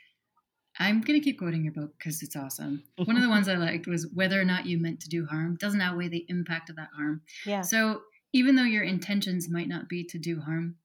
I'm 0.79 1.01
going 1.01 1.19
to 1.19 1.23
keep 1.23 1.39
quoting 1.39 1.63
your 1.63 1.73
book 1.73 1.91
because 1.97 2.23
it's 2.23 2.35
awesome. 2.35 2.83
One 2.95 3.17
of 3.17 3.21
the 3.21 3.29
ones 3.29 3.49
I 3.49 3.55
liked 3.55 3.85
was 3.85 4.07
whether 4.13 4.39
or 4.39 4.45
not 4.45 4.65
you 4.65 4.79
meant 4.79 5.01
to 5.01 5.09
do 5.09 5.25
harm 5.25 5.57
doesn't 5.59 5.81
outweigh 5.81 6.07
the 6.07 6.25
impact 6.29 6.69
of 6.69 6.77
that 6.77 6.89
harm. 6.95 7.21
Yeah. 7.45 7.61
So 7.61 8.01
even 8.31 8.55
though 8.55 8.63
your 8.63 8.83
intentions 8.83 9.49
might 9.49 9.67
not 9.67 9.89
be 9.89 10.05
to 10.05 10.17
do 10.17 10.39
harm, 10.39 10.75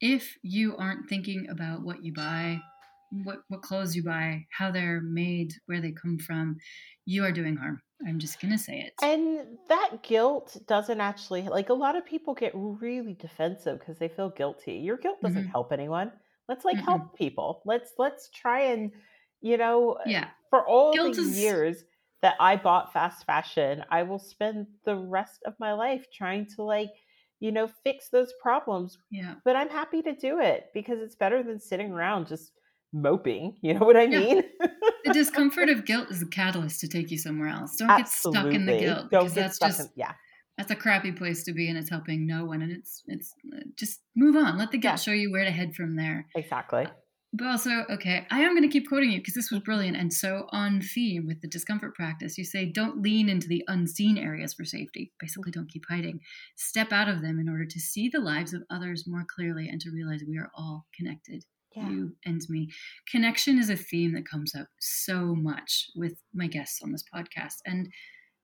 if 0.00 0.36
you 0.42 0.76
aren't 0.76 1.08
thinking 1.08 1.48
about 1.48 1.82
what 1.82 2.04
you 2.04 2.12
buy, 2.12 2.60
what 3.10 3.38
what 3.48 3.62
clothes 3.62 3.94
you 3.94 4.02
buy, 4.02 4.44
how 4.50 4.70
they're 4.70 5.00
made, 5.00 5.52
where 5.66 5.80
they 5.80 5.92
come 5.92 6.18
from, 6.18 6.56
you 7.04 7.24
are 7.24 7.32
doing 7.32 7.56
harm. 7.56 7.80
I'm 8.06 8.18
just 8.18 8.40
going 8.40 8.52
to 8.52 8.58
say 8.58 8.80
it. 8.80 8.92
And 9.02 9.58
that 9.68 10.02
guilt 10.02 10.56
doesn't 10.66 11.00
actually, 11.00 11.42
like 11.42 11.70
a 11.70 11.74
lot 11.74 11.96
of 11.96 12.04
people 12.04 12.34
get 12.34 12.52
really 12.54 13.14
defensive 13.14 13.78
because 13.78 13.98
they 13.98 14.08
feel 14.08 14.28
guilty. 14.28 14.74
Your 14.74 14.98
guilt 14.98 15.20
doesn't 15.22 15.40
mm-hmm. 15.40 15.50
help 15.50 15.72
anyone. 15.72 16.12
Let's 16.48 16.64
like 16.64 16.76
mm 16.76 16.84
help 16.84 17.16
people. 17.16 17.62
Let's, 17.64 17.92
let's 17.98 18.28
try 18.30 18.64
and, 18.64 18.92
you 19.40 19.56
know, 19.56 19.96
yeah. 20.04 20.28
for 20.50 20.66
all 20.66 20.92
guilt 20.92 21.16
the 21.16 21.22
is... 21.22 21.38
years 21.38 21.84
that 22.22 22.34
I 22.38 22.56
bought 22.56 22.92
fast 22.92 23.24
fashion, 23.24 23.82
I 23.90 24.02
will 24.02 24.18
spend 24.18 24.66
the 24.84 24.96
rest 24.96 25.40
of 25.46 25.54
my 25.58 25.72
life 25.72 26.04
trying 26.12 26.46
to 26.56 26.62
like, 26.62 26.90
you 27.40 27.50
know, 27.50 27.68
fix 27.82 28.10
those 28.10 28.32
problems. 28.42 28.98
Yeah. 29.10 29.34
But 29.44 29.56
I'm 29.56 29.70
happy 29.70 30.02
to 30.02 30.14
do 30.14 30.40
it 30.40 30.66
because 30.74 31.00
it's 31.00 31.16
better 31.16 31.42
than 31.42 31.58
sitting 31.58 31.92
around 31.92 32.26
just 32.26 32.52
moping. 32.92 33.56
You 33.62 33.74
know 33.74 33.86
what 33.86 33.96
I 33.96 34.06
mean? 34.06 34.42
Yeah. 34.60 34.66
the 35.04 35.12
discomfort 35.12 35.68
of 35.68 35.84
guilt 35.86 36.10
is 36.10 36.22
a 36.22 36.26
catalyst 36.26 36.80
to 36.80 36.88
take 36.88 37.10
you 37.10 37.18
somewhere 37.18 37.48
else. 37.48 37.76
Don't 37.76 37.90
Absolutely. 37.90 38.40
get 38.40 38.42
stuck 38.42 38.54
in 38.54 38.66
the 38.66 38.78
guilt 38.78 39.10
because 39.10 39.34
that's 39.34 39.58
just 39.58 39.80
in, 39.80 39.88
yeah. 39.96 40.12
That's 40.56 40.70
a 40.70 40.76
crappy 40.76 41.12
place 41.12 41.44
to 41.44 41.52
be, 41.52 41.68
and 41.68 41.76
it's 41.76 41.90
helping 41.90 42.26
no 42.26 42.46
one. 42.46 42.62
And 42.62 42.72
it's 42.72 43.02
it's 43.06 43.34
uh, 43.54 43.60
just 43.76 44.00
move 44.14 44.36
on. 44.36 44.56
Let 44.56 44.70
the 44.70 44.78
guilt 44.78 44.92
yeah. 44.92 44.96
show 44.96 45.12
you 45.12 45.30
where 45.30 45.44
to 45.44 45.50
head 45.50 45.74
from 45.74 45.96
there. 45.96 46.26
Exactly. 46.34 46.86
But 47.32 47.48
also, 47.48 47.84
okay, 47.90 48.26
I 48.30 48.40
am 48.40 48.52
going 48.52 48.62
to 48.62 48.68
keep 48.68 48.88
quoting 48.88 49.10
you 49.10 49.18
because 49.18 49.34
this 49.34 49.50
was 49.50 49.60
brilliant 49.60 49.96
and 49.96 50.10
so 50.10 50.46
on 50.52 50.80
theme 50.80 51.26
with 51.26 51.42
the 51.42 51.48
discomfort 51.48 51.94
practice. 51.94 52.38
You 52.38 52.44
say, 52.44 52.64
don't 52.64 53.02
lean 53.02 53.28
into 53.28 53.46
the 53.46 53.62
unseen 53.68 54.16
areas 54.16 54.54
for 54.54 54.64
safety. 54.64 55.12
Basically, 55.20 55.50
don't 55.50 55.68
keep 55.68 55.84
hiding. 55.90 56.20
Step 56.56 56.92
out 56.92 57.10
of 57.10 57.20
them 57.20 57.38
in 57.38 57.48
order 57.48 57.66
to 57.66 57.80
see 57.80 58.08
the 58.08 58.20
lives 58.20 58.54
of 58.54 58.62
others 58.70 59.04
more 59.06 59.26
clearly 59.28 59.68
and 59.68 59.80
to 59.82 59.90
realize 59.90 60.22
we 60.26 60.38
are 60.38 60.50
all 60.54 60.86
connected 60.96 61.44
yeah. 61.76 61.88
you 61.88 62.16
and 62.24 62.42
me. 62.48 62.70
Connection 63.10 63.58
is 63.58 63.70
a 63.70 63.76
theme 63.76 64.14
that 64.14 64.28
comes 64.28 64.54
up 64.54 64.68
so 64.80 65.34
much 65.34 65.90
with 65.94 66.14
my 66.34 66.46
guests 66.46 66.82
on 66.82 66.92
this 66.92 67.04
podcast. 67.14 67.56
And 67.64 67.90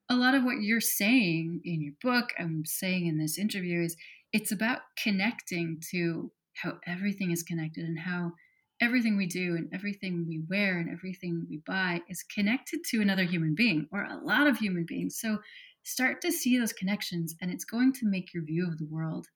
a 0.09 0.17
lot 0.17 0.35
of 0.35 0.45
what 0.45 0.61
you're 0.61 0.81
saying 0.81 1.61
in 1.65 1.81
your 1.81 1.95
book, 2.03 2.33
I'm 2.39 2.65
saying 2.65 3.07
in 3.07 3.19
this 3.19 3.39
interview, 3.39 3.83
is 3.83 3.97
it's 4.33 4.53
about 4.53 4.81
connecting 5.03 5.81
to 5.91 6.31
how 6.55 6.79
everything 6.87 7.31
is 7.31 7.43
connected 7.43 7.85
and 7.85 7.99
how 7.99 8.33
everything 8.81 9.17
we 9.17 9.27
do 9.27 9.55
and 9.57 9.69
everything 9.73 10.27
we 10.29 10.43
wear 10.51 10.79
and 10.79 10.91
everything 10.91 11.47
we 11.49 11.61
buy 11.67 12.01
is 12.09 12.25
connected 12.25 12.81
to 12.85 13.01
another 13.01 13.23
human 13.23 13.55
being 13.55 13.87
or 13.93 14.03
a 14.05 14.21
lot 14.25 14.47
of 14.47 14.59
human 14.59 14.85
beings. 14.87 15.19
So 15.19 15.39
start 15.85 16.21
to 16.23 16.33
see 16.33 16.59
those 16.59 16.73
connections, 16.73 17.35
and 17.41 17.51
it's 17.51 17.65
going 17.65 17.93
to 17.95 18.07
make 18.07 18.35
your 18.35 18.45
view 18.45 18.67
of 18.67 18.79
the 18.79 18.87
world 18.87 19.29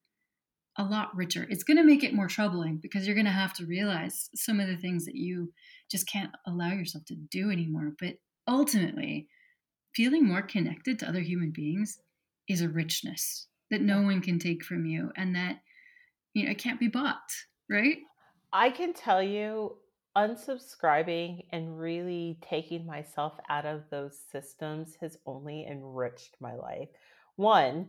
a 0.78 0.84
lot 0.84 1.14
richer. 1.16 1.46
It's 1.48 1.64
going 1.64 1.76
to 1.76 1.84
make 1.84 2.04
it 2.04 2.14
more 2.14 2.28
troubling 2.28 2.78
because 2.82 3.06
you're 3.06 3.14
going 3.14 3.26
to 3.26 3.32
have 3.32 3.54
to 3.54 3.66
realize 3.66 4.28
some 4.34 4.60
of 4.60 4.68
the 4.68 4.76
things 4.76 5.04
that 5.06 5.14
you 5.14 5.52
just 5.90 6.08
can't 6.08 6.30
allow 6.46 6.72
yourself 6.72 7.04
to 7.06 7.14
do 7.14 7.50
anymore. 7.50 7.92
But 7.98 8.14
ultimately, 8.46 9.28
feeling 9.94 10.26
more 10.26 10.42
connected 10.42 10.98
to 10.98 11.08
other 11.08 11.20
human 11.20 11.50
beings 11.50 11.98
is 12.48 12.60
a 12.60 12.68
richness 12.68 13.48
that 13.70 13.80
no 13.80 14.02
one 14.02 14.20
can 14.20 14.38
take 14.38 14.64
from 14.64 14.84
you 14.84 15.10
and 15.16 15.34
that 15.34 15.60
you 16.34 16.44
know 16.44 16.50
it 16.50 16.58
can't 16.58 16.80
be 16.80 16.88
bought, 16.88 17.30
right? 17.70 17.98
I 18.52 18.70
can 18.70 18.92
tell 18.92 19.22
you 19.22 19.76
unsubscribing 20.16 21.44
and 21.50 21.78
really 21.78 22.38
taking 22.40 22.86
myself 22.86 23.34
out 23.48 23.66
of 23.66 23.82
those 23.90 24.18
systems 24.32 24.96
has 25.00 25.18
only 25.26 25.66
enriched 25.68 26.36
my 26.40 26.54
life. 26.54 26.88
One, 27.36 27.88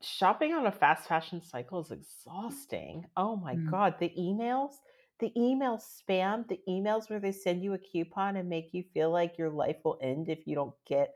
shopping 0.00 0.54
on 0.54 0.66
a 0.66 0.72
fast 0.72 1.08
fashion 1.08 1.42
cycle 1.42 1.80
is 1.80 1.90
exhausting. 1.90 3.06
Oh 3.16 3.36
my 3.36 3.54
mm. 3.54 3.70
God. 3.70 3.94
The 3.98 4.12
emails, 4.18 4.74
the 5.20 5.32
email 5.36 5.78
spam, 5.78 6.46
the 6.48 6.60
emails 6.68 7.10
where 7.10 7.20
they 7.20 7.32
send 7.32 7.62
you 7.62 7.74
a 7.74 7.78
coupon 7.78 8.36
and 8.36 8.48
make 8.48 8.70
you 8.72 8.84
feel 8.94 9.10
like 9.10 9.38
your 9.38 9.50
life 9.50 9.76
will 9.84 9.98
end 10.02 10.28
if 10.28 10.46
you 10.46 10.54
don't 10.54 10.74
get 10.86 11.14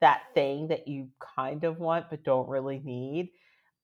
that 0.00 0.22
thing 0.34 0.68
that 0.68 0.88
you 0.88 1.08
kind 1.36 1.64
of 1.64 1.78
want 1.78 2.10
but 2.10 2.24
don't 2.24 2.48
really 2.48 2.80
need. 2.84 3.30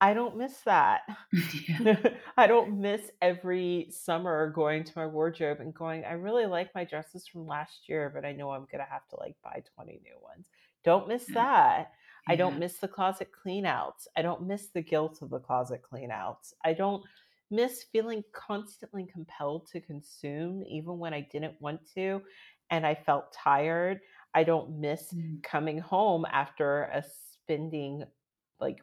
I 0.00 0.14
don't 0.14 0.36
miss 0.36 0.56
that. 0.64 1.02
Yeah. 1.68 1.96
I 2.36 2.46
don't 2.46 2.80
miss 2.80 3.02
every 3.22 3.88
summer 3.90 4.50
going 4.50 4.84
to 4.84 4.92
my 4.96 5.06
wardrobe 5.06 5.60
and 5.60 5.74
going, 5.74 6.04
I 6.04 6.12
really 6.12 6.46
like 6.46 6.74
my 6.74 6.84
dresses 6.84 7.26
from 7.26 7.46
last 7.46 7.88
year, 7.88 8.10
but 8.12 8.24
I 8.24 8.32
know 8.32 8.50
I'm 8.50 8.66
going 8.70 8.84
to 8.84 8.90
have 8.90 9.06
to 9.10 9.16
like 9.16 9.36
buy 9.44 9.62
20 9.76 10.00
new 10.02 10.16
ones. 10.22 10.46
Don't 10.84 11.08
miss 11.08 11.26
that. 11.34 11.92
I 12.28 12.36
don't 12.36 12.58
miss 12.58 12.76
the 12.78 12.88
closet 12.88 13.30
cleanouts. 13.32 14.06
I 14.16 14.22
don't 14.22 14.46
miss 14.46 14.68
the 14.68 14.82
guilt 14.82 15.20
of 15.22 15.30
the 15.30 15.38
closet 15.38 15.82
cleanouts. 15.82 16.52
I 16.64 16.72
don't 16.72 17.02
miss 17.50 17.84
feeling 17.90 18.22
constantly 18.32 19.06
compelled 19.12 19.66
to 19.72 19.80
consume 19.80 20.62
even 20.68 20.98
when 20.98 21.12
I 21.12 21.26
didn't 21.32 21.60
want 21.60 21.80
to 21.94 22.22
and 22.70 22.86
I 22.86 22.94
felt 22.94 23.32
tired. 23.32 24.00
I 24.34 24.44
don't 24.44 24.78
miss 24.78 25.12
mm. 25.12 25.42
coming 25.42 25.78
home 25.78 26.24
after 26.30 26.84
a 26.94 27.02
spending 27.32 28.04
like 28.60 28.78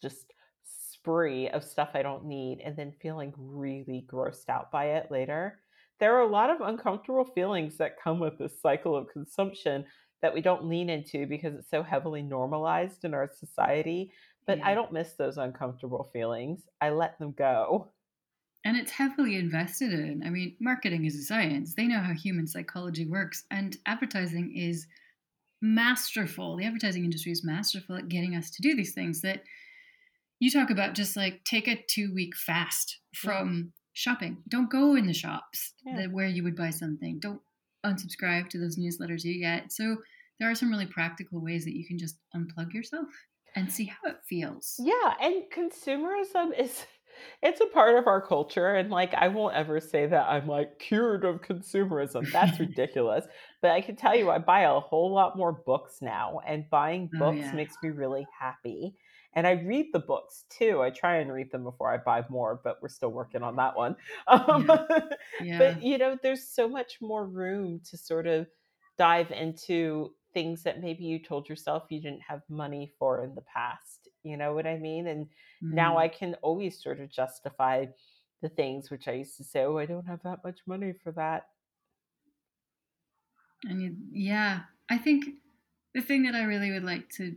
just 0.00 0.32
spree 0.62 1.48
of 1.50 1.62
stuff 1.62 1.90
I 1.94 2.02
don't 2.02 2.24
need 2.24 2.60
and 2.64 2.76
then 2.76 2.92
feeling 3.00 3.32
really 3.36 4.06
grossed 4.10 4.48
out 4.48 4.70
by 4.70 4.86
it 4.92 5.10
later. 5.10 5.60
There 5.98 6.14
are 6.14 6.22
a 6.22 6.30
lot 6.30 6.50
of 6.50 6.60
uncomfortable 6.60 7.24
feelings 7.24 7.76
that 7.78 8.00
come 8.02 8.18
with 8.18 8.38
this 8.38 8.60
cycle 8.60 8.96
of 8.96 9.08
consumption 9.08 9.84
that 10.22 10.34
we 10.34 10.40
don't 10.40 10.68
lean 10.68 10.88
into 10.88 11.26
because 11.26 11.54
it's 11.54 11.70
so 11.70 11.82
heavily 11.82 12.22
normalized 12.22 13.04
in 13.04 13.14
our 13.14 13.30
society. 13.38 14.12
But 14.46 14.58
yeah. 14.58 14.68
I 14.68 14.74
don't 14.74 14.92
miss 14.92 15.12
those 15.12 15.36
uncomfortable 15.36 16.08
feelings. 16.12 16.62
I 16.80 16.90
let 16.90 17.18
them 17.18 17.32
go. 17.32 17.92
And 18.64 18.76
it's 18.76 18.90
heavily 18.90 19.36
invested 19.36 19.92
in. 19.92 20.22
I 20.24 20.30
mean, 20.30 20.56
marketing 20.60 21.04
is 21.04 21.16
a 21.16 21.22
science. 21.22 21.74
They 21.74 21.86
know 21.86 22.00
how 22.00 22.14
human 22.14 22.46
psychology 22.46 23.06
works. 23.06 23.44
And 23.50 23.76
advertising 23.86 24.56
is 24.56 24.86
masterful. 25.62 26.56
The 26.56 26.64
advertising 26.64 27.04
industry 27.04 27.32
is 27.32 27.44
masterful 27.44 27.96
at 27.96 28.08
getting 28.08 28.34
us 28.34 28.50
to 28.50 28.62
do 28.62 28.74
these 28.74 28.92
things 28.92 29.20
that 29.22 29.42
you 30.38 30.50
talk 30.50 30.70
about 30.70 30.94
just 30.94 31.16
like 31.16 31.44
take 31.44 31.68
a 31.68 31.82
two 31.88 32.12
week 32.14 32.36
fast 32.36 32.98
from 33.14 33.56
yeah. 33.56 33.70
shopping. 33.92 34.38
Don't 34.48 34.70
go 34.70 34.94
in 34.94 35.06
the 35.06 35.14
shops 35.14 35.72
yeah. 35.84 35.96
that, 35.96 36.12
where 36.12 36.28
you 36.28 36.42
would 36.42 36.56
buy 36.56 36.70
something. 36.70 37.18
Don't 37.20 37.40
unsubscribe 37.84 38.48
to 38.50 38.58
those 38.58 38.78
newsletters 38.78 39.24
you 39.24 39.40
get. 39.40 39.72
So 39.72 39.96
there 40.38 40.50
are 40.50 40.54
some 40.54 40.70
really 40.70 40.86
practical 40.86 41.42
ways 41.42 41.64
that 41.64 41.76
you 41.76 41.86
can 41.86 41.98
just 41.98 42.18
unplug 42.34 42.72
yourself 42.72 43.08
and 43.54 43.72
see 43.72 43.86
how 43.86 44.10
it 44.10 44.18
feels. 44.28 44.74
Yeah, 44.78 45.14
and 45.20 45.42
consumerism 45.54 46.58
is 46.58 46.84
it's 47.42 47.62
a 47.62 47.66
part 47.66 47.96
of 47.96 48.06
our 48.06 48.20
culture 48.20 48.74
and 48.74 48.90
like 48.90 49.14
I 49.14 49.28
won't 49.28 49.54
ever 49.54 49.80
say 49.80 50.06
that 50.06 50.28
I'm 50.28 50.46
like 50.46 50.78
cured 50.78 51.24
of 51.24 51.40
consumerism. 51.40 52.30
That's 52.30 52.60
ridiculous. 52.60 53.24
but 53.62 53.70
I 53.70 53.80
can 53.80 53.96
tell 53.96 54.14
you 54.14 54.30
I 54.30 54.38
buy 54.38 54.62
a 54.62 54.80
whole 54.80 55.12
lot 55.12 55.36
more 55.36 55.52
books 55.52 55.98
now 56.02 56.40
and 56.46 56.68
buying 56.70 57.10
oh, 57.14 57.18
books 57.18 57.38
oh, 57.40 57.46
yeah. 57.46 57.52
makes 57.52 57.76
me 57.82 57.90
really 57.90 58.26
happy. 58.38 58.94
And 59.34 59.46
I 59.46 59.52
read 59.52 59.86
the 59.92 59.98
books 59.98 60.44
too. 60.50 60.82
I 60.82 60.90
try 60.90 61.16
and 61.16 61.32
read 61.32 61.50
them 61.52 61.64
before 61.64 61.92
I 61.92 61.98
buy 61.98 62.24
more, 62.30 62.60
but 62.62 62.78
we're 62.80 62.88
still 62.88 63.10
working 63.10 63.42
on 63.42 63.56
that 63.56 63.76
one. 63.76 63.96
Um, 64.28 64.66
yeah. 64.66 65.00
Yeah. 65.42 65.58
But 65.58 65.82
you 65.82 65.98
know, 65.98 66.16
there's 66.22 66.48
so 66.48 66.68
much 66.68 66.98
more 67.00 67.26
room 67.26 67.80
to 67.90 67.96
sort 67.96 68.26
of 68.26 68.46
dive 68.98 69.30
into 69.30 70.12
things 70.32 70.62
that 70.62 70.80
maybe 70.80 71.04
you 71.04 71.18
told 71.18 71.48
yourself 71.48 71.84
you 71.90 72.00
didn't 72.00 72.22
have 72.22 72.42
money 72.48 72.92
for 72.98 73.24
in 73.24 73.34
the 73.34 73.42
past. 73.42 74.08
You 74.22 74.36
know 74.36 74.54
what 74.54 74.66
I 74.66 74.78
mean? 74.78 75.06
And 75.06 75.26
mm. 75.26 75.72
now 75.72 75.98
I 75.98 76.08
can 76.08 76.34
always 76.42 76.82
sort 76.82 77.00
of 77.00 77.10
justify 77.10 77.86
the 78.42 78.48
things 78.48 78.90
which 78.90 79.08
I 79.08 79.12
used 79.12 79.36
to 79.38 79.44
say, 79.44 79.64
oh, 79.64 79.78
I 79.78 79.86
don't 79.86 80.06
have 80.06 80.22
that 80.24 80.44
much 80.44 80.60
money 80.66 80.92
for 81.02 81.12
that. 81.12 81.46
And 83.64 83.82
you, 83.82 83.96
yeah, 84.12 84.60
I 84.90 84.98
think 84.98 85.24
the 85.94 86.02
thing 86.02 86.24
that 86.24 86.34
I 86.34 86.42
really 86.42 86.70
would 86.72 86.84
like 86.84 87.08
to 87.16 87.34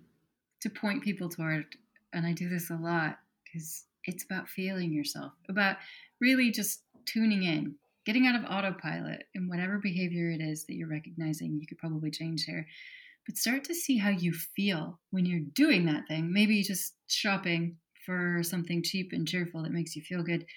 to 0.62 0.70
point 0.70 1.03
people 1.03 1.30
toward, 1.30 1.66
and 2.14 2.26
I 2.26 2.34
do 2.34 2.49
this 2.49 2.70
a 2.70 2.76
lot, 2.76 3.18
because 3.43 3.86
it's 4.05 4.24
about 4.24 4.49
feeling 4.49 4.91
yourself, 4.91 5.34
about 5.49 5.78
really 6.20 6.51
just 6.51 6.84
tuning 7.05 7.43
in, 7.43 7.76
getting 8.05 8.28
out 8.28 8.36
of 8.36 8.45
autopilot 8.45 9.24
and 9.36 9.49
whatever 9.49 9.78
behavior 9.78 10.30
it 10.30 10.41
is 10.41 10.66
that 10.66 10.76
you're 10.76 10.88
recognizing 10.88 11.60
you 11.60 11.68
could 11.68 11.78
probably 11.78 12.12
change 12.12 12.43
here 12.43 12.66
but 13.30 13.38
start 13.38 13.64
to 13.64 13.76
see 13.76 13.95
how 13.95 14.10
you 14.10 14.34
feel 14.34 14.99
when 15.12 15.24
you're 15.24 15.45
doing 15.53 15.86
that 15.86 16.07
thing. 16.07 16.34
Maybe 16.34 16.64
just 16.64 16.95
shopping 17.05 17.78
for 18.03 18.41
something 18.41 18.82
cheap 18.82 19.12
and 19.14 19.28
cheerful 19.28 19.62
that 19.62 19.72
makes 19.72 19.95
you 19.95 20.01
feel 20.01 20.24
good. 20.24 20.47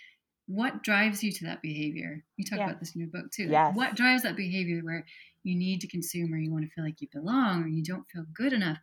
What 0.47 0.83
drives 0.83 1.23
you 1.23 1.33
to 1.33 1.45
that 1.45 1.61
behavior? 1.61 2.25
You 2.39 2.47
talk 2.47 2.61
yeah. 2.61 2.65
about 2.65 2.81
this 2.81 2.95
in 2.95 3.03
your 3.03 3.11
book 3.11 3.31
too. 3.31 3.49
Yes. 3.51 3.77
what 3.77 3.95
drives 3.95 4.23
that 4.23 4.37
behavior 4.37 4.81
where 4.81 5.05
you 5.45 5.55
need 5.55 5.83
to 5.83 5.87
consume 5.87 6.33
or 6.33 6.39
you 6.39 6.51
want 6.51 6.65
to 6.65 6.71
feel 6.71 6.83
like 6.83 7.03
you 7.03 7.09
belong 7.13 7.63
or 7.63 7.69
you 7.69 7.83
don't 7.83 8.09
feel 8.11 8.25
good 8.35 8.55
enough 8.55 8.79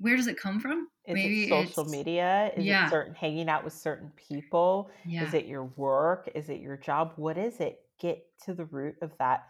where 0.00 0.16
does 0.16 0.26
it 0.26 0.38
come 0.38 0.60
from? 0.60 0.88
Is 1.06 1.14
Maybe 1.14 1.44
it 1.44 1.48
social 1.48 1.84
media? 1.84 2.52
Is 2.56 2.64
yeah. 2.64 2.86
it 2.86 2.90
certain 2.90 3.14
hanging 3.14 3.48
out 3.48 3.64
with 3.64 3.74
certain 3.74 4.10
people? 4.16 4.90
Yeah. 5.04 5.26
Is 5.26 5.34
it 5.34 5.46
your 5.46 5.64
work? 5.76 6.30
Is 6.34 6.48
it 6.48 6.60
your 6.60 6.78
job? 6.78 7.12
What 7.16 7.36
is 7.36 7.60
it? 7.60 7.80
Get 8.00 8.24
to 8.44 8.54
the 8.54 8.64
root 8.64 8.96
of 9.02 9.12
that 9.18 9.44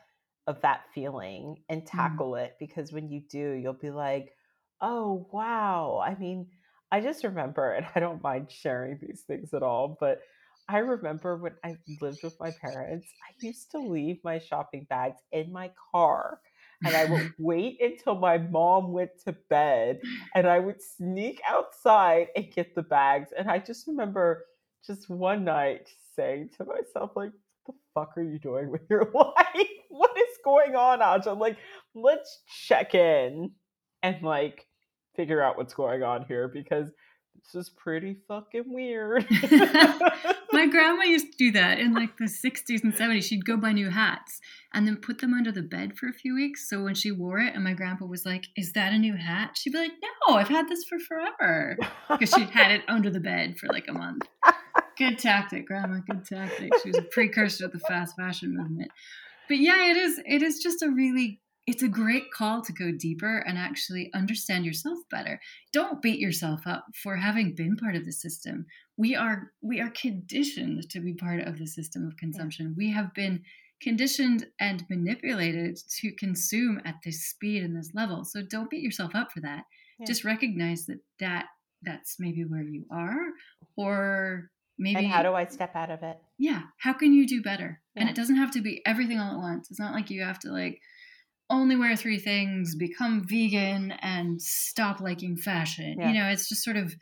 of 0.47 0.61
that 0.63 0.83
feeling 0.93 1.57
and 1.69 1.83
mm-hmm. 1.83 1.97
tackle 1.97 2.33
mm. 2.33 2.45
it 2.45 2.57
because 2.59 2.93
when 2.93 3.09
you 3.09 3.23
do, 3.31 3.53
you'll 3.53 3.73
be 3.75 3.91
like, 3.91 4.35
"Oh, 4.81 5.29
wow." 5.31 6.03
I 6.05 6.17
mean, 6.17 6.49
I 6.91 7.01
just 7.01 7.23
remember 7.23 7.73
and 7.73 7.87
I 7.95 8.01
don't 8.01 8.23
mind 8.23 8.51
sharing 8.51 8.99
these 9.01 9.23
things 9.27 9.55
at 9.55 9.63
all, 9.63 9.97
but 10.01 10.21
I 10.69 10.79
remember 10.79 11.37
when 11.37 11.55
I 11.65 11.77
lived 12.01 12.23
with 12.23 12.39
my 12.41 12.53
parents, 12.61 13.07
I 13.29 13.47
used 13.47 13.71
to 13.73 13.79
leave 13.79 14.19
my 14.23 14.39
shopping 14.39 14.87
bags 14.89 15.21
in 15.33 15.53
my 15.53 15.71
car 15.93 16.41
and 16.85 16.97
I 16.97 17.05
would 17.07 17.33
wait 17.39 17.81
until 17.81 18.17
my 18.17 18.39
mom 18.39 18.93
went 18.93 19.11
to 19.25 19.33
bed 19.49 20.01
and 20.35 20.47
I 20.47 20.59
would 20.59 20.83
sneak 20.83 21.41
outside 21.47 22.29
and 22.37 22.51
get 22.53 22.75
the 22.75 22.83
bags. 22.83 23.31
And 23.37 23.51
I 23.51 23.59
just 23.59 23.87
remember 23.87 24.47
just 24.87 25.11
one 25.11 25.45
night 25.45 25.89
saying 26.17 26.51
to 26.57 26.65
myself, 26.65 27.13
like, 27.17 27.33
what 27.65 27.77
the 27.77 27.83
fuck 27.95 28.17
are 28.17 28.23
you 28.23 28.39
doing 28.39 28.71
with 28.71 28.83
your 28.89 29.11
life? 29.15 29.69
What 29.89 30.17
is 30.17 30.39
going 30.45 30.75
on, 30.75 31.01
Aj? 31.01 31.27
I'm 31.27 31.39
like, 31.39 31.59
let's 31.95 32.43
check 32.67 32.95
in 32.95 33.51
and 34.03 34.23
like 34.23 34.67
figure 35.17 35.43
out 35.43 35.57
what's 35.57 35.75
going 35.75 36.03
on 36.03 36.25
here 36.27 36.49
because 36.49 36.91
this 37.45 37.55
is 37.55 37.71
pretty 37.71 38.17
fucking 38.29 38.65
weird. 38.67 39.27
My 40.53 40.67
grandma 40.71 41.05
used 41.05 41.33
to 41.33 41.39
do 41.39 41.53
that 41.53 41.79
in 41.79 41.95
like 41.95 42.17
the 42.17 42.25
60s 42.25 42.83
and 42.83 42.95
70s. 42.95 43.25
She'd 43.25 43.45
go 43.45 43.57
buy 43.57 43.73
new 43.73 43.91
hats 43.91 44.41
and 44.73 44.87
then 44.87 44.97
put 44.97 45.19
them 45.19 45.35
under 45.35 45.53
the 45.53 45.63
bed 45.63 45.97
for 45.97 46.09
a 46.09 46.13
few 46.13 46.35
weeks. 46.35 46.69
So 46.69 46.83
when 46.83 46.95
she 46.95 47.11
wore 47.11 47.39
it 47.39 47.55
and 47.55 47.65
my 47.65 47.73
grandpa 47.73 48.07
was 48.07 48.25
like, 48.25 48.47
Is 48.57 48.73
that 48.73 48.93
a 48.93 48.99
new 48.99 49.17
hat? 49.17 49.57
She'd 49.57 49.73
be 49.73 49.79
like, 49.79 49.93
No, 50.29 50.37
I've 50.37 50.49
had 50.49 50.69
this 50.69 50.85
for 50.85 50.99
forever. 50.99 51.77
Because 52.09 52.31
she'd 52.31 52.51
had 52.51 52.71
it 52.71 52.83
under 52.89 53.11
the 53.11 53.21
bed 53.21 53.59
for 53.59 53.69
like 53.69 53.87
a 53.89 53.93
month. 53.93 54.23
Good 54.97 55.19
tactic, 55.19 55.67
grandma. 55.67 56.01
Good 56.07 56.25
tactic. 56.25 56.73
She 56.83 56.91
was 56.91 56.99
a 56.99 57.03
precursor 57.03 57.65
to 57.65 57.69
the 57.69 57.81
fast 57.81 58.17
fashion 58.17 58.57
movement. 58.57 58.91
But 59.49 59.59
yeah, 59.59 59.91
it 59.91 59.97
is 59.97 60.21
it 60.27 60.43
is 60.43 60.61
just 60.61 60.83
a 60.83 60.91
really 60.91 61.41
it's 61.67 61.83
a 61.83 61.89
great 61.89 62.33
call 62.33 62.63
to 62.63 62.73
go 62.73 62.91
deeper 62.91 63.39
and 63.39 63.59
actually 63.59 64.11
understand 64.15 64.65
yourself 64.65 64.99
better. 65.11 65.41
Don't 65.73 66.03
beat 66.03 66.19
yourself 66.19 66.63
up 66.67 66.87
for 67.03 67.17
having 67.17 67.55
been 67.55 67.77
part 67.77 67.97
of 67.97 68.05
the 68.05 68.13
system. 68.13 68.67
We 68.97 69.15
are 69.15 69.53
we 69.63 69.81
are 69.81 69.91
conditioned 69.91 70.91
to 70.91 71.01
be 71.01 71.15
part 71.15 71.41
of 71.41 71.59
the 71.59 71.67
system 71.67 72.07
of 72.07 72.17
consumption. 72.17 72.75
We 72.77 72.91
have 72.93 73.15
been 73.15 73.43
conditioned 73.83 74.47
and 74.59 74.85
manipulated 74.91 75.79
to 76.01 76.13
consume 76.19 76.81
at 76.85 76.97
this 77.05 77.27
speed 77.27 77.63
and 77.63 77.77
this 77.77 77.93
level. 77.95 78.25
So 78.25 78.43
don't 78.43 78.71
beat 78.71 78.83
yourself 78.83 79.15
up 79.15 79.33
for 79.33 79.41
that. 79.41 79.65
Yeah. 79.99 80.07
Just 80.07 80.25
recognize 80.25 80.87
that 80.87 81.01
that 81.19 81.47
that's 81.83 82.17
maybe 82.19 82.45
where 82.45 82.63
you 82.63 82.85
are 82.91 83.29
or 83.77 84.51
maybe 84.79 84.99
And 84.99 85.07
how 85.07 85.23
do 85.23 85.35
I 85.35 85.47
step 85.47 85.75
out 85.77 85.91
of 85.91 86.03
it? 86.03 86.19
Yeah, 86.39 86.63
how 86.79 86.93
can 86.93 87.13
you 87.13 87.27
do 87.27 87.43
better? 87.43 87.81
Yeah. 87.95 88.03
And 88.03 88.11
it 88.11 88.17
doesn't 88.17 88.37
have 88.37 88.51
to 88.53 88.61
be 88.61 88.83
everything 88.87 89.19
all 89.19 89.35
at 89.35 89.39
once. 89.39 89.71
It's 89.71 89.81
not 89.81 89.95
like 89.95 90.11
you 90.11 90.23
have 90.23 90.39
to 90.41 90.51
like 90.51 90.81
only 91.51 91.77
wear 91.77 91.97
three 91.97 92.19
things, 92.19 92.75
become 92.77 93.27
vegan, 93.27 93.93
and 93.93 94.41
stop 94.41 95.01
liking 95.01 95.37
fashion. 95.37 95.99
Yeah. 95.99 96.05
You 96.05 96.15
know, 96.15 96.29
it's 96.29 96.49
just 96.49 96.65
sort 96.65 96.77
of 96.77 96.95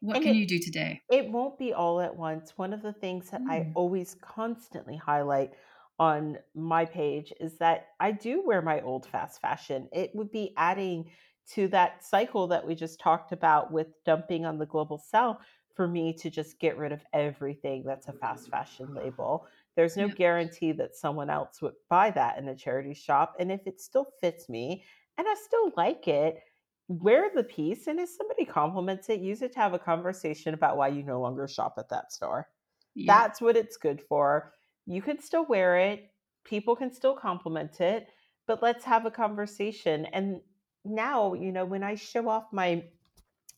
What 0.00 0.18
And 0.18 0.22
can 0.22 0.34
it 0.34 0.36
you 0.36 0.46
do 0.46 0.58
today? 0.60 1.02
it 1.10 1.30
won't 1.30 1.58
be 1.58 1.72
all 1.74 2.00
at 2.00 2.16
once. 2.16 2.58
One 2.58 2.72
of 2.72 2.82
the 2.82 2.92
things 2.92 3.30
that 3.30 3.42
I 3.46 3.68
Mm. 3.68 3.72
always 3.74 4.14
constantly 4.16 4.96
highlight 4.96 5.54
on 5.98 6.38
my 6.54 6.84
page 6.84 7.32
is 7.40 7.58
that 7.58 7.90
I 8.00 8.12
do 8.12 8.42
wear 8.46 8.62
my 8.62 8.80
old 8.82 9.06
fast 9.06 9.40
fashion. 9.40 9.88
It 9.92 10.14
would 10.14 10.30
be 10.32 10.54
adding 10.56 11.12
to 11.52 11.68
that 11.68 12.04
cycle 12.04 12.48
that 12.48 12.66
we 12.66 12.74
just 12.74 13.00
talked 13.00 13.32
about 13.32 13.72
with 13.72 13.88
dumping 14.04 14.46
on 14.46 14.58
the 14.58 14.66
global 14.66 14.98
south 14.98 15.38
for 15.74 15.88
me 15.88 16.12
to 16.14 16.30
just 16.30 16.58
get 16.60 16.76
rid 16.78 16.92
of 16.92 17.04
everything 17.12 17.84
that's 17.84 18.08
a 18.08 18.12
fast 18.14 18.50
fashion 18.50 18.94
label. 18.94 19.46
There's 19.78 19.96
no 19.96 20.08
Yep. 20.08 20.10
guarantee 20.10 20.72
that 20.72 20.96
someone 20.96 21.30
else 21.30 21.62
would 21.62 21.76
buy 21.88 22.10
that 22.10 22.38
in 22.38 22.48
a 22.48 22.56
charity 22.56 22.94
shop. 22.94 23.36
And 23.38 23.52
if 23.52 23.66
it 23.68 23.80
still 23.80 24.08
fits 24.20 24.50
me 24.50 24.84
and 25.16 25.28
I 25.28 25.36
still 25.36 25.72
like 25.76 26.08
it, 26.08 26.42
wear 26.88 27.30
the 27.32 27.44
piece. 27.44 27.86
And 27.86 28.00
if 28.00 28.10
somebody 28.10 28.44
compliments 28.44 29.08
it, 29.08 29.20
use 29.20 29.40
it 29.42 29.52
to 29.52 29.60
have 29.60 29.74
a 29.74 29.78
conversation 29.78 30.54
about 30.54 30.78
why 30.78 30.88
you 30.88 31.04
no 31.04 31.20
longer 31.20 31.46
shop 31.46 31.76
at 31.78 31.90
that 31.90 32.12
store. 32.12 32.48
Yep. 32.94 33.24
That's 33.24 33.40
what 33.40 33.56
it's 33.56 33.76
good 33.76 34.02
for. 34.02 34.52
You 34.86 35.00
can 35.00 35.20
still 35.20 35.46
wear 35.46 35.78
it, 35.78 36.10
people 36.44 36.74
can 36.74 36.92
still 36.92 37.14
compliment 37.14 37.80
it, 37.80 38.08
but 38.48 38.62
let's 38.62 38.84
have 38.84 39.06
a 39.06 39.12
conversation. 39.12 40.06
And 40.06 40.40
now, 40.84 41.34
you 41.34 41.52
know, 41.52 41.64
when 41.66 41.84
I 41.84 41.94
show 41.94 42.28
off 42.28 42.52
my 42.52 42.84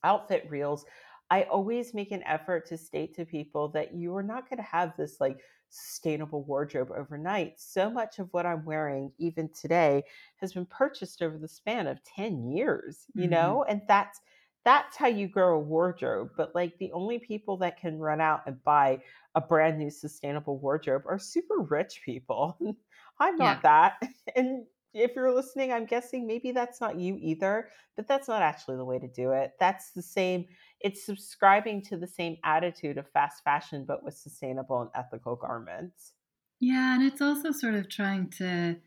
outfit 0.04 0.46
reels, 0.50 0.84
I 1.30 1.44
always 1.44 1.94
make 1.94 2.10
an 2.10 2.22
effort 2.24 2.66
to 2.68 2.76
state 2.78 3.14
to 3.16 3.24
people 3.24 3.68
that 3.70 3.94
you 3.94 4.14
are 4.16 4.22
not 4.22 4.48
going 4.50 4.58
to 4.58 4.62
have 4.64 4.96
this 4.96 5.20
like 5.20 5.40
sustainable 5.70 6.42
wardrobe 6.44 6.90
overnight. 6.90 7.60
So 7.60 7.90
much 7.90 8.18
of 8.18 8.32
what 8.32 8.46
I'm 8.46 8.64
wearing, 8.64 9.12
even 9.18 9.48
today, 9.52 10.04
has 10.36 10.52
been 10.54 10.66
purchased 10.66 11.22
over 11.22 11.38
the 11.38 11.48
span 11.48 11.86
of 11.86 12.02
10 12.04 12.44
years, 12.50 13.06
you 13.14 13.26
Mhm. 13.26 13.28
know, 13.28 13.64
and 13.64 13.82
that's 13.88 14.20
that's 14.64 14.96
how 14.96 15.06
you 15.06 15.26
grow 15.26 15.56
a 15.56 15.60
wardrobe. 15.60 16.32
But 16.36 16.54
like 16.54 16.76
the 16.78 16.92
only 16.92 17.18
people 17.18 17.56
that 17.58 17.78
can 17.78 17.98
run 17.98 18.20
out 18.20 18.42
and 18.46 18.62
buy 18.62 19.02
a 19.34 19.40
brand 19.40 19.78
new 19.78 19.90
sustainable 19.90 20.58
wardrobe 20.58 21.02
are 21.06 21.18
super 21.18 21.60
rich 21.60 22.02
people. 22.04 22.58
I'm 23.18 23.36
not 23.38 23.58
Yeah. 23.58 23.62
that. 23.62 24.02
And 24.36 24.66
if 24.92 25.14
you're 25.16 25.32
listening, 25.34 25.72
I'm 25.72 25.86
guessing 25.86 26.26
maybe 26.26 26.52
that's 26.52 26.80
not 26.80 26.98
you 26.98 27.16
either, 27.20 27.70
but 27.96 28.06
that's 28.08 28.28
not 28.28 28.42
actually 28.42 28.76
the 28.76 28.84
way 28.84 28.98
to 28.98 29.08
do 29.08 29.32
it. 29.32 29.52
That's 29.60 29.92
the 29.92 30.02
same, 30.02 30.46
it's 30.80 31.04
subscribing 31.04 31.82
to 31.84 31.96
the 31.96 32.06
same 32.06 32.36
attitude 32.44 32.98
of 32.98 33.08
fast 33.10 33.42
fashion, 33.44 33.84
but 33.86 34.02
with 34.02 34.14
sustainable 34.14 34.80
and 34.80 34.90
ethical 34.94 35.36
garments. 35.36 36.14
Yeah, 36.60 36.94
and 36.94 37.02
it's 37.02 37.20
also 37.22 37.52
sort 37.52 37.74
of 37.74 37.88
trying 37.88 38.30
to 38.32 38.80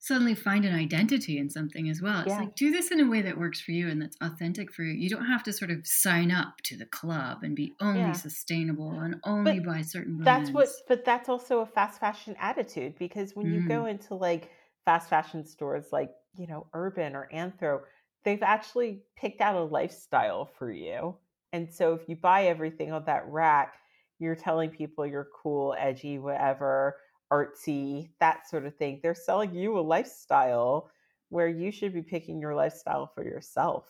suddenly 0.00 0.34
find 0.34 0.64
an 0.64 0.74
identity 0.74 1.38
in 1.38 1.50
something 1.50 1.88
as 1.90 2.02
well. 2.02 2.22
It's 2.22 2.38
Yeah. 2.38 2.40
like 2.40 2.54
do 2.56 2.70
this 2.72 2.90
in 2.92 3.00
a 3.00 3.08
way 3.08 3.22
that 3.22 3.38
works 3.38 3.60
for 3.60 3.72
you 3.72 3.88
and 3.88 4.02
that's 4.02 4.16
authentic 4.22 4.72
for 4.72 4.84
you. 4.84 4.94
You 4.94 5.10
don't 5.10 5.26
have 5.26 5.44
to 5.44 5.52
sort 5.52 5.70
of 5.72 5.86
sign 5.86 6.30
up 6.32 6.58
to 6.64 6.76
the 6.76 6.86
club 6.86 7.42
and 7.44 7.56
be 7.56 7.76
only 7.80 8.14
Yeah. 8.14 8.14
sustainable 8.14 9.00
and 9.00 9.16
only 9.24 9.58
But 9.58 9.60
buy 9.60 9.82
certain 9.82 10.18
that's 10.24 10.52
what, 10.54 10.70
but 10.88 11.04
that's 11.04 11.28
also 11.28 11.60
a 11.60 11.66
fast 11.66 12.00
fashion 12.00 12.36
attitude 12.38 12.96
because 12.98 13.34
when 13.34 13.50
you 13.50 13.60
go 13.62 13.84
Mm. 13.84 13.86
into 13.86 14.14
like 14.14 14.50
fast 14.90 15.08
fashion 15.08 15.46
stores 15.46 15.92
like, 15.92 16.10
you 16.36 16.48
know, 16.48 16.66
Urban 16.74 17.14
or 17.14 17.28
Anthro, 17.32 17.82
they've 18.24 18.42
actually 18.42 19.02
picked 19.16 19.40
out 19.40 19.54
a 19.54 19.62
lifestyle 19.62 20.46
for 20.58 20.72
you. 20.72 21.14
And 21.52 21.72
so 21.72 21.94
if 21.94 22.08
you 22.08 22.16
buy 22.16 22.46
everything 22.46 22.90
on 22.90 23.04
that 23.04 23.22
rack, 23.28 23.74
you're 24.18 24.34
telling 24.34 24.68
people 24.68 25.06
you're 25.06 25.28
cool, 25.40 25.76
edgy, 25.78 26.18
whatever, 26.18 26.96
artsy, 27.32 28.10
that 28.18 28.48
sort 28.48 28.66
of 28.66 28.74
thing. 28.78 28.98
They're 29.00 29.14
selling 29.14 29.54
you 29.54 29.78
a 29.78 29.80
lifestyle 29.80 30.90
where 31.28 31.48
you 31.48 31.70
should 31.70 31.94
be 31.94 32.02
picking 32.02 32.40
your 32.40 32.56
lifestyle 32.56 33.12
for 33.14 33.24
yourself. 33.24 33.86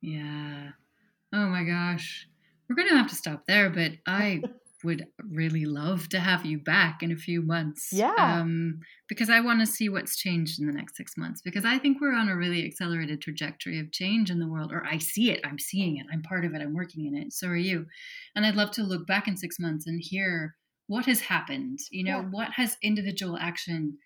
Yeah. 0.00 0.70
Oh 1.34 1.46
my 1.46 1.62
gosh. 1.62 2.26
We're 2.70 2.76
going 2.76 2.88
to 2.88 2.96
have 2.96 3.10
to 3.10 3.14
stop 3.14 3.44
there, 3.46 3.68
but 3.68 3.92
I 4.06 4.40
would 4.84 5.06
really 5.30 5.64
love 5.64 6.08
to 6.10 6.20
have 6.20 6.46
you 6.46 6.58
back 6.58 7.02
in 7.02 7.10
a 7.12 7.16
few 7.16 7.42
months. 7.42 7.88
Yeah. 7.92 8.14
Um, 8.18 8.80
because 9.08 9.30
I 9.30 9.40
want 9.40 9.60
to 9.60 9.66
see 9.66 9.88
what's 9.88 10.16
changed 10.16 10.60
in 10.60 10.66
the 10.66 10.72
next 10.72 10.96
six 10.96 11.16
months. 11.16 11.40
Because 11.42 11.64
I 11.64 11.78
think 11.78 12.00
we're 12.00 12.14
on 12.14 12.28
a 12.28 12.36
really 12.36 12.64
accelerated 12.64 13.20
trajectory 13.20 13.80
of 13.80 13.92
change 13.92 14.30
in 14.30 14.38
the 14.38 14.48
world, 14.48 14.72
or 14.72 14.84
I 14.86 14.98
see 14.98 15.30
it, 15.30 15.40
I'm 15.44 15.58
seeing 15.58 15.96
it, 15.96 16.06
I'm 16.12 16.22
part 16.22 16.44
of 16.44 16.54
it, 16.54 16.60
I'm 16.62 16.74
working 16.74 17.06
in 17.06 17.16
it. 17.16 17.32
So 17.32 17.48
are 17.48 17.56
you. 17.56 17.86
And 18.34 18.46
I'd 18.46 18.56
love 18.56 18.70
to 18.72 18.82
look 18.82 19.06
back 19.06 19.26
in 19.28 19.36
six 19.36 19.58
months 19.58 19.86
and 19.86 20.00
hear 20.02 20.54
what 20.86 21.06
has 21.06 21.20
happened. 21.20 21.78
You 21.90 22.04
know, 22.04 22.20
Yeah. 22.20 22.26
what 22.30 22.50
has 22.52 22.76
individual 22.82 23.36
action 23.36 23.98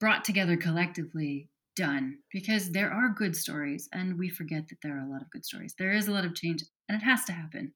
brought 0.00 0.24
together 0.24 0.56
collectively 0.56 1.48
done 1.74 2.18
because 2.32 2.72
there 2.72 2.90
are 2.90 3.10
good 3.10 3.36
stories 3.36 3.88
and 3.92 4.18
we 4.18 4.28
forget 4.30 4.66
that 4.68 4.76
there 4.82 4.96
are 4.96 5.06
a 5.06 5.10
lot 5.10 5.20
of 5.22 5.30
good 5.30 5.44
stories. 5.44 5.74
There 5.78 5.92
is 5.92 6.08
a 6.08 6.12
lot 6.12 6.24
of 6.24 6.34
change 6.34 6.62
and 6.88 7.00
it 7.00 7.04
has 7.04 7.24
to 7.26 7.32
happen. 7.32 7.74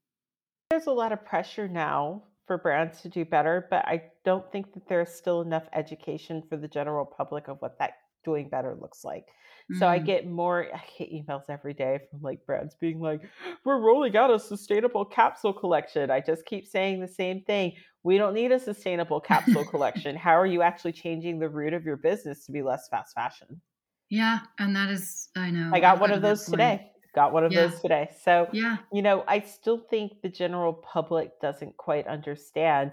There's 0.71 0.87
a 0.87 0.93
lot 0.93 1.13
of 1.13 1.25
pressure 1.25 1.69
now 1.69 2.25
for 2.51 2.59
brands 2.59 3.01
to 3.03 3.09
do 3.09 3.25
better, 3.25 3.69
but 3.71 3.87
I 3.87 4.11
don't 4.25 4.51
think 4.51 4.73
that 4.75 4.89
there's 4.89 5.15
still 5.15 5.41
enough 5.41 5.69
education 5.73 6.43
for 6.49 6.57
the 6.57 6.67
general 6.67 7.07
public 7.07 7.47
of 7.47 7.63
what 7.63 7.79
that 7.79 7.93
doing 8.25 8.49
better 8.49 8.75
looks 8.75 9.05
like. 9.05 9.29
So 9.71 9.87
I 9.89 10.01
Mm. 10.01 10.11
get 10.11 10.27
more 10.27 10.67
I 10.75 10.83
get 10.99 11.13
emails 11.13 11.45
every 11.49 11.75
day 11.75 12.01
from 12.11 12.23
like 12.23 12.45
brands 12.47 12.75
being 12.75 13.01
like, 13.01 13.23
"We're 13.65 13.79
rolling 13.81 14.17
out 14.17 14.33
a 14.33 14.39
sustainable 14.41 15.05
capsule 15.05 15.53
collection." 15.53 16.11
I 16.11 16.21
just 16.21 16.45
keep 16.45 16.67
saying 16.67 17.01
the 17.01 17.09
same 17.09 17.45
thing. 17.45 17.77
We 18.03 18.19
don't 18.19 18.35
need 18.35 18.51
a 18.53 18.59
sustainable 18.59 19.21
capsule 19.21 19.65
collection. 19.65 20.17
How 20.17 20.33
are 20.33 20.47
you 20.47 20.63
actually 20.63 20.93
changing 20.93 21.39
the 21.39 21.49
root 21.49 21.73
of 21.73 21.85
your 21.85 21.97
business 21.97 22.45
to 22.47 22.53
be 22.53 22.63
less 22.63 22.89
fast 22.89 23.15
fashion? 23.15 23.63
Yeah, 24.09 24.41
and 24.59 24.75
that 24.77 24.91
is 24.91 25.29
I 25.37 25.51
know. 25.51 25.73
I 25.73 25.81
got 25.81 26.01
one 26.01 26.13
of 26.13 26.23
those 26.23 26.49
today. 26.49 26.90
Got 27.15 27.33
one 27.33 27.45
of 27.45 27.53
Yeah. 27.53 27.67
those 27.67 27.81
today. 27.81 28.09
So, 28.23 28.49
Yeah. 28.53 28.79
you 28.93 29.03
know, 29.03 29.25
I 29.27 29.41
still 29.41 29.79
think 29.79 30.23
the 30.23 30.29
general 30.29 30.73
public 30.73 31.41
doesn't 31.41 31.77
quite 31.77 32.07
understand. 32.07 32.93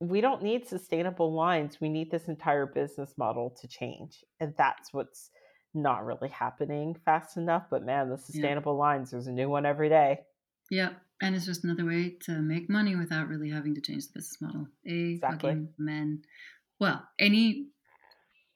We 0.00 0.20
don't 0.20 0.42
need 0.42 0.66
sustainable 0.66 1.32
lines. 1.34 1.80
We 1.80 1.88
need 1.88 2.10
this 2.10 2.28
entire 2.28 2.66
business 2.66 3.18
model 3.18 3.50
to 3.60 3.68
change. 3.68 4.24
And 4.40 4.54
that's 4.56 4.92
what's 4.94 5.30
not 5.74 6.04
really 6.06 6.28
happening 6.30 6.94
fast 7.04 7.36
enough. 7.36 7.66
But 7.70 7.84
man, 7.84 8.08
the 8.08 8.16
sustainable 8.16 8.76
lines, 8.76 9.10
there's 9.10 9.26
a 9.26 9.32
new 9.32 9.48
one 9.50 9.66
every 9.66 9.88
day. 9.88 10.20
Yeah. 10.70 10.94
And 11.20 11.34
it's 11.34 11.44
just 11.46 11.64
another 11.64 11.84
way 11.84 12.10
to 12.22 12.40
make 12.40 12.70
money 12.70 12.94
without 12.94 13.28
really 13.28 13.50
having 13.50 13.74
to 13.74 13.80
change 13.80 14.06
the 14.06 14.12
business 14.14 14.40
model. 14.40 14.68
A 14.86 14.90
Exactly. 15.10 15.50
fucking 15.50 15.74
men. 15.76 16.22
Well, 16.78 17.06
any 17.18 17.70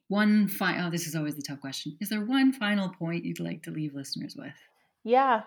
one 0.09 0.47
final, 0.47 0.87
oh, 0.87 0.91
this 0.91 1.07
is 1.07 1.15
always 1.17 1.35
the 1.37 1.43
tough 1.43 1.61
question. 1.61 1.97
Is 2.01 2.09
there 2.11 2.25
one 2.25 2.53
final 2.53 2.89
point 2.91 3.25
you'd 3.25 3.41
like 3.41 3.63
to 3.65 3.71
leave 3.71 3.95
listeners 3.95 4.37
with? 4.37 4.55
Yeah. 5.05 5.43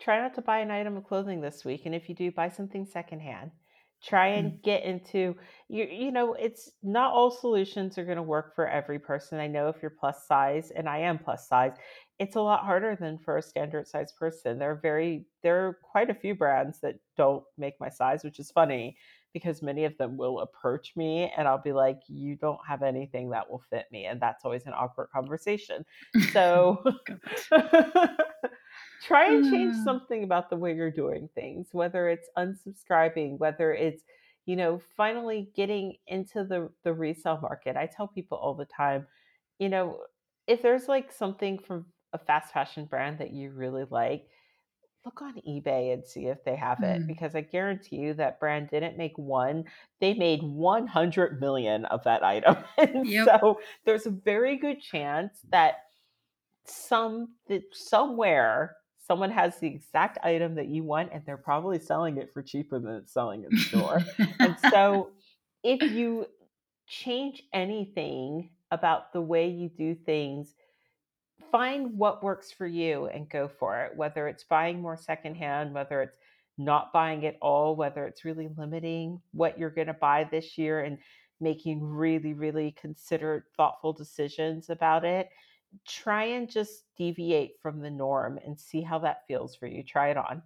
Try 0.00 0.20
not 0.20 0.34
to 0.34 0.42
buy 0.42 0.60
an 0.60 0.70
item 0.70 0.96
of 0.96 1.04
clothing 1.04 1.40
this 1.40 1.64
week. 1.64 1.82
And 1.84 1.94
if 1.94 2.08
you 2.08 2.14
do, 2.14 2.30
buy 2.30 2.48
something 2.48 2.86
secondhand. 2.86 3.50
Try 4.02 4.32
hmm. 4.32 4.38
and 4.38 4.62
get 4.62 4.84
into 4.84 5.36
you 5.68 5.84
you 5.84 6.10
know, 6.10 6.34
it's 6.34 6.70
not 6.82 7.12
all 7.12 7.30
solutions 7.30 7.98
are 7.98 8.04
going 8.04 8.16
to 8.16 8.22
work 8.22 8.54
for 8.54 8.66
every 8.66 8.98
person. 8.98 9.38
I 9.38 9.46
know 9.46 9.68
if 9.68 9.76
you're 9.82 9.90
plus 9.90 10.26
size 10.26 10.72
and 10.74 10.88
I 10.88 10.98
am 10.98 11.18
plus 11.18 11.46
size, 11.48 11.72
it's 12.18 12.36
a 12.36 12.40
lot 12.40 12.64
harder 12.64 12.96
than 12.98 13.18
for 13.18 13.36
a 13.36 13.42
standard 13.42 13.86
size 13.88 14.12
person. 14.12 14.58
There 14.58 14.70
are 14.70 14.80
very 14.82 15.26
there 15.42 15.66
are 15.66 15.78
quite 15.82 16.10
a 16.10 16.14
few 16.14 16.34
brands 16.34 16.80
that 16.80 16.96
don't 17.16 17.44
make 17.58 17.74
my 17.78 17.90
size, 17.90 18.24
which 18.24 18.38
is 18.38 18.50
funny 18.50 18.96
because 19.32 19.62
many 19.62 19.84
of 19.84 19.96
them 19.96 20.16
will 20.16 20.40
approach 20.40 20.92
me 20.96 21.32
and 21.36 21.46
I'll 21.46 21.62
be 21.62 21.72
like, 21.72 22.00
"You 22.08 22.36
don't 22.36 22.58
have 22.66 22.82
anything 22.82 23.30
that 23.30 23.48
will 23.50 23.62
fit 23.70 23.86
me." 23.92 24.06
And 24.06 24.20
that's 24.20 24.44
always 24.44 24.66
an 24.66 24.72
awkward 24.72 25.08
conversation. 25.12 25.84
So 26.32 26.82
try 29.00 29.26
and 29.32 29.44
change 29.44 29.74
Mm. 29.74 29.76
something 29.76 30.24
about 30.24 30.50
the 30.50 30.56
way 30.56 30.74
you're 30.74 30.90
doing 30.90 31.28
things, 31.34 31.68
whether 31.72 32.08
it's 32.08 32.28
unsubscribing, 32.36 33.38
whether 33.38 33.72
it's, 33.72 34.04
you 34.46 34.56
know, 34.56 34.78
finally 34.78 35.50
getting 35.54 35.96
into 36.06 36.44
the 36.44 36.70
the 36.84 36.92
resale 36.94 37.40
market. 37.40 37.76
I 37.76 37.86
tell 37.86 38.08
people 38.08 38.38
all 38.38 38.54
the 38.54 38.66
time, 38.66 39.06
you 39.58 39.68
know, 39.68 40.04
if 40.46 40.62
there's 40.62 40.88
like 40.88 41.12
something 41.12 41.58
from 41.58 41.92
a 42.12 42.18
fast 42.18 42.52
fashion 42.52 42.86
brand 42.86 43.18
that 43.18 43.32
you 43.32 43.52
really 43.52 43.84
like, 43.90 44.28
look 45.04 45.22
on 45.22 45.34
eBay 45.48 45.92
and 45.94 46.04
see 46.06 46.26
if 46.26 46.44
they 46.44 46.56
have 46.56 46.82
it 46.82 47.02
Mm. 47.02 47.08
because 47.08 47.34
I 47.34 47.40
guarantee 47.40 47.96
you 47.96 48.14
that 48.14 48.38
brand 48.38 48.68
didn't 48.68 48.98
make 48.98 49.16
one, 49.16 49.64
they 50.00 50.12
made 50.14 50.42
100 50.42 51.40
million 51.40 51.86
of 51.86 52.04
that 52.04 52.22
item. 52.22 52.56
Yep. 53.02 53.40
so 53.40 53.60
there's 53.84 54.06
a 54.06 54.10
very 54.10 54.56
good 54.56 54.80
chance 54.80 55.40
that 55.50 55.76
some 56.66 57.34
that 57.48 57.62
somewhere 57.72 58.76
someone 59.10 59.32
has 59.32 59.56
the 59.58 59.66
exact 59.66 60.18
item 60.22 60.54
that 60.54 60.68
you 60.68 60.84
want 60.84 61.10
and 61.12 61.20
they're 61.26 61.36
probably 61.36 61.80
selling 61.80 62.16
it 62.16 62.32
for 62.32 62.44
cheaper 62.44 62.78
than 62.78 62.94
it's 62.94 63.12
selling 63.12 63.42
in 63.42 63.50
the 63.50 63.60
store. 63.60 64.00
and 64.38 64.56
so 64.70 65.10
if 65.64 65.82
you 65.82 66.26
change 66.86 67.42
anything 67.52 68.50
about 68.70 69.12
the 69.12 69.20
way 69.20 69.48
you 69.48 69.68
do 69.68 69.96
things, 69.96 70.54
find 71.50 71.98
what 71.98 72.22
works 72.22 72.52
for 72.52 72.68
you 72.68 73.06
and 73.06 73.28
go 73.28 73.48
for 73.48 73.82
it. 73.82 73.96
Whether 73.96 74.28
it's 74.28 74.44
buying 74.44 74.80
more 74.80 74.96
secondhand, 74.96 75.74
whether 75.74 76.02
it's 76.02 76.18
not 76.56 76.92
buying 76.92 77.26
at 77.26 77.36
all, 77.42 77.74
whether 77.74 78.06
it's 78.06 78.24
really 78.24 78.48
limiting 78.56 79.20
what 79.32 79.58
you're 79.58 79.70
going 79.70 79.88
to 79.88 79.92
buy 79.92 80.22
this 80.30 80.56
year 80.56 80.82
and 80.82 80.98
making 81.40 81.82
really, 81.82 82.32
really 82.32 82.76
considered, 82.80 83.42
thoughtful 83.56 83.92
decisions 83.92 84.70
about 84.70 85.04
it. 85.04 85.30
Try 85.86 86.24
and 86.24 86.50
just 86.50 86.84
deviate 86.96 87.52
from 87.62 87.80
the 87.80 87.90
norm 87.90 88.38
and 88.44 88.58
see 88.58 88.82
how 88.82 88.98
that 89.00 89.26
feels 89.26 89.56
for 89.56 89.66
you. 89.66 89.82
Try 89.82 90.10
it 90.10 90.16
on. 90.16 90.42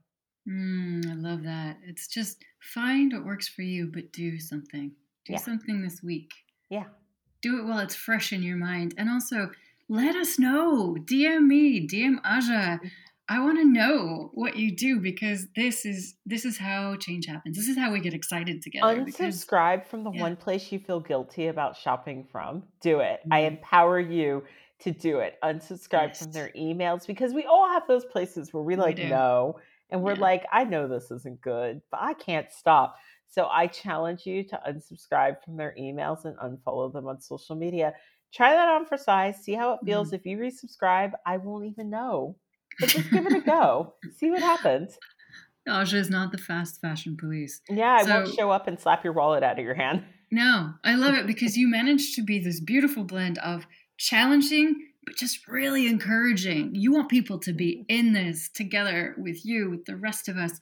Mm, 0.48 1.10
I 1.10 1.14
love 1.14 1.42
that. 1.44 1.78
It's 1.84 2.06
just 2.06 2.44
find 2.60 3.12
what 3.12 3.24
works 3.24 3.48
for 3.48 3.62
you, 3.62 3.90
but 3.92 4.12
do 4.12 4.38
something. 4.38 4.92
Do 5.24 5.32
yeah. 5.32 5.38
something 5.38 5.82
this 5.82 6.02
week. 6.02 6.30
Yeah. 6.68 6.84
Do 7.40 7.58
it 7.58 7.64
while 7.64 7.78
it's 7.78 7.94
fresh 7.94 8.32
in 8.32 8.42
your 8.42 8.56
mind. 8.56 8.94
And 8.98 9.08
also, 9.08 9.50
let 9.88 10.16
us 10.16 10.38
know. 10.38 10.96
DM 11.00 11.46
me, 11.46 11.86
DM 11.86 12.16
Aja. 12.24 12.80
Mm. 12.82 12.90
I 13.26 13.40
want 13.40 13.58
to 13.58 13.64
know 13.64 14.30
what 14.34 14.56
you 14.56 14.70
do 14.76 15.00
because 15.00 15.46
this 15.56 15.86
is 15.86 16.14
this 16.26 16.44
is 16.44 16.58
how 16.58 16.96
change 16.96 17.24
happens. 17.24 17.56
This 17.56 17.68
is 17.68 17.78
how 17.78 17.90
we 17.90 18.00
get 18.00 18.12
excited 18.12 18.60
together. 18.60 18.86
Unsubscribe 18.86 19.76
because, 19.76 19.88
from 19.88 20.04
the 20.04 20.10
yeah. 20.10 20.20
one 20.20 20.36
place 20.36 20.70
you 20.70 20.78
feel 20.78 21.00
guilty 21.00 21.46
about 21.46 21.76
shopping 21.76 22.26
from. 22.30 22.64
Do 22.82 23.00
it. 23.00 23.20
Mm-hmm. 23.20 23.32
I 23.32 23.38
empower 23.40 23.98
you 23.98 24.44
to 24.80 24.92
do 24.92 25.18
it. 25.18 25.36
Unsubscribe 25.42 26.08
yes. 26.08 26.22
from 26.22 26.32
their 26.32 26.50
emails 26.56 27.06
because 27.06 27.32
we 27.32 27.44
all 27.44 27.68
have 27.68 27.84
those 27.88 28.04
places 28.04 28.52
where 28.52 28.62
we 28.62 28.76
like 28.76 28.98
we 28.98 29.04
no 29.04 29.58
and 29.90 30.02
we're 30.02 30.14
yeah. 30.14 30.20
like 30.20 30.44
I 30.52 30.64
know 30.64 30.88
this 30.88 31.10
isn't 31.10 31.40
good, 31.40 31.80
but 31.90 32.00
I 32.00 32.14
can't 32.14 32.50
stop. 32.52 32.96
So 33.28 33.48
I 33.50 33.66
challenge 33.66 34.26
you 34.26 34.44
to 34.44 34.60
unsubscribe 34.68 35.42
from 35.44 35.56
their 35.56 35.74
emails 35.78 36.24
and 36.24 36.36
unfollow 36.38 36.92
them 36.92 37.08
on 37.08 37.20
social 37.20 37.56
media. 37.56 37.94
Try 38.32 38.52
that 38.52 38.68
on 38.68 38.86
for 38.86 38.96
size. 38.96 39.38
See 39.42 39.54
how 39.54 39.74
it 39.74 39.80
feels. 39.84 40.08
Mm-hmm. 40.08 40.16
If 40.16 40.26
you 40.26 40.38
resubscribe, 40.38 41.12
I 41.26 41.38
won't 41.38 41.66
even 41.66 41.90
know 41.90 42.36
but 42.80 42.88
just 42.88 43.10
give 43.10 43.26
it 43.26 43.32
a 43.32 43.40
go. 43.46 43.94
See 44.16 44.30
what 44.30 44.40
happens. 44.40 44.98
Aja 45.68 45.96
is 45.96 46.10
not 46.10 46.32
the 46.32 46.38
fast 46.38 46.80
fashion 46.80 47.16
police. 47.16 47.60
Yeah, 47.68 47.98
I 48.00 48.04
so, 48.04 48.10
won't 48.10 48.34
show 48.34 48.50
up 48.50 48.66
and 48.66 48.78
slap 48.78 49.02
your 49.02 49.12
wallet 49.12 49.42
out 49.42 49.58
of 49.58 49.64
your 49.64 49.74
hand. 49.74 50.04
No, 50.30 50.74
I 50.84 50.94
love 50.94 51.14
it 51.14 51.26
because 51.26 51.56
you 51.56 51.68
managed 51.68 52.14
to 52.16 52.22
be 52.22 52.38
this 52.38 52.60
beautiful 52.60 53.04
blend 53.04 53.38
of 53.38 53.66
challenging 53.98 54.88
but 55.04 55.16
just 55.16 55.46
really 55.48 55.86
encouraging. 55.86 56.74
You 56.74 56.92
want 56.92 57.10
people 57.10 57.38
to 57.40 57.52
be 57.52 57.84
in 57.88 58.12
this 58.12 58.48
together 58.48 59.14
with 59.18 59.44
you, 59.44 59.70
with 59.70 59.84
the 59.84 59.96
rest 59.96 60.28
of 60.28 60.36
us, 60.36 60.52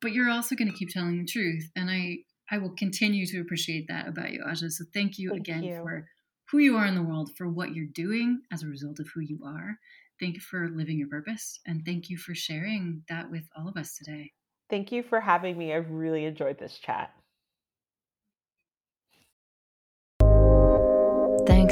but 0.00 0.12
you're 0.12 0.30
also 0.30 0.54
going 0.54 0.70
to 0.70 0.76
keep 0.76 0.90
telling 0.90 1.18
the 1.18 1.26
truth. 1.26 1.70
And 1.76 1.90
I 1.90 2.18
I 2.50 2.58
will 2.58 2.74
continue 2.76 3.24
to 3.26 3.40
appreciate 3.40 3.88
that 3.88 4.06
about 4.06 4.32
you, 4.32 4.44
Aja. 4.44 4.68
So 4.70 4.84
thank 4.92 5.18
you 5.18 5.30
thank 5.30 5.40
again 5.40 5.62
you. 5.62 5.80
for 5.82 6.06
who 6.50 6.58
you 6.58 6.76
are 6.76 6.86
in 6.86 6.94
the 6.94 7.02
world, 7.02 7.30
for 7.36 7.48
what 7.48 7.74
you're 7.74 7.86
doing 7.86 8.42
as 8.52 8.62
a 8.62 8.66
result 8.66 9.00
of 9.00 9.08
who 9.14 9.20
you 9.20 9.40
are. 9.46 9.78
Thank 10.20 10.34
you 10.34 10.40
for 10.40 10.68
living 10.68 10.98
your 10.98 11.08
purpose 11.08 11.58
and 11.66 11.84
thank 11.84 12.10
you 12.10 12.18
for 12.18 12.34
sharing 12.34 13.02
that 13.08 13.30
with 13.30 13.48
all 13.56 13.68
of 13.68 13.76
us 13.76 13.96
today. 13.96 14.32
Thank 14.70 14.92
you 14.92 15.02
for 15.02 15.20
having 15.20 15.56
me. 15.56 15.74
I've 15.74 15.90
really 15.90 16.24
enjoyed 16.24 16.58
this 16.58 16.78
chat. 16.78 17.12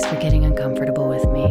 Thanks 0.02 0.16
for 0.16 0.20
getting 0.20 0.44
uncomfortable 0.44 1.08
with 1.08 1.24
me. 1.28 1.44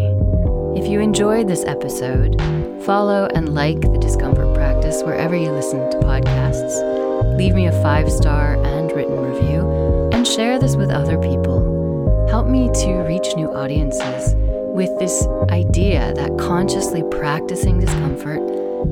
If 0.78 0.86
you 0.86 1.00
enjoyed 1.00 1.48
this 1.48 1.64
episode, 1.64 2.36
follow 2.84 3.30
and 3.34 3.56
like 3.56 3.80
the 3.80 3.98
discomfort 3.98 4.54
practice 4.54 5.02
wherever 5.04 5.38
you 5.38 5.52
listen 5.52 5.90
to 5.90 5.98
podcasts. 6.00 7.38
Leave 7.38 7.56
me 7.56 7.68
a 7.68 7.82
five 7.82 8.12
star 8.12 8.62
and 8.66 8.92
written 8.92 9.22
review, 9.22 10.10
and 10.12 10.28
share 10.28 10.60
this 10.60 10.76
with 10.76 10.90
other 10.90 11.18
people. 11.20 12.28
Help 12.30 12.46
me 12.46 12.70
to 12.84 13.06
reach 13.08 13.26
new 13.38 13.48
audiences 13.54 14.36
with 14.76 15.00
this 15.00 15.26
idea 15.50 16.14
that 16.16 16.38
consciously 16.38 17.04
practicing 17.10 17.80
discomfort 17.80 18.42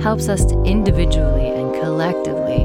helps 0.01 0.30
us 0.30 0.45
to 0.45 0.64
individually 0.64 1.49
and 1.49 1.74
collectively 1.82 2.64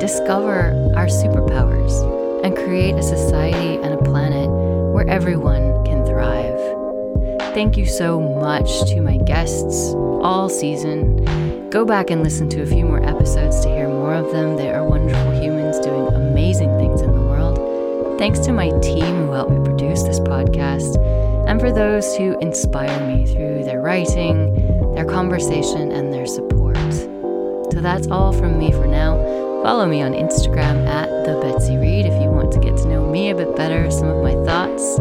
discover 0.00 0.72
our 0.96 1.06
superpowers 1.06 2.42
and 2.44 2.56
create 2.56 2.96
a 2.96 3.02
society 3.02 3.76
and 3.76 3.94
a 3.94 4.02
planet 4.02 4.50
where 4.92 5.08
everyone. 5.08 5.71
Thank 7.54 7.76
you 7.76 7.84
so 7.84 8.18
much 8.18 8.66
to 8.92 9.02
my 9.02 9.18
guests 9.18 9.92
all 9.92 10.48
season. 10.48 11.68
Go 11.68 11.84
back 11.84 12.08
and 12.08 12.22
listen 12.22 12.48
to 12.48 12.62
a 12.62 12.66
few 12.66 12.86
more 12.86 13.04
episodes 13.04 13.60
to 13.60 13.68
hear 13.68 13.88
more 13.88 14.14
of 14.14 14.32
them. 14.32 14.56
They 14.56 14.70
are 14.70 14.88
wonderful 14.88 15.38
humans 15.38 15.78
doing 15.80 16.06
amazing 16.14 16.74
things 16.78 17.02
in 17.02 17.12
the 17.12 17.20
world. 17.20 18.18
Thanks 18.18 18.38
to 18.46 18.52
my 18.52 18.70
team 18.80 19.26
who 19.26 19.32
helped 19.32 19.52
me 19.52 19.62
produce 19.62 20.02
this 20.02 20.18
podcast 20.18 20.96
and 21.46 21.60
for 21.60 21.70
those 21.70 22.16
who 22.16 22.38
inspire 22.38 23.06
me 23.06 23.26
through 23.26 23.64
their 23.64 23.82
writing, 23.82 24.94
their 24.94 25.04
conversation, 25.04 25.92
and 25.92 26.10
their 26.10 26.26
support. 26.26 26.78
So 26.78 27.80
that's 27.82 28.08
all 28.08 28.32
from 28.32 28.58
me 28.58 28.72
for 28.72 28.86
now. 28.86 29.18
Follow 29.62 29.84
me 29.84 30.00
on 30.00 30.12
Instagram 30.12 30.86
at 30.86 31.26
the 31.26 31.38
Betsy 31.42 31.76
Reed 31.76 32.06
if 32.06 32.14
you 32.22 32.30
want 32.30 32.50
to 32.54 32.60
get 32.60 32.78
to 32.78 32.88
know 32.88 33.10
me 33.10 33.28
a 33.28 33.36
bit 33.36 33.54
better, 33.54 33.90
some 33.90 34.08
of 34.08 34.22
my 34.22 34.32
thoughts 34.46 34.98